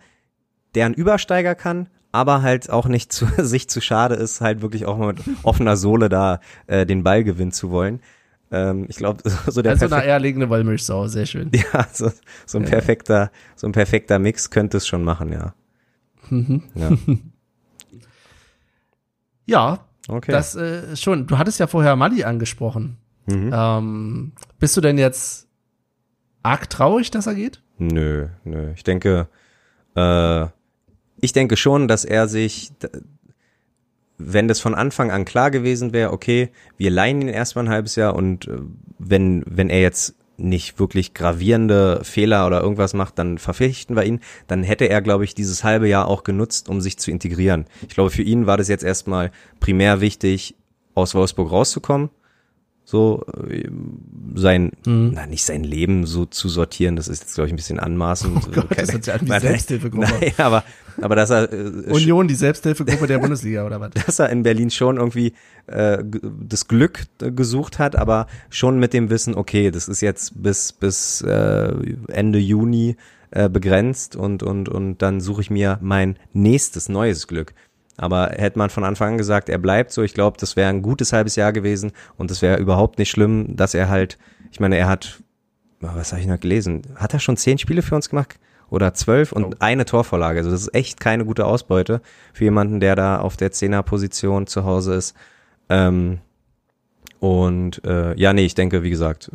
[0.74, 4.86] der einen Übersteiger kann, aber halt auch nicht zu, sich zu schade ist, halt wirklich
[4.86, 8.00] auch mit offener Sohle da äh, den Ball gewinnen zu wollen.
[8.50, 11.50] Ähm, ich glaube, so der also eine eierlegende Wollmilchsau, sehr schön.
[11.54, 12.10] Ja, so,
[12.46, 12.70] so ein ja.
[12.70, 15.54] perfekter, so ein perfekter Mix könnte es schon machen, ja.
[16.30, 16.62] Mhm.
[16.74, 16.90] Ja.
[19.46, 20.32] ja, okay.
[20.32, 21.26] das äh, schon.
[21.26, 22.96] Du hattest ja vorher Mali angesprochen.
[23.26, 23.50] Mhm.
[23.52, 25.48] Ähm, bist du denn jetzt
[26.42, 27.62] arg traurig, dass er geht?
[27.78, 28.72] Nö, nö.
[28.74, 29.28] Ich denke,
[29.94, 30.46] äh,
[31.20, 32.72] ich denke schon, dass er sich,
[34.16, 37.96] wenn das von Anfang an klar gewesen wäre, okay, wir leihen ihn erstmal ein halbes
[37.96, 38.58] Jahr und äh,
[38.98, 44.20] wenn, wenn er jetzt nicht wirklich gravierende Fehler oder irgendwas macht, dann verpflichten wir ihn.
[44.46, 47.66] Dann hätte er, glaube ich, dieses halbe Jahr auch genutzt, um sich zu integrieren.
[47.82, 50.54] Ich glaube, für ihn war das jetzt erstmal primär wichtig,
[50.94, 52.10] aus Wolfsburg rauszukommen
[52.88, 53.68] so äh,
[54.34, 55.12] sein, mhm.
[55.14, 58.48] na nicht sein Leben so zu sortieren, das ist jetzt glaube ich ein bisschen anmaßend.
[58.48, 60.08] Oh Gott, das ist ja die Selbsthilfegruppe.
[60.20, 60.64] Nein, aber
[61.02, 63.90] aber dass er äh, Union die Selbsthilfegruppe der Bundesliga oder was?
[64.06, 65.34] Dass er in Berlin schon irgendwie
[65.66, 66.02] äh,
[66.40, 71.20] das Glück gesucht hat, aber schon mit dem Wissen, okay, das ist jetzt bis bis
[71.20, 71.72] äh,
[72.08, 72.96] Ende Juni
[73.30, 77.52] äh, begrenzt und und und dann suche ich mir mein nächstes neues Glück.
[77.98, 80.82] Aber hätte man von Anfang an gesagt, er bleibt so, ich glaube, das wäre ein
[80.82, 84.18] gutes halbes Jahr gewesen und es wäre überhaupt nicht schlimm, dass er halt,
[84.52, 85.20] ich meine, er hat,
[85.80, 86.82] was habe ich noch gelesen?
[86.94, 88.38] Hat er schon zehn Spiele für uns gemacht?
[88.70, 89.50] Oder zwölf und oh.
[89.60, 90.38] eine Torvorlage.
[90.38, 92.00] Also das ist echt keine gute Ausbeute
[92.32, 95.16] für jemanden, der da auf der Zehnerposition zu Hause ist.
[95.68, 96.18] Ähm,
[97.18, 99.30] und äh, ja, nee, ich denke, wie gesagt,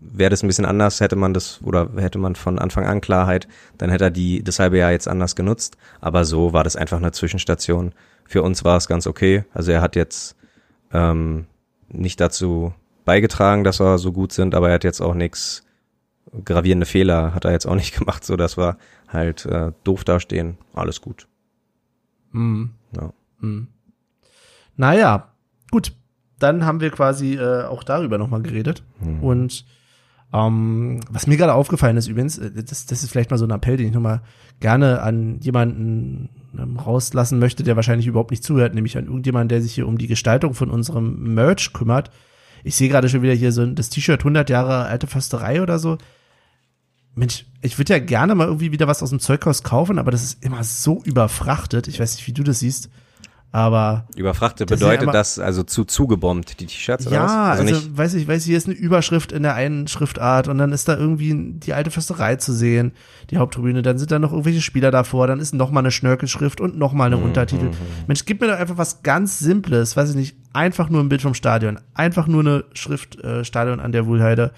[0.00, 3.48] wäre das ein bisschen anders, hätte man das oder hätte man von Anfang an Klarheit,
[3.78, 5.76] dann hätte er die das halbe Jahr jetzt anders genutzt.
[6.00, 7.92] Aber so war das einfach eine Zwischenstation.
[8.24, 9.44] Für uns war es ganz okay.
[9.52, 10.36] Also er hat jetzt
[10.92, 11.46] ähm,
[11.88, 12.72] nicht dazu
[13.04, 15.64] beigetragen, dass wir so gut sind, aber er hat jetzt auch nichts
[16.44, 18.76] gravierende Fehler hat er jetzt auch nicht gemacht, so dass wir
[19.08, 20.58] halt äh, doof dastehen.
[20.74, 21.26] Alles gut.
[22.32, 22.70] Mhm.
[22.94, 23.12] Ja.
[23.40, 23.68] Mhm.
[24.76, 25.32] Naja,
[25.70, 25.92] gut.
[26.38, 28.84] Dann haben wir quasi äh, auch darüber nochmal geredet.
[29.00, 29.24] Mhm.
[29.24, 29.64] Und
[30.32, 33.50] ähm, was mir gerade aufgefallen ist übrigens, äh, das, das ist vielleicht mal so ein
[33.50, 34.20] Appell, den ich nochmal
[34.60, 39.62] gerne an jemanden ähm, rauslassen möchte, der wahrscheinlich überhaupt nicht zuhört, nämlich an irgendjemanden, der
[39.62, 42.10] sich hier um die Gestaltung von unserem Merch kümmert.
[42.62, 45.96] Ich sehe gerade schon wieder hier so das T-Shirt 100 Jahre alte Försterei oder so.
[47.14, 50.22] Mensch, ich würde ja gerne mal irgendwie wieder was aus dem Zeughaus kaufen, aber das
[50.22, 51.88] ist immer so überfrachtet.
[51.88, 52.90] Ich weiß nicht, wie du das siehst.
[53.50, 57.32] Aber überfrachtet bedeutet ja das also zu zugebombt die T-Shirts oder ja, was?
[57.32, 60.48] Also, also nicht weiß ich, weiß ich, hier ist eine Überschrift in der einen Schriftart
[60.48, 62.92] und dann ist da irgendwie die alte Försterei zu sehen,
[63.30, 66.60] die Haupttribüne, dann sind da noch irgendwelche Spieler davor, dann ist noch mal eine Schnörkelschrift
[66.60, 67.64] und noch mal eine mhm, Untertitel.
[67.64, 68.04] Mhm, mhm.
[68.06, 71.22] Mensch, gib mir doch einfach was ganz simples, weiß ich nicht, einfach nur ein Bild
[71.22, 74.52] vom Stadion, einfach nur eine Schrift äh, Stadion an der Wohlheide.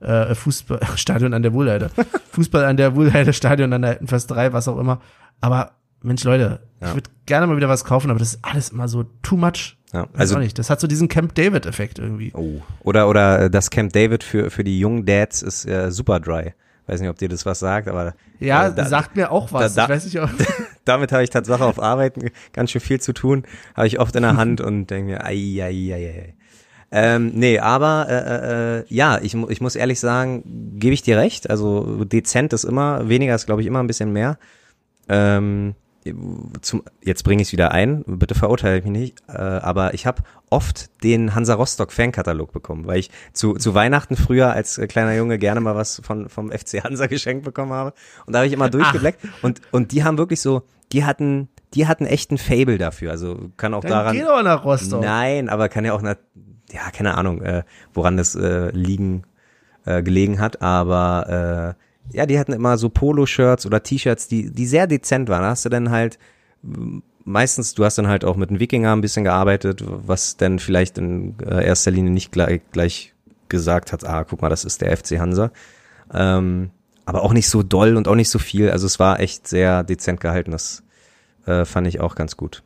[0.00, 1.90] Äh, Fußball, Stadion an der Wohlheide.
[2.32, 5.00] Fußball an der Wohlheide, Stadion an der alten Försterei, was auch immer.
[5.40, 5.70] Aber
[6.04, 6.88] Mensch, Leute, ja.
[6.88, 9.76] ich würde gerne mal wieder was kaufen, aber das ist alles immer so too much.
[9.92, 10.58] Ja, also nicht.
[10.58, 12.32] Das hat so diesen Camp David Effekt irgendwie.
[12.34, 12.60] Oh.
[12.80, 16.52] Oder oder äh, das Camp David für für die jungen Dads ist äh, super dry.
[16.86, 19.74] Weiß nicht, ob dir das was sagt, aber ja, äh, da, sagt mir auch was.
[19.74, 20.28] Da, da, weiß ich auch.
[20.84, 22.14] damit habe ich tatsächlich auf Arbeit
[22.52, 23.44] ganz schön viel zu tun,
[23.74, 26.34] habe ich oft in der Hand und denke mir, ai, ai, ai, ai.
[26.90, 31.16] Ähm, nee, aber äh, äh, äh ja, ich, ich muss ehrlich sagen, gebe ich dir
[31.16, 31.48] recht.
[31.48, 34.38] Also dezent ist immer, weniger ist, glaube ich, immer ein bisschen mehr.
[35.08, 35.74] Ähm,
[36.60, 40.22] zum, jetzt bringe ich es wieder ein, bitte verurteile mich nicht, äh, aber ich habe
[40.50, 45.38] oft den Hansa Rostock Fankatalog bekommen, weil ich zu, zu Weihnachten früher als kleiner Junge
[45.38, 47.94] gerne mal was von, vom FC Hansa geschenkt bekommen habe.
[48.26, 51.86] Und da habe ich immer durchgebleckt und, und die haben wirklich so, die hatten, die
[51.86, 53.10] hatten echt ein Fable dafür.
[53.10, 54.16] Also kann auch Dann daran.
[54.16, 55.02] Geh doch nach Rostock.
[55.02, 56.16] Nein, aber kann ja auch, nach,
[56.70, 59.22] ja, keine Ahnung, äh, woran das äh, liegen,
[59.86, 64.66] äh, gelegen hat, aber äh, ja, die hatten immer so Poloshirts oder T-Shirts, die, die
[64.66, 65.42] sehr dezent waren.
[65.42, 66.18] Da hast du dann halt
[67.24, 70.98] meistens, du hast dann halt auch mit einem Wikinger ein bisschen gearbeitet, was dann vielleicht
[70.98, 73.14] in äh, erster Linie nicht gleich, gleich
[73.48, 75.50] gesagt hat, ah, guck mal, das ist der FC Hansa.
[76.12, 76.70] Ähm,
[77.06, 78.70] aber auch nicht so doll und auch nicht so viel.
[78.70, 80.52] Also es war echt sehr dezent gehalten.
[80.52, 80.82] Das
[81.46, 82.62] äh, fand ich auch ganz gut.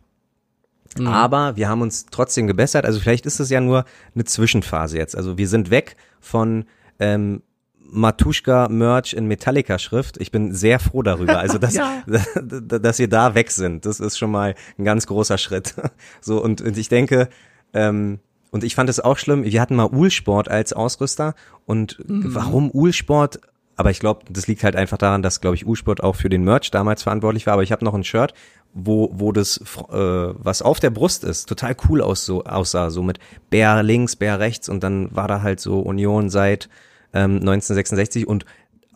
[0.97, 1.07] Mhm.
[1.09, 2.84] Aber wir haben uns trotzdem gebessert.
[2.84, 3.84] Also vielleicht ist es ja nur
[4.14, 5.16] eine Zwischenphase jetzt.
[5.16, 6.66] Also wir sind weg von
[7.01, 7.43] ähm,
[7.91, 10.18] Matuschka-Merch in Metallica-Schrift.
[10.20, 11.39] Ich bin sehr froh darüber.
[11.39, 12.03] Also, dass, ja.
[12.07, 13.86] dass wir da weg sind.
[13.86, 15.74] Das ist schon mal ein ganz großer Schritt.
[16.20, 17.28] So, und, und ich denke,
[17.72, 18.18] ähm,
[18.51, 21.34] und ich fand es auch schlimm, wir hatten mal Uhlsport als Ausrüster
[21.64, 22.34] und mhm.
[22.34, 23.41] warum Uhlsport
[23.78, 26.43] aber ich glaube, das liegt halt einfach daran, dass, glaube ich, U-Sport auch für den
[26.43, 27.53] Merch damals verantwortlich war.
[27.53, 28.34] Aber ich habe noch ein Shirt,
[28.74, 33.05] wo, wo das, äh, was auf der Brust ist, total cool aus, so, aussah, so
[33.05, 33.20] mit
[33.51, 36.68] Bär links, Bär rechts und dann war da halt so Union seit
[37.13, 38.45] ähm, 1966 und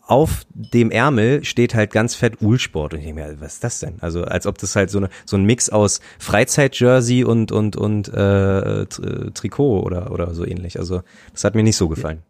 [0.05, 3.81] auf dem Ärmel steht halt ganz fett Ulsport und ich denke mir, was ist das
[3.81, 3.95] denn?
[4.01, 8.09] Also als ob das halt so eine so ein Mix aus Freizeitjersey und und und
[8.09, 10.79] äh, Trikot oder oder so ähnlich.
[10.79, 11.03] Also
[11.33, 12.23] das hat mir nicht so gefallen.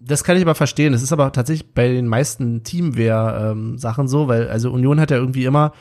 [0.00, 0.92] Das kann ich aber verstehen.
[0.92, 5.16] Das ist aber tatsächlich bei den meisten Teamwear-Sachen ähm, so, weil also Union hat ja
[5.16, 5.72] irgendwie immer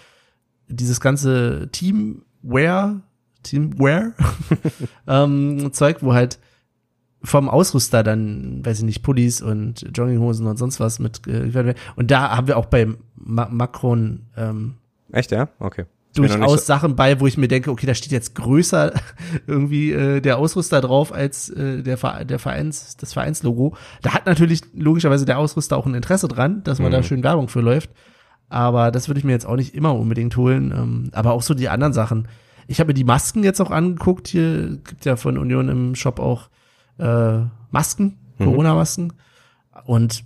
[0.70, 3.02] dieses ganze Teamwear,
[3.42, 4.14] Teamwear
[5.08, 6.40] ähm, wo halt
[7.24, 12.12] vom Ausrüster dann, weiß ich nicht, Pullis und Jogginghosen und sonst was mit äh, und
[12.12, 14.76] da haben wir auch bei Ma Macron ähm,
[15.14, 15.48] Echt, ja?
[15.60, 15.86] Okay.
[16.16, 18.94] Durchaus so Sachen bei, wo ich mir denke, okay, da steht jetzt größer
[19.48, 23.76] irgendwie äh, der Ausrüster drauf als äh, der, der Vereins, das Vereinslogo.
[24.02, 26.94] Da hat natürlich logischerweise der Ausrüster auch ein Interesse dran, dass man mhm.
[26.94, 27.90] da schön Werbung für läuft.
[28.50, 30.72] Aber das würde ich mir jetzt auch nicht immer unbedingt holen.
[30.72, 32.28] Ähm, aber auch so die anderen Sachen.
[32.68, 34.28] Ich habe mir die Masken jetzt auch angeguckt.
[34.28, 36.50] Hier gibt ja von Union im Shop auch
[36.98, 37.40] äh,
[37.72, 38.46] Masken, mhm.
[38.46, 39.14] Corona-Masken.
[39.86, 40.24] Und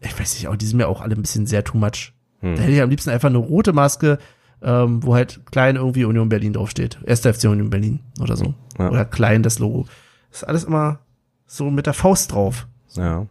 [0.00, 2.12] ich weiß nicht, auch die sind mir auch alle ein bisschen sehr too much.
[2.40, 2.56] Mhm.
[2.56, 4.18] Da hätte ich am liebsten einfach eine rote Maske,
[4.62, 6.98] ähm, wo halt klein irgendwie Union Berlin draufsteht.
[7.04, 8.54] Erster FC Union Berlin oder so.
[8.78, 8.90] Ja.
[8.90, 9.86] Oder klein das Logo.
[10.30, 11.00] Das ist alles immer
[11.46, 12.66] so mit der Faust drauf.
[12.94, 13.26] Ja.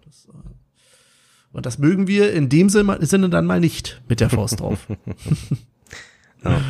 [1.52, 4.88] Und das mögen wir in dem Sinne dann mal nicht mit der Faust drauf.
[6.44, 6.62] ja.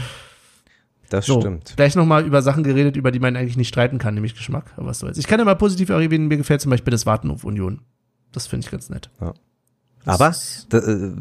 [1.13, 1.73] Das so, stimmt.
[1.75, 4.73] Gleich nochmal über Sachen geredet, über die man eigentlich nicht streiten kann, nämlich Geschmack.
[4.77, 5.19] Aber was soll's.
[5.19, 7.81] Ich kann ja mal positiv erwähnen, mir gefällt zum Beispiel das Warten auf Union.
[8.31, 9.11] Das finde ich ganz nett.
[9.21, 9.35] Ja.
[10.05, 10.33] Aber
[10.69, 11.11] da, äh,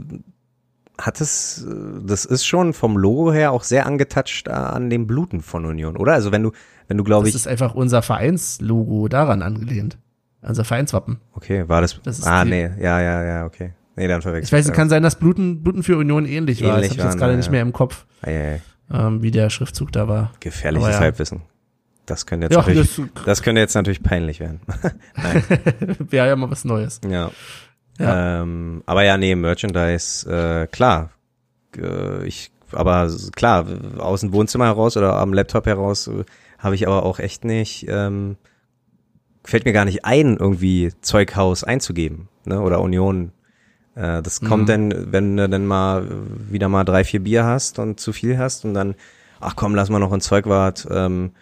[0.99, 1.75] hat es, äh,
[2.07, 6.15] das ist schon vom Logo her auch sehr angetatscht an dem Bluten von Union, oder?
[6.15, 6.53] Also wenn du,
[6.89, 7.35] wenn du glaube ich.
[7.35, 9.99] Das ist einfach unser Vereinslogo daran angelehnt.
[10.41, 11.19] Unser Vereinswappen.
[11.35, 12.01] Okay, war das?
[12.03, 13.75] das ah, nee, ja, ja, ja, okay.
[13.97, 14.49] Nee, dann verwechselt.
[14.49, 16.81] Ich weiß, es kann sein, dass Bluten, Bluten für Union ähnlich, ähnlich war.
[16.81, 17.37] Das habe ich jetzt gerade ja.
[17.37, 18.07] nicht mehr im Kopf.
[18.23, 20.33] Ei, ei, ei ähm, wie der Schriftzug da war.
[20.41, 21.01] Gefährliches ja.
[21.01, 21.43] Halbwissen.
[22.07, 24.61] Das könnte jetzt, ja, natürlich, das, das könnte jetzt natürlich peinlich werden.
[25.99, 27.01] Wäre ja mal was Neues.
[27.09, 27.31] Ja.
[27.99, 28.43] ja.
[28.43, 31.11] Ähm, aber ja, nee, Merchandise, äh, klar.
[31.77, 33.67] Äh, ich, aber klar,
[33.99, 36.25] aus dem Wohnzimmer heraus oder am Laptop heraus äh,
[36.59, 38.37] habe ich aber auch echt nicht, ähm,
[39.45, 42.61] fällt mir gar nicht ein, irgendwie Zeughaus einzugeben, ne?
[42.61, 43.33] Oder Union
[43.95, 44.67] äh, das kommt mhm.
[44.67, 46.09] dann, wenn du dann mal
[46.51, 48.95] wieder mal drei, vier Bier hast und zu viel hast und dann,
[49.41, 51.33] ach komm, lass mal noch in Zeugwart ähm,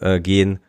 [0.00, 0.60] äh, gehen,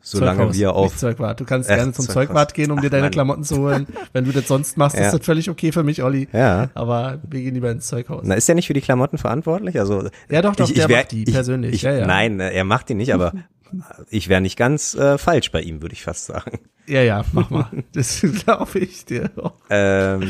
[0.00, 0.96] solange Zeughaus, wir auf.
[0.96, 1.40] Zeugwart.
[1.40, 2.26] Du kannst äh, gerne zum Zeughaus.
[2.26, 3.10] Zeugwart gehen, um ach, dir deine Mann.
[3.12, 3.86] Klamotten zu holen.
[4.12, 5.06] Wenn du das sonst machst, ja.
[5.06, 6.28] ist das völlig okay für mich, Olli.
[6.32, 6.70] Ja.
[6.74, 8.22] Aber wir gehen lieber ins Zeughaus.
[8.24, 9.78] Na, ist der nicht für die Klamotten verantwortlich?
[9.78, 11.74] Also ja, doch, doch, ich, der ich wär, macht die persönlich.
[11.74, 12.06] Ich, ja, ja.
[12.06, 13.32] Nein, er macht die nicht, aber
[14.10, 16.60] ich wäre nicht ganz äh, falsch bei ihm, würde ich fast sagen.
[16.86, 17.68] Ja, ja, mach mal.
[17.92, 19.54] Das glaube ich dir auch.
[19.70, 20.22] Ähm,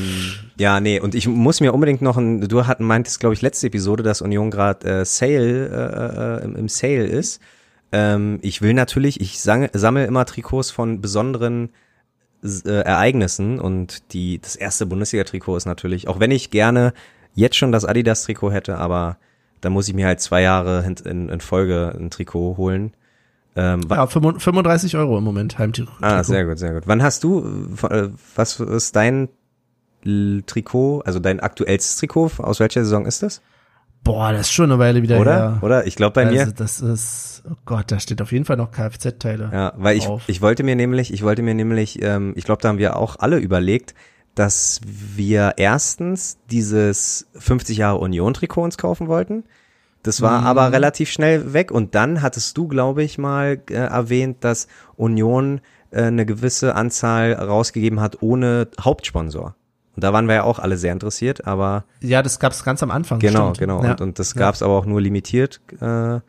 [0.59, 3.68] ja, nee, und ich muss mir unbedingt noch ein, du hat, meintest, glaube ich, letzte
[3.68, 7.40] Episode, dass Union gerade äh, Sale, äh, äh, im, im Sale ist.
[7.93, 11.70] Ähm, ich will natürlich, ich sammle immer Trikots von besonderen
[12.43, 16.93] äh, Ereignissen und die, das erste Bundesliga-Trikot ist natürlich, auch wenn ich gerne
[17.34, 19.18] jetzt schon das Adidas-Trikot hätte, aber
[19.61, 22.93] da muss ich mir halt zwei Jahre in, in, in Folge ein Trikot holen.
[23.55, 25.92] Ähm, ja, 35 Euro im Moment Heimtrikot.
[26.00, 26.84] Ah, sehr gut, sehr gut.
[26.86, 27.44] Wann hast du,
[27.90, 29.28] äh, was ist dein
[30.05, 33.42] Trikot, also dein aktuellstes Trikot, aus welcher Saison ist das?
[34.05, 35.32] Boah, das ist schon eine Weile wieder Oder?
[35.32, 35.59] her.
[35.62, 35.86] Oder?
[35.86, 36.53] Ich glaube bei also, mir.
[36.53, 39.50] Das ist, oh Gott, da steht auf jeden Fall noch Kfz-Teile.
[39.53, 42.68] Ja, weil ich, ich wollte mir nämlich, ich wollte mir nämlich, ähm, ich glaube, da
[42.68, 43.95] haben wir auch alle überlegt,
[44.34, 49.45] dass wir erstens dieses 50 Jahre Union-Trikot uns kaufen wollten
[50.03, 50.46] das war mhm.
[50.46, 54.66] aber relativ schnell weg und dann hattest du, glaube ich, mal äh, erwähnt, dass
[54.96, 55.61] Union
[55.91, 59.54] äh, eine gewisse Anzahl rausgegeben hat ohne Hauptsponsor.
[59.95, 62.91] Und da waren wir ja auch alle sehr interessiert, aber ja, das gab's ganz am
[62.91, 63.18] Anfang.
[63.18, 63.58] Genau, stimmt.
[63.58, 63.84] genau.
[63.84, 63.91] Ja.
[63.92, 64.66] Und, und das gab's ja.
[64.66, 65.61] aber auch nur limitiert.
[65.80, 66.20] Äh,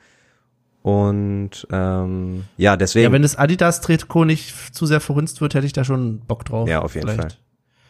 [0.82, 3.06] und ähm, ja, deswegen.
[3.06, 6.68] Ja, wenn das Adidas-Trikot nicht zu sehr verhunzt wird, hätte ich da schon Bock drauf.
[6.68, 7.34] Ja, auf jeden vielleicht.
[7.34, 7.40] Fall.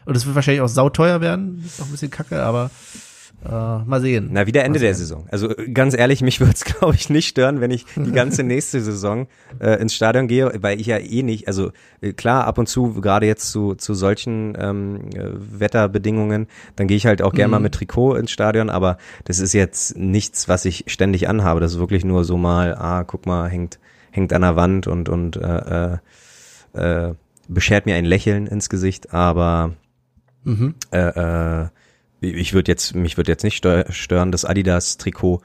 [0.06, 1.64] Und es wird wahrscheinlich auch sauteuer werden.
[1.66, 2.70] Ist noch ein bisschen kacke, aber
[3.46, 3.50] äh,
[3.86, 4.30] mal sehen.
[4.32, 5.26] Na, wieder Ende der Saison.
[5.32, 8.82] Also ganz ehrlich, mich würde es, glaube ich, nicht stören, wenn ich die ganze nächste
[8.82, 9.28] Saison
[9.60, 11.72] äh, ins Stadion gehe, weil ich ja eh nicht, also
[12.02, 16.98] äh, klar, ab und zu, gerade jetzt zu, zu solchen ähm, äh, Wetterbedingungen, dann gehe
[16.98, 17.52] ich halt auch gerne mhm.
[17.52, 21.60] mal mit Trikot ins Stadion, aber das ist jetzt nichts, was ich ständig anhabe.
[21.60, 23.80] Das ist wirklich nur so mal, ah, guck mal, hängt,
[24.12, 25.98] hängt an der Wand und, und äh,
[26.74, 27.14] äh, äh,
[27.48, 29.74] beschert mir ein Lächeln ins Gesicht, aber
[30.44, 30.76] mhm.
[30.92, 31.68] äh, äh,
[32.24, 35.42] ich würde jetzt, mich würde jetzt nicht stören, das Adidas-Trikot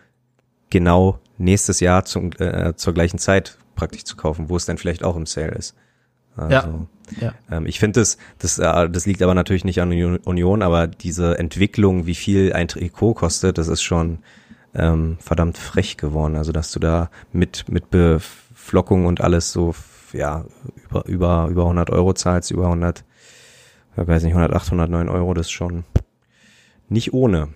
[0.71, 5.05] genau nächstes Jahr zum, äh, zur gleichen Zeit praktisch zu kaufen, wo es dann vielleicht
[5.05, 5.75] auch im Sale ist.
[6.37, 6.87] Also, Ja.
[7.21, 7.35] Ja.
[7.51, 11.39] Ähm, ich finde das, das, äh, das liegt aber natürlich nicht an Union- aber diese
[11.39, 14.19] Entwicklung, wie viel ein Trikot kostet, das ist schon
[14.75, 16.37] ähm, verdammt frech geworden.
[16.37, 19.75] Also dass du da mit mit Beflockung und alles so
[20.13, 20.45] ja
[20.85, 23.05] über über über 100 Euro zahlst, über 100,
[23.97, 25.85] ich weiß nicht 108, 109 Euro, das ist schon
[26.89, 27.49] nicht ohne.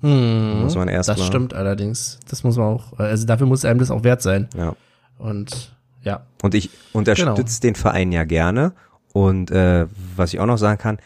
[0.00, 2.18] Hm, Muss man erst das mal- stimmt allerdings.
[2.28, 4.48] Das muss man auch, also dafür muss einem das auch wert sein.
[4.56, 4.74] Ja.
[5.18, 6.26] Und ja.
[6.42, 8.72] Und ich unterstütze den Verein ja gerne.
[9.12, 9.86] Und äh,
[10.16, 10.98] was ich auch noch sagen kann,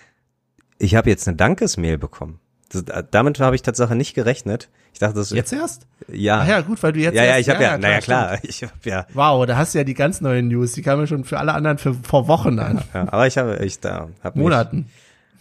[0.78, 2.40] ich habe jetzt eine Dankesmail bekommen.
[2.70, 4.68] Das, damit habe ich tatsächlich nicht gerechnet.
[4.92, 5.86] Ich dachte, das Jetzt erst?
[6.08, 6.40] ja.
[6.40, 8.62] Ach ja, gut, weil du jetzt ja, ja, ich habe ja, klar, naja klar, ich
[8.62, 10.72] habe ja, Wow, da hast du ja die ganz neuen News.
[10.72, 12.82] Die kamen ja schon für alle anderen für, vor Wochen an.
[12.94, 14.88] ja, aber ich habe, ich da, habe Monaten.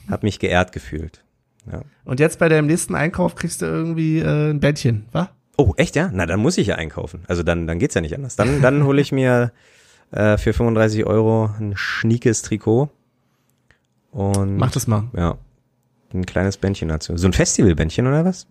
[0.09, 1.23] hab mich geehrt gefühlt.
[1.71, 1.81] Ja.
[2.03, 5.29] Und jetzt bei deinem nächsten Einkauf kriegst du irgendwie äh, ein Bändchen, wa?
[5.57, 6.09] Oh, echt ja?
[6.13, 7.23] Na, dann muss ich ja einkaufen.
[7.27, 8.35] Also dann, dann geht's ja nicht anders.
[8.35, 9.51] Dann, dann hole ich mir
[10.11, 12.89] äh, für 35 Euro ein schniekes Trikot
[14.11, 15.05] und Mach das mal.
[15.15, 15.37] ja,
[16.13, 17.17] ein kleines Bändchen dazu.
[17.17, 18.47] So ein Festivalbändchen oder was?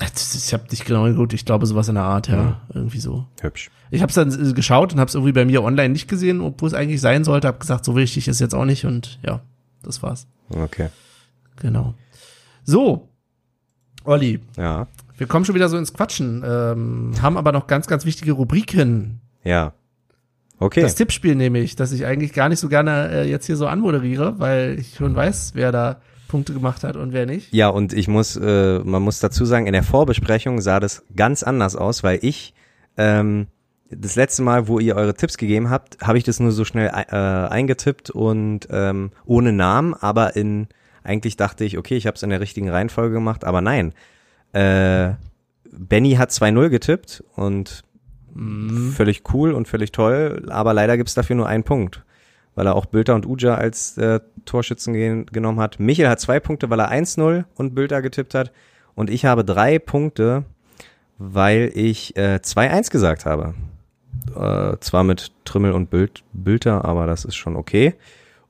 [0.00, 2.60] Ist- Ich habe nicht genau geguckt, ich glaube sowas in der Art, ja.
[2.74, 3.26] Irgendwie so.
[3.40, 3.70] Hübsch.
[3.90, 6.40] Ich habe es dann äh, geschaut und habe es irgendwie bei mir online nicht gesehen,
[6.40, 7.46] obwohl es eigentlich sein sollte.
[7.48, 9.40] Habe gesagt, so wichtig ist jetzt auch nicht und ja,
[9.82, 10.26] das war's.
[10.50, 10.88] Okay.
[11.56, 11.94] Genau.
[12.64, 13.08] So,
[14.04, 14.86] Olli, Ja.
[15.16, 19.20] wir kommen schon wieder so ins Quatschen, ähm, haben aber noch ganz, ganz wichtige Rubriken.
[19.44, 19.72] Ja.
[20.58, 20.82] Okay.
[20.82, 24.38] Das Tippspiel nämlich, das ich eigentlich gar nicht so gerne äh, jetzt hier so anmoderiere,
[24.38, 27.52] weil ich schon weiß, wer da Punkte gemacht hat und wer nicht.
[27.52, 31.42] Ja, und ich muss, äh, man muss dazu sagen, in der Vorbesprechung sah das ganz
[31.42, 32.54] anders aus, weil ich
[32.96, 33.48] ähm,
[33.90, 36.88] das letzte Mal, wo ihr eure Tipps gegeben habt, habe ich das nur so schnell
[36.88, 40.68] äh, eingetippt und ähm, ohne Namen, aber in
[41.04, 43.92] eigentlich dachte ich, okay, ich habe es in der richtigen Reihenfolge gemacht, aber nein.
[44.52, 45.12] Äh,
[45.70, 47.82] Benny hat 2-0 getippt und
[48.94, 52.02] völlig cool und völlig toll, aber leider gibt's dafür nur einen Punkt,
[52.54, 55.78] weil er auch Bülter und Uja als äh, Torschützen gen- genommen hat.
[55.78, 58.52] Michael hat zwei Punkte, weil er 1-0 und Bülter getippt hat
[58.94, 60.44] und ich habe drei Punkte,
[61.18, 63.54] weil ich äh, 2-1 gesagt habe.
[64.34, 67.94] Äh, zwar mit Trümmel und Bült, Bülter, aber das ist schon okay.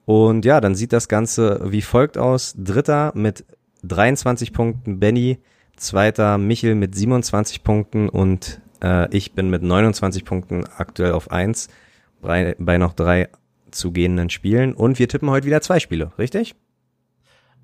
[0.04, 2.54] Und ja, dann sieht das Ganze wie folgt aus.
[2.56, 3.44] Dritter mit
[3.84, 5.38] 23 Punkten Benny,
[5.76, 11.68] zweiter Michel mit 27 Punkten und äh, ich bin mit 29 Punkten aktuell auf eins
[12.20, 13.28] bei, bei noch drei
[13.70, 14.74] zu gehenden Spielen.
[14.74, 16.54] Und wir tippen heute wieder zwei Spiele, richtig?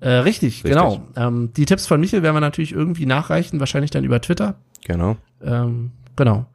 [0.01, 0.71] Äh, richtig, Richtig.
[0.71, 1.01] genau.
[1.15, 4.55] Ähm, die Tipps von Michel werden wir natürlich irgendwie nachreichen, wahrscheinlich dann über Twitter.
[4.85, 5.17] Genau.
[5.43, 6.45] Ähm, genau.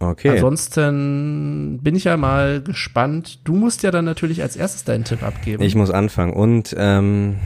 [0.00, 0.30] Okay.
[0.30, 3.40] Ansonsten bin ich ja mal gespannt.
[3.44, 5.62] Du musst ja dann natürlich als erstes deinen Tipp abgeben.
[5.62, 6.32] Ich muss anfangen.
[6.32, 7.36] Und ähm,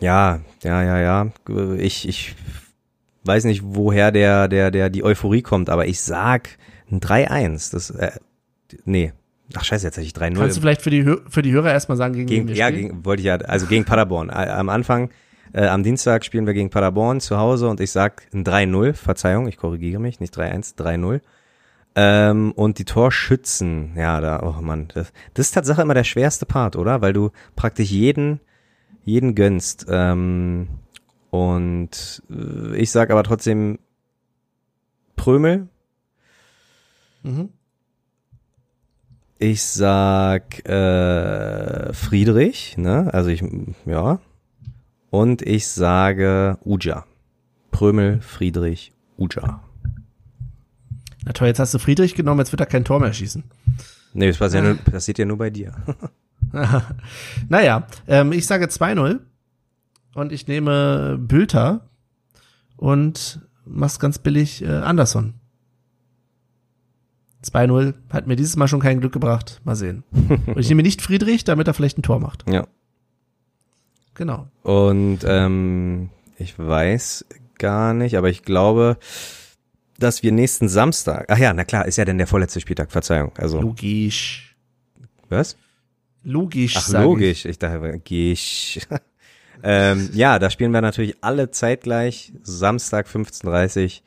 [0.00, 1.30] ja, ja, ja, ja.
[1.78, 2.36] Ich, ich
[3.24, 6.50] weiß nicht, woher der, der, der die Euphorie kommt, aber ich sag
[6.90, 7.72] ein 3-1.
[7.72, 8.12] Das, äh,
[8.84, 9.14] nee.
[9.54, 10.38] Ach scheiße, jetzt hätte ich 3-0.
[10.38, 12.68] Kannst du vielleicht für die, für die Hörer erstmal sagen, gegen, Gegen, wen wir ja,
[12.68, 12.88] spielen?
[12.88, 14.28] gegen, wollte ich ja, also gegen Paderborn.
[14.28, 15.08] Äh, Am Anfang,
[15.54, 19.48] äh, am Dienstag spielen wir gegen Paderborn zu Hause und ich sag ein 3-0, Verzeihung,
[19.48, 21.20] ich korrigiere mich, nicht 3-1, 3-0.
[21.96, 26.46] Ähm, und die Torschützen, ja, da, oh Mann, das, das ist Tatsache immer der schwerste
[26.46, 27.00] Part, oder?
[27.00, 28.40] Weil du praktisch jeden,
[29.04, 29.86] jeden gönnst.
[29.88, 30.68] Ähm,
[31.30, 33.78] und äh, ich sag aber trotzdem
[35.16, 35.68] Prömel,
[37.24, 37.48] Mhm.
[39.38, 43.12] Ich sag äh, Friedrich, ne?
[43.12, 43.42] Also ich,
[43.86, 44.20] ja.
[45.10, 47.04] Und ich sage Uja.
[47.72, 49.63] Prömel, Friedrich, Uja.
[51.24, 53.44] Na toll, jetzt hast du Friedrich genommen, jetzt wird er kein Tor mehr schießen.
[54.12, 55.74] Nee, das passiert ja nur, passiert ja nur bei dir.
[57.48, 59.20] naja, ähm, ich sage 2-0
[60.14, 61.88] und ich nehme Bülter
[62.76, 65.34] und mach's ganz billig äh, Anderson.
[67.44, 69.60] 2-0 hat mir dieses Mal schon kein Glück gebracht.
[69.64, 70.02] Mal sehen.
[70.46, 72.48] Und ich nehme nicht Friedrich, damit er vielleicht ein Tor macht.
[72.50, 72.66] Ja.
[74.14, 74.48] Genau.
[74.62, 77.26] Und ähm, ich weiß
[77.58, 78.96] gar nicht, aber ich glaube,
[79.98, 81.26] dass wir nächsten Samstag.
[81.28, 83.32] Ach ja, na klar, ist ja denn der vorletzte Spieltag, Verzeihung.
[83.36, 84.56] Also Logisch.
[85.28, 85.56] was?
[86.24, 87.04] Logisch, Ach, sag Ich.
[87.04, 87.44] logisch.
[87.44, 88.80] Ich dachte, gisch.
[89.62, 92.32] ähm, ja, da spielen wir natürlich alle zeitgleich.
[92.42, 94.00] Samstag 15.30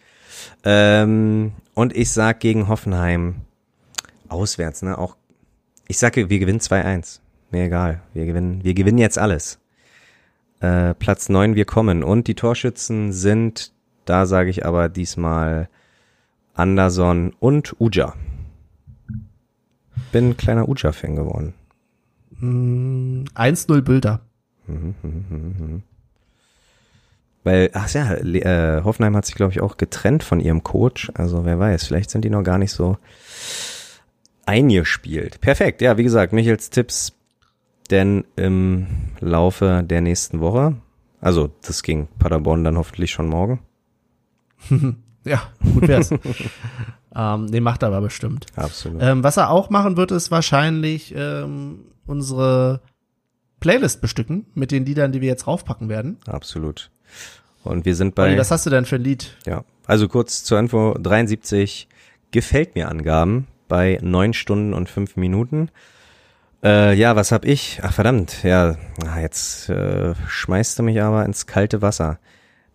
[0.63, 3.35] ähm, Und ich sag gegen Hoffenheim
[4.29, 4.97] auswärts, ne?
[4.97, 5.15] Auch,
[5.87, 7.19] ich sage, wir gewinnen 2-1.
[7.51, 8.01] Mir egal.
[8.13, 9.59] Wir gewinnen, wir gewinnen jetzt alles.
[10.59, 12.03] Äh, Platz 9, wir kommen.
[12.03, 13.71] Und die Torschützen sind,
[14.05, 15.69] da sage ich aber diesmal
[16.57, 18.13] Anderson und Uja.
[20.11, 21.53] Bin ein kleiner Uja-Fan geworden.
[22.39, 24.21] Mm, 1-0 Bülter.
[27.43, 31.11] Weil, ach ja, äh, Hoffenheim hat sich, glaube ich, auch getrennt von ihrem Coach.
[31.13, 32.97] Also wer weiß, vielleicht sind die noch gar nicht so
[34.45, 35.39] eingespielt.
[35.41, 35.81] Perfekt.
[35.81, 37.13] Ja, wie gesagt, Michels Tipps
[37.89, 38.87] denn im
[39.19, 40.75] Laufe der nächsten Woche.
[41.21, 43.59] Also, das ging Paderborn dann hoffentlich schon morgen.
[45.27, 45.43] ja,
[45.73, 46.11] gut wär's.
[47.15, 48.45] ähm, nee, macht er aber bestimmt.
[48.55, 49.01] Absolut.
[49.01, 52.81] Ähm, was er auch machen wird, ist wahrscheinlich ähm, unsere
[53.59, 56.17] Playlist bestücken mit den Liedern, die wir jetzt raufpacken werden.
[56.27, 56.91] Absolut.
[57.63, 58.29] Und wir sind bei.
[58.29, 59.35] Olli, was hast du denn für ein Lied?
[59.45, 61.87] Ja, also kurz zur Info: 73
[62.31, 65.69] gefällt mir Angaben bei neun Stunden und fünf Minuten.
[66.63, 67.79] Äh, ja, was hab ich?
[67.83, 72.19] Ach verdammt, ja, ah, jetzt äh, schmeißt du mich aber ins kalte Wasser.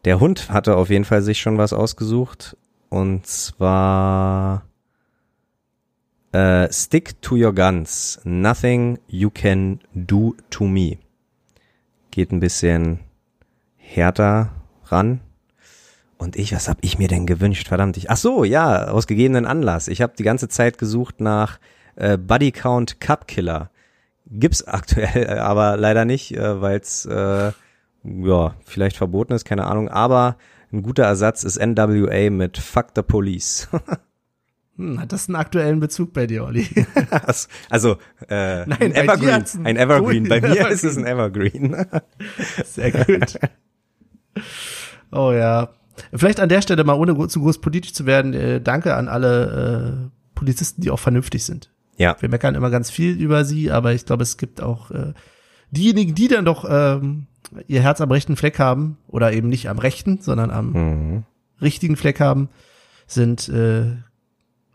[0.04, 2.56] Der Hund hatte auf jeden Fall sich schon was ausgesucht
[2.88, 4.64] und zwar
[6.32, 10.98] äh, Stick to your guns, nothing you can do to me.
[12.10, 12.98] Geht ein bisschen
[13.76, 14.50] härter
[14.86, 15.20] ran.
[16.18, 17.68] Und ich, was hab ich mir denn gewünscht?
[17.68, 18.10] Verdammt, ich.
[18.10, 19.88] Ach so, ja, aus gegebenen Anlass.
[19.88, 21.58] Ich habe die ganze Zeit gesucht nach
[21.96, 23.70] äh, Buddy Count Cup Killer.
[24.26, 27.52] Gibt's aktuell aber leider nicht, äh, weil es äh,
[28.04, 29.88] ja vielleicht verboten ist, keine Ahnung.
[29.88, 30.36] Aber
[30.72, 33.68] ein guter Ersatz ist NWA mit Fuck the Police.
[34.76, 36.66] Hm, hat das einen aktuellen Bezug bei dir, Olli?
[37.68, 37.98] also
[38.28, 39.44] äh, Nein, ein Evergreen.
[39.64, 40.28] Ein Evergreen.
[40.28, 40.72] Bei mir Evergreen.
[40.72, 41.86] ist es ein Evergreen.
[42.64, 43.38] Sehr gut.
[45.14, 45.68] Oh ja.
[46.14, 50.08] Vielleicht an der Stelle mal, ohne zu groß politisch zu werden, äh, danke an alle
[50.08, 51.70] äh, Polizisten, die auch vernünftig sind.
[51.98, 52.16] Ja.
[52.20, 55.12] Wir meckern immer ganz viel über sie, aber ich glaube, es gibt auch äh,
[55.70, 57.26] diejenigen, die dann doch ähm,
[57.66, 61.22] ihr Herz am rechten Fleck haben oder eben nicht am rechten, sondern am mhm.
[61.60, 62.48] richtigen Fleck haben,
[63.06, 63.96] sind äh,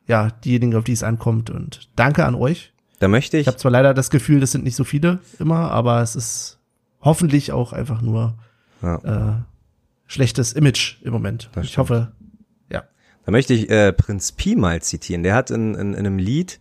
[0.08, 1.50] ja diejenigen, auf die es ankommt.
[1.50, 2.74] Und danke an euch.
[3.00, 3.42] Da möchte ich.
[3.42, 6.60] Ich habe zwar leider das Gefühl, das sind nicht so viele immer, aber es ist
[7.02, 8.38] hoffentlich auch einfach nur
[8.82, 9.38] ja.
[9.38, 9.42] äh,
[10.08, 11.50] schlechtes Image im Moment.
[11.62, 12.12] ich hoffe,
[12.72, 12.84] ja.
[13.26, 15.24] Da möchte ich äh, Prinz Pi mal zitieren.
[15.24, 16.60] Der hat in, in, in einem Lied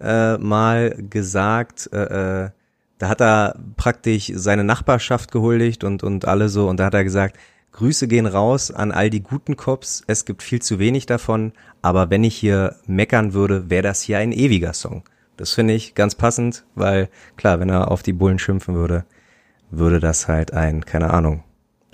[0.00, 2.50] äh, mal gesagt, äh, äh,
[2.98, 7.04] da hat er praktisch seine Nachbarschaft gehuldigt und, und alle so, und da hat er
[7.04, 7.36] gesagt,
[7.72, 11.52] Grüße gehen raus an all die guten Cops, es gibt viel zu wenig davon,
[11.82, 15.04] aber wenn ich hier meckern würde, wäre das hier ein ewiger Song.
[15.36, 19.04] Das finde ich ganz passend, weil klar, wenn er auf die Bullen schimpfen würde,
[19.70, 21.44] würde das halt ein, keine Ahnung,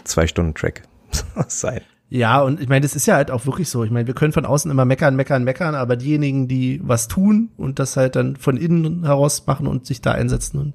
[0.04, 0.82] zwei Stunden Track
[1.48, 1.80] sein.
[2.14, 3.84] Ja, und ich meine, das ist ja halt auch wirklich so.
[3.84, 7.48] Ich meine, wir können von außen immer meckern, meckern, meckern, aber diejenigen, die was tun
[7.56, 10.74] und das halt dann von innen heraus machen und sich da einsetzen und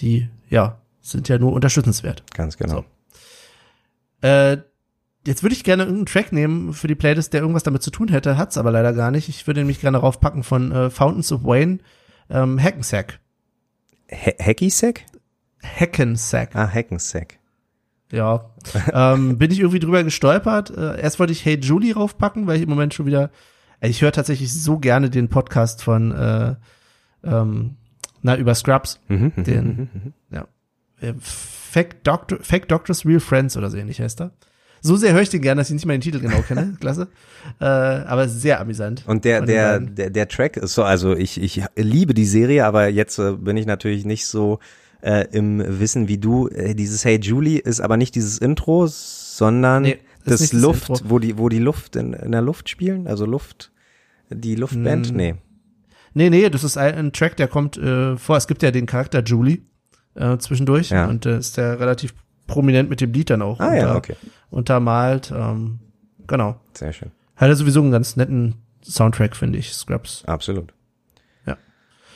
[0.00, 2.24] die, ja, sind ja nur unterstützenswert.
[2.34, 2.84] Ganz genau.
[4.22, 4.26] So.
[4.26, 4.62] Äh,
[5.24, 8.08] jetzt würde ich gerne irgendeinen Track nehmen für die Playlist, der irgendwas damit zu tun
[8.08, 9.28] hätte, hat's aber leider gar nicht.
[9.28, 11.78] Ich würde nämlich gerne raufpacken von äh, Fountains of Wayne,
[12.30, 13.20] ähm, Hackensack.
[14.10, 15.04] Hackysack?
[15.62, 16.56] Hackensack.
[16.56, 17.38] Ah, Hackensack.
[18.14, 18.50] Ja.
[18.92, 20.70] ähm, bin ich irgendwie drüber gestolpert.
[20.70, 23.30] Äh, erst wollte ich Hey Julie raufpacken, weil ich im Moment schon wieder.
[23.80, 26.54] Äh, ich höre tatsächlich so gerne den Podcast von äh,
[27.24, 27.76] ähm,
[28.22, 29.00] na, über Scrubs.
[29.08, 30.46] Mhm, mhm den, mhm, ja.
[31.00, 34.30] Äh, Fake, Doctor, Fake Doctors Real Friends oder so ähnlich heißt er.
[34.80, 36.76] So sehr höre ich den gerne, dass ich nicht mal den Titel genau kenne.
[36.80, 37.08] Klasse.
[37.58, 39.02] Äh, aber sehr amüsant.
[39.06, 42.88] Und der, der, der, der Track ist so, also ich, ich liebe die Serie, aber
[42.88, 44.58] jetzt äh, bin ich natürlich nicht so
[45.04, 46.48] äh, im Wissen wie du.
[46.48, 51.08] Äh, dieses Hey Julie ist aber nicht dieses Intro, sondern nee, das, das Luft, das
[51.08, 53.70] wo die, wo die Luft in, in der Luft spielen, also Luft,
[54.30, 55.16] die Luftband, hm.
[55.16, 55.34] nee.
[56.14, 58.36] Nee, nee, das ist ein, ein Track, der kommt äh, vor.
[58.36, 59.62] Es gibt ja den Charakter Julie
[60.14, 61.06] äh, zwischendurch ja.
[61.06, 62.14] und äh, ist der relativ
[62.46, 64.16] prominent mit dem Lied dann auch ah, unter, ja, okay.
[64.50, 65.32] untermalt.
[65.36, 65.80] Ähm,
[66.28, 66.60] genau.
[66.74, 67.10] Sehr schön.
[67.34, 68.54] Hat er sowieso einen ganz netten
[68.84, 70.24] Soundtrack, finde ich, Scrubs.
[70.26, 70.73] Absolut.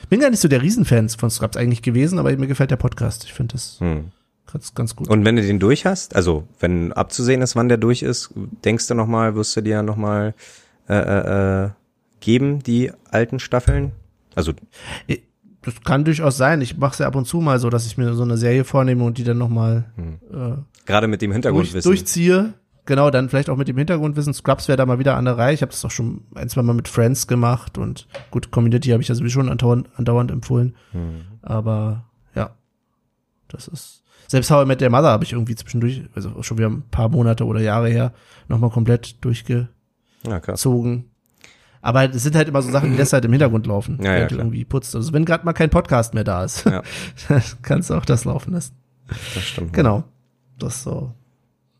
[0.09, 3.25] Bin gar nicht so der Riesenfan von Scrubs eigentlich gewesen, aber mir gefällt der Podcast.
[3.25, 4.11] Ich finde das hm.
[4.51, 5.07] ganz, ganz gut.
[5.07, 8.31] Und wenn du den durch hast, also wenn abzusehen ist, wann der durch ist,
[8.65, 10.33] denkst du nochmal, wirst du dir nochmal
[10.87, 11.69] äh, äh, äh,
[12.19, 13.91] geben, die alten Staffeln?
[14.35, 14.53] Also
[15.61, 16.61] das kann durchaus sein.
[16.61, 18.63] Ich mache es ja ab und zu mal so, dass ich mir so eine Serie
[18.63, 20.19] vornehme und die dann nochmal hm.
[20.33, 22.53] äh, gerade mit dem Hintergrundwissen durch, durchziehe.
[22.89, 24.33] Genau, dann vielleicht auch mit dem Hintergrundwissen.
[24.33, 25.53] Scrubs wäre da mal wieder an der Reihe.
[25.53, 29.03] Ich habe das auch schon ein, zwei Mal mit Friends gemacht und gut, Community habe
[29.03, 30.75] ich ja sowieso schon andauernd, andauernd empfohlen.
[30.91, 31.21] Mhm.
[31.43, 32.55] Aber ja,
[33.47, 34.01] das ist.
[34.27, 37.09] Selbst How I Met Their Mother habe ich irgendwie zwischendurch, also schon wieder ein paar
[37.09, 38.11] Monate oder Jahre her,
[38.47, 39.67] nochmal komplett durchgezogen.
[40.25, 41.49] Ja,
[41.81, 44.25] Aber das sind halt immer so Sachen, die lässt halt im Hintergrund laufen, ja, ja,
[44.25, 44.95] du irgendwie putzt.
[44.95, 46.81] Also wenn gerade mal kein Podcast mehr da ist, ja.
[47.61, 48.73] kannst du auch das laufen lassen.
[49.35, 49.73] Das stimmt.
[49.73, 50.05] Genau.
[50.57, 51.13] Das so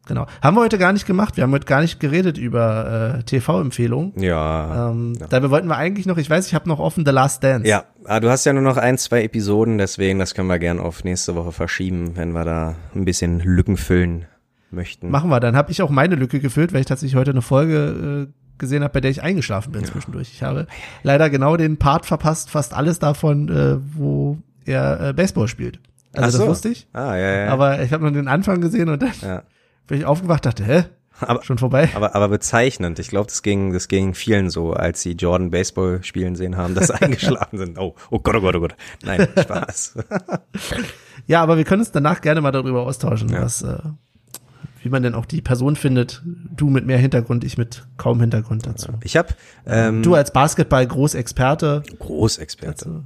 [0.09, 0.25] Genau.
[0.41, 1.37] Haben wir heute gar nicht gemacht.
[1.37, 4.13] Wir haben heute gar nicht geredet über äh, TV-Empfehlungen.
[4.19, 5.27] Ja, ähm, ja.
[5.27, 7.69] Da wollten wir eigentlich noch, ich weiß, ich habe noch offen The Last Dance.
[7.69, 10.79] Ja, ah, du hast ja nur noch ein, zwei Episoden, deswegen, das können wir gern
[10.79, 14.25] auf nächste Woche verschieben, wenn wir da ein bisschen Lücken füllen
[14.71, 15.11] möchten.
[15.11, 18.27] Machen wir, dann habe ich auch meine Lücke gefüllt, weil ich tatsächlich heute eine Folge
[18.27, 19.87] äh, gesehen habe, bei der ich eingeschlafen bin ja.
[19.87, 20.31] zwischendurch.
[20.33, 20.65] Ich habe
[21.03, 25.79] leider genau den Part verpasst, fast alles davon, äh, wo er äh, Baseball spielt.
[26.13, 26.43] Also so.
[26.45, 26.87] das wusste ich.
[26.93, 27.53] Ah, ja, ja.
[27.53, 29.43] Aber ich habe nur den Anfang gesehen und dann ja.
[29.89, 30.85] Bin ich aufgewacht, dachte, hä?
[31.19, 31.89] Aber, schon vorbei.
[31.95, 32.97] Aber, aber bezeichnend.
[32.99, 36.75] Ich glaube, das ging, das ging vielen so, als sie Jordan Baseball spielen sehen haben,
[36.75, 37.77] dass sie eingeschlafen sind.
[37.77, 38.75] Oh, oh Gott, oh Gott, oh Gott.
[39.03, 39.97] Nein, Spaß.
[41.27, 43.41] ja, aber wir können uns danach gerne mal darüber austauschen, ja.
[43.41, 43.79] was, äh,
[44.81, 46.23] wie man denn auch die Person findet.
[46.23, 48.93] Du mit mehr Hintergrund, ich mit kaum Hintergrund dazu.
[49.03, 49.29] Ich habe
[49.65, 51.83] ähm, du als Basketball-Großexperte.
[51.99, 53.03] Großexperte.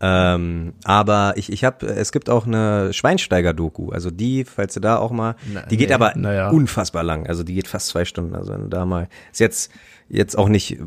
[0.00, 4.96] Ähm, aber ich, ich habe, es gibt auch eine Schweinsteiger-Doku, also die, falls du da
[4.98, 6.50] auch mal, Na, die geht nee, aber ja.
[6.50, 9.72] unfassbar lang, also die geht fast zwei Stunden, also wenn du da mal, ist jetzt,
[10.08, 10.78] jetzt auch nicht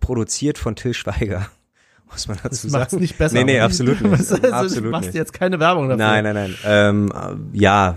[0.00, 1.46] produziert von Till Schweiger,
[2.10, 2.82] muss man dazu das sagen.
[2.82, 3.34] Macht's nicht besser.
[3.36, 4.12] Nee, nee, absolut nicht.
[4.32, 5.14] also, absolut machst nicht.
[5.14, 6.04] jetzt keine Werbung dafür.
[6.04, 6.54] Nein, nein, nein.
[6.64, 7.12] Ähm,
[7.52, 7.96] ja,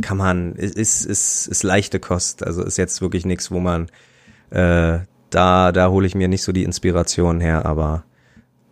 [0.00, 3.90] kann man, ist, ist, ist, ist leichte Kost, also ist jetzt wirklich nichts, wo man,
[4.48, 8.04] äh, da, da hole ich mir nicht so die Inspiration her, aber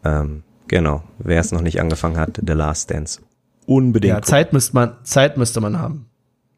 [0.05, 1.02] ähm, Genau.
[1.18, 3.20] Wer es noch nicht angefangen hat, The Last Dance.
[3.66, 4.14] Unbedingt.
[4.14, 6.06] Ja, Zeit müsste man, Zeit müsste man haben.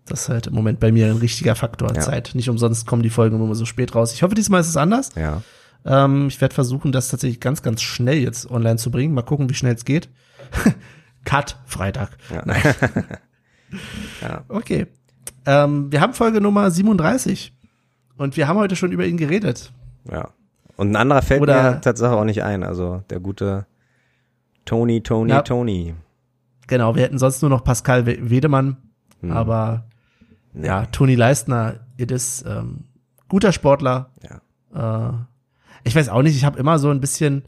[0.04, 1.94] Das ist halt im Moment bei mir ein richtiger Faktor.
[1.94, 2.02] Ja.
[2.02, 2.32] Zeit.
[2.34, 4.12] Nicht umsonst kommen die Folgen immer so spät raus.
[4.12, 5.12] Ich hoffe, diesmal ist es anders.
[5.14, 5.40] Ja.
[5.86, 9.14] Ähm, ich werde versuchen, das tatsächlich ganz, ganz schnell jetzt online zu bringen.
[9.14, 10.10] Mal gucken, wie schnell es geht.
[11.24, 12.10] Cut, Freitag.
[12.30, 12.42] Ja.
[12.44, 12.62] Nein.
[14.20, 14.44] ja.
[14.48, 14.88] Okay.
[15.46, 17.54] Ähm, wir haben Folge Nummer 37.
[18.18, 19.72] Und wir haben heute schon über ihn geredet.
[20.10, 20.28] Ja.
[20.76, 22.62] Und ein anderer fällt Oder, mir tatsächlich auch nicht ein.
[22.62, 23.64] Also der gute
[24.64, 25.42] Tony, Tony, ja.
[25.42, 25.94] Tony.
[26.66, 28.76] Genau, wir hätten sonst nur noch Pascal Wedemann,
[29.20, 29.32] hm.
[29.32, 29.86] aber
[30.54, 32.84] ja, Toni Leistner, it is ähm,
[33.28, 34.10] guter Sportler.
[34.22, 35.10] Ja.
[35.10, 35.12] Äh,
[35.84, 37.42] ich weiß auch nicht, ich habe immer so ein bisschen,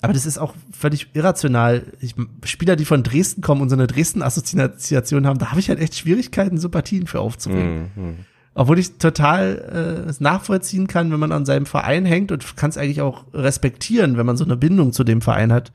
[0.00, 1.82] aber das ist auch völlig irrational.
[2.00, 2.14] Ich,
[2.44, 5.96] Spieler, die von Dresden kommen und so eine Dresden-Assoziation haben, da habe ich halt echt
[5.96, 7.90] Schwierigkeiten, Sympathien für aufzubringen.
[7.94, 8.14] Mhm.
[8.54, 12.78] Obwohl ich total äh, nachvollziehen kann, wenn man an seinem Verein hängt und kann es
[12.78, 15.72] eigentlich auch respektieren, wenn man so eine Bindung zu dem Verein hat.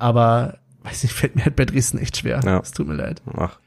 [0.00, 2.40] Aber, weiß nicht, fällt mir halt bei Dresden echt schwer.
[2.44, 2.60] Ja.
[2.60, 3.22] Es tut mir leid.
[3.36, 3.58] Ach.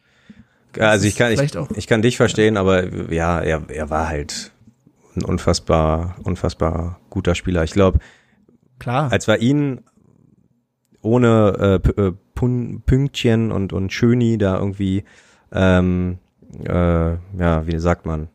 [0.80, 4.52] Also ich kann, ich, ich kann dich verstehen, aber ja, er, er war halt
[5.16, 7.64] ein unfassbar, unfassbar guter Spieler.
[7.64, 8.00] Ich glaube,
[8.80, 9.82] klar, als wir ihn
[11.02, 15.06] ohne äh, äh Pünktchen und und Schöni da irgendwie,
[15.54, 16.18] ähm,
[16.66, 18.28] äh, ja, wie sagt man,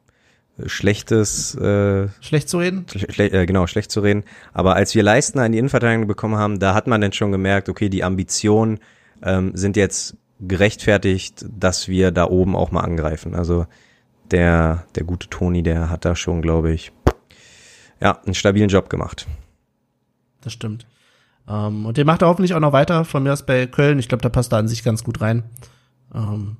[0.66, 2.86] schlechtes äh, schlecht zu reden?
[2.88, 4.24] Schle äh, genau schlecht zu reden.
[4.52, 7.68] Aber als wir Leistner in die Innenverteidigung bekommen haben da hat man dann schon gemerkt
[7.68, 8.78] okay die Ambitionen
[9.22, 13.34] ähm, sind jetzt gerechtfertigt dass wir da oben auch mal angreifen.
[13.34, 13.66] Also
[14.30, 16.92] der der gute Toni der hat da schon glaube ich
[18.00, 19.26] ja einen stabilen Job gemacht.
[20.40, 20.86] Das stimmt.
[21.48, 23.98] Ähm, und den macht er hoffentlich auch noch weiter von mir aus bei Köln.
[23.98, 25.44] Ich glaube da passt er an sich ganz gut rein.
[26.14, 26.56] Ähm,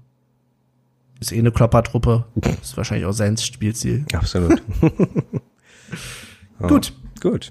[1.20, 2.26] ist eh eine Kloppertruppe.
[2.62, 4.04] Ist wahrscheinlich auch sein Spielziel.
[4.12, 4.62] Absolut.
[6.60, 6.92] gut.
[7.20, 7.50] Gut.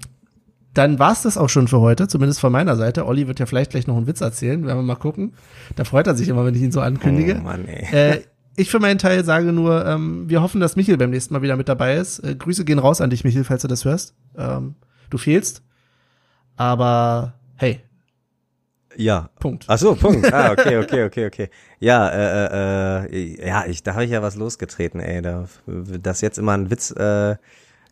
[0.74, 3.06] Dann war's das auch schon für heute, zumindest von meiner Seite.
[3.06, 5.34] Olli wird ja vielleicht gleich noch einen Witz erzählen, werden wir mal gucken.
[5.76, 7.36] Da freut er sich immer, wenn ich ihn so ankündige.
[7.40, 8.12] Oh Mann, ey.
[8.12, 8.22] Äh,
[8.56, 11.56] ich für meinen Teil sage nur, ähm, wir hoffen, dass Michel beim nächsten Mal wieder
[11.56, 12.20] mit dabei ist.
[12.20, 14.14] Äh, Grüße gehen raus an dich, Michel, falls du das hörst.
[14.36, 14.74] Ähm,
[15.10, 15.62] du fehlst.
[16.56, 17.80] Aber hey,
[18.98, 19.30] ja.
[19.38, 19.64] Punkt.
[19.68, 20.32] Ach so, Punkt.
[20.32, 21.50] Ah, okay, okay, okay, okay.
[21.80, 26.38] Ja, äh, äh, ja, ich, da habe ich ja was losgetreten, ey, da, dass jetzt
[26.38, 27.36] immer ein Witz äh,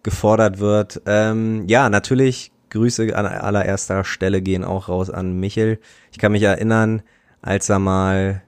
[0.03, 1.03] gefordert wird.
[1.07, 5.79] Ähm, ja, natürlich Grüße an allererster Stelle gehen auch raus an Michel.
[6.13, 7.03] Ich kann mich erinnern,
[7.43, 8.43] als er mal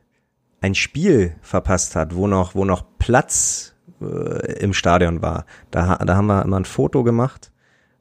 [0.61, 5.47] ein Spiel verpasst hat, wo noch, wo noch Platz äh, im Stadion war.
[5.71, 7.53] Da, da haben wir immer ein Foto gemacht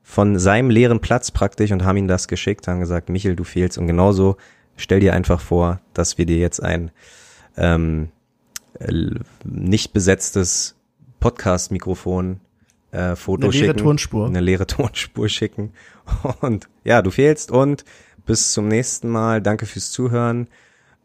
[0.08, 3.78] von seinem leeren Platz praktisch und haben ihm das geschickt, haben gesagt, Michel, du fehlst.
[3.78, 4.38] Und genauso
[4.78, 6.92] stell dir einfach vor, dass wir dir jetzt ein
[7.58, 8.08] ähm,
[9.44, 10.78] nicht besetztes
[11.20, 12.40] Podcast-Mikrofon
[12.92, 13.66] äh, Foto eine schicken.
[13.66, 14.28] Eine leere Tonspur.
[14.28, 15.74] Eine leere Tonspur schicken.
[16.40, 17.84] Und ja, du fehlst und
[18.26, 19.42] bis zum nächsten Mal.
[19.42, 20.48] Danke fürs Zuhören.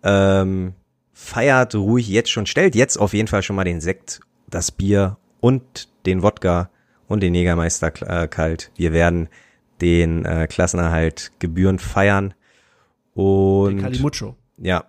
[0.04, 0.74] Ähm,
[1.12, 2.46] feiert ruhig jetzt schon.
[2.46, 6.70] Stellt jetzt auf jeden Fall schon mal den Sekt, das Bier und den Wodka
[7.12, 8.70] und den Jägermeister äh, kalt.
[8.74, 9.28] Wir werden
[9.80, 12.34] den äh, Klassenerhalt gebührend feiern.
[13.14, 14.36] Und den Kalimucho.
[14.56, 14.86] Ja.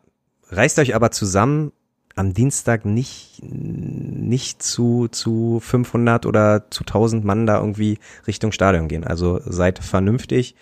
[0.49, 1.73] Reißt euch aber zusammen,
[2.15, 7.97] am Dienstag nicht, nicht zu, zu 500 oder zu 1000 Mann da irgendwie
[8.27, 9.03] Richtung Stadion gehen.
[9.03, 10.55] Also seid vernünftig.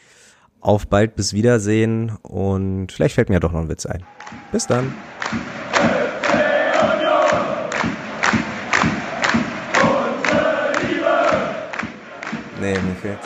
[0.62, 4.04] Auf bald bis Wiedersehen und vielleicht fällt mir ja doch noch ein Witz ein.
[4.52, 4.94] Bis dann.
[12.62, 13.18] Nee, mir fehlt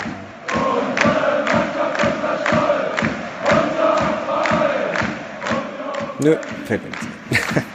[6.20, 7.02] Nö, fällt mir nicht.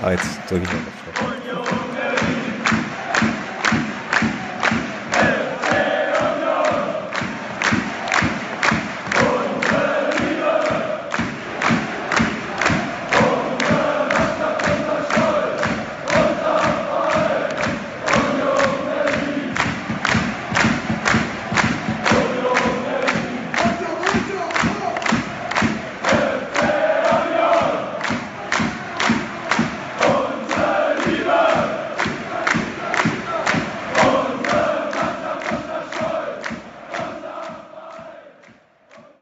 [0.00, 0.99] Aber jetzt drücke ich mal auf.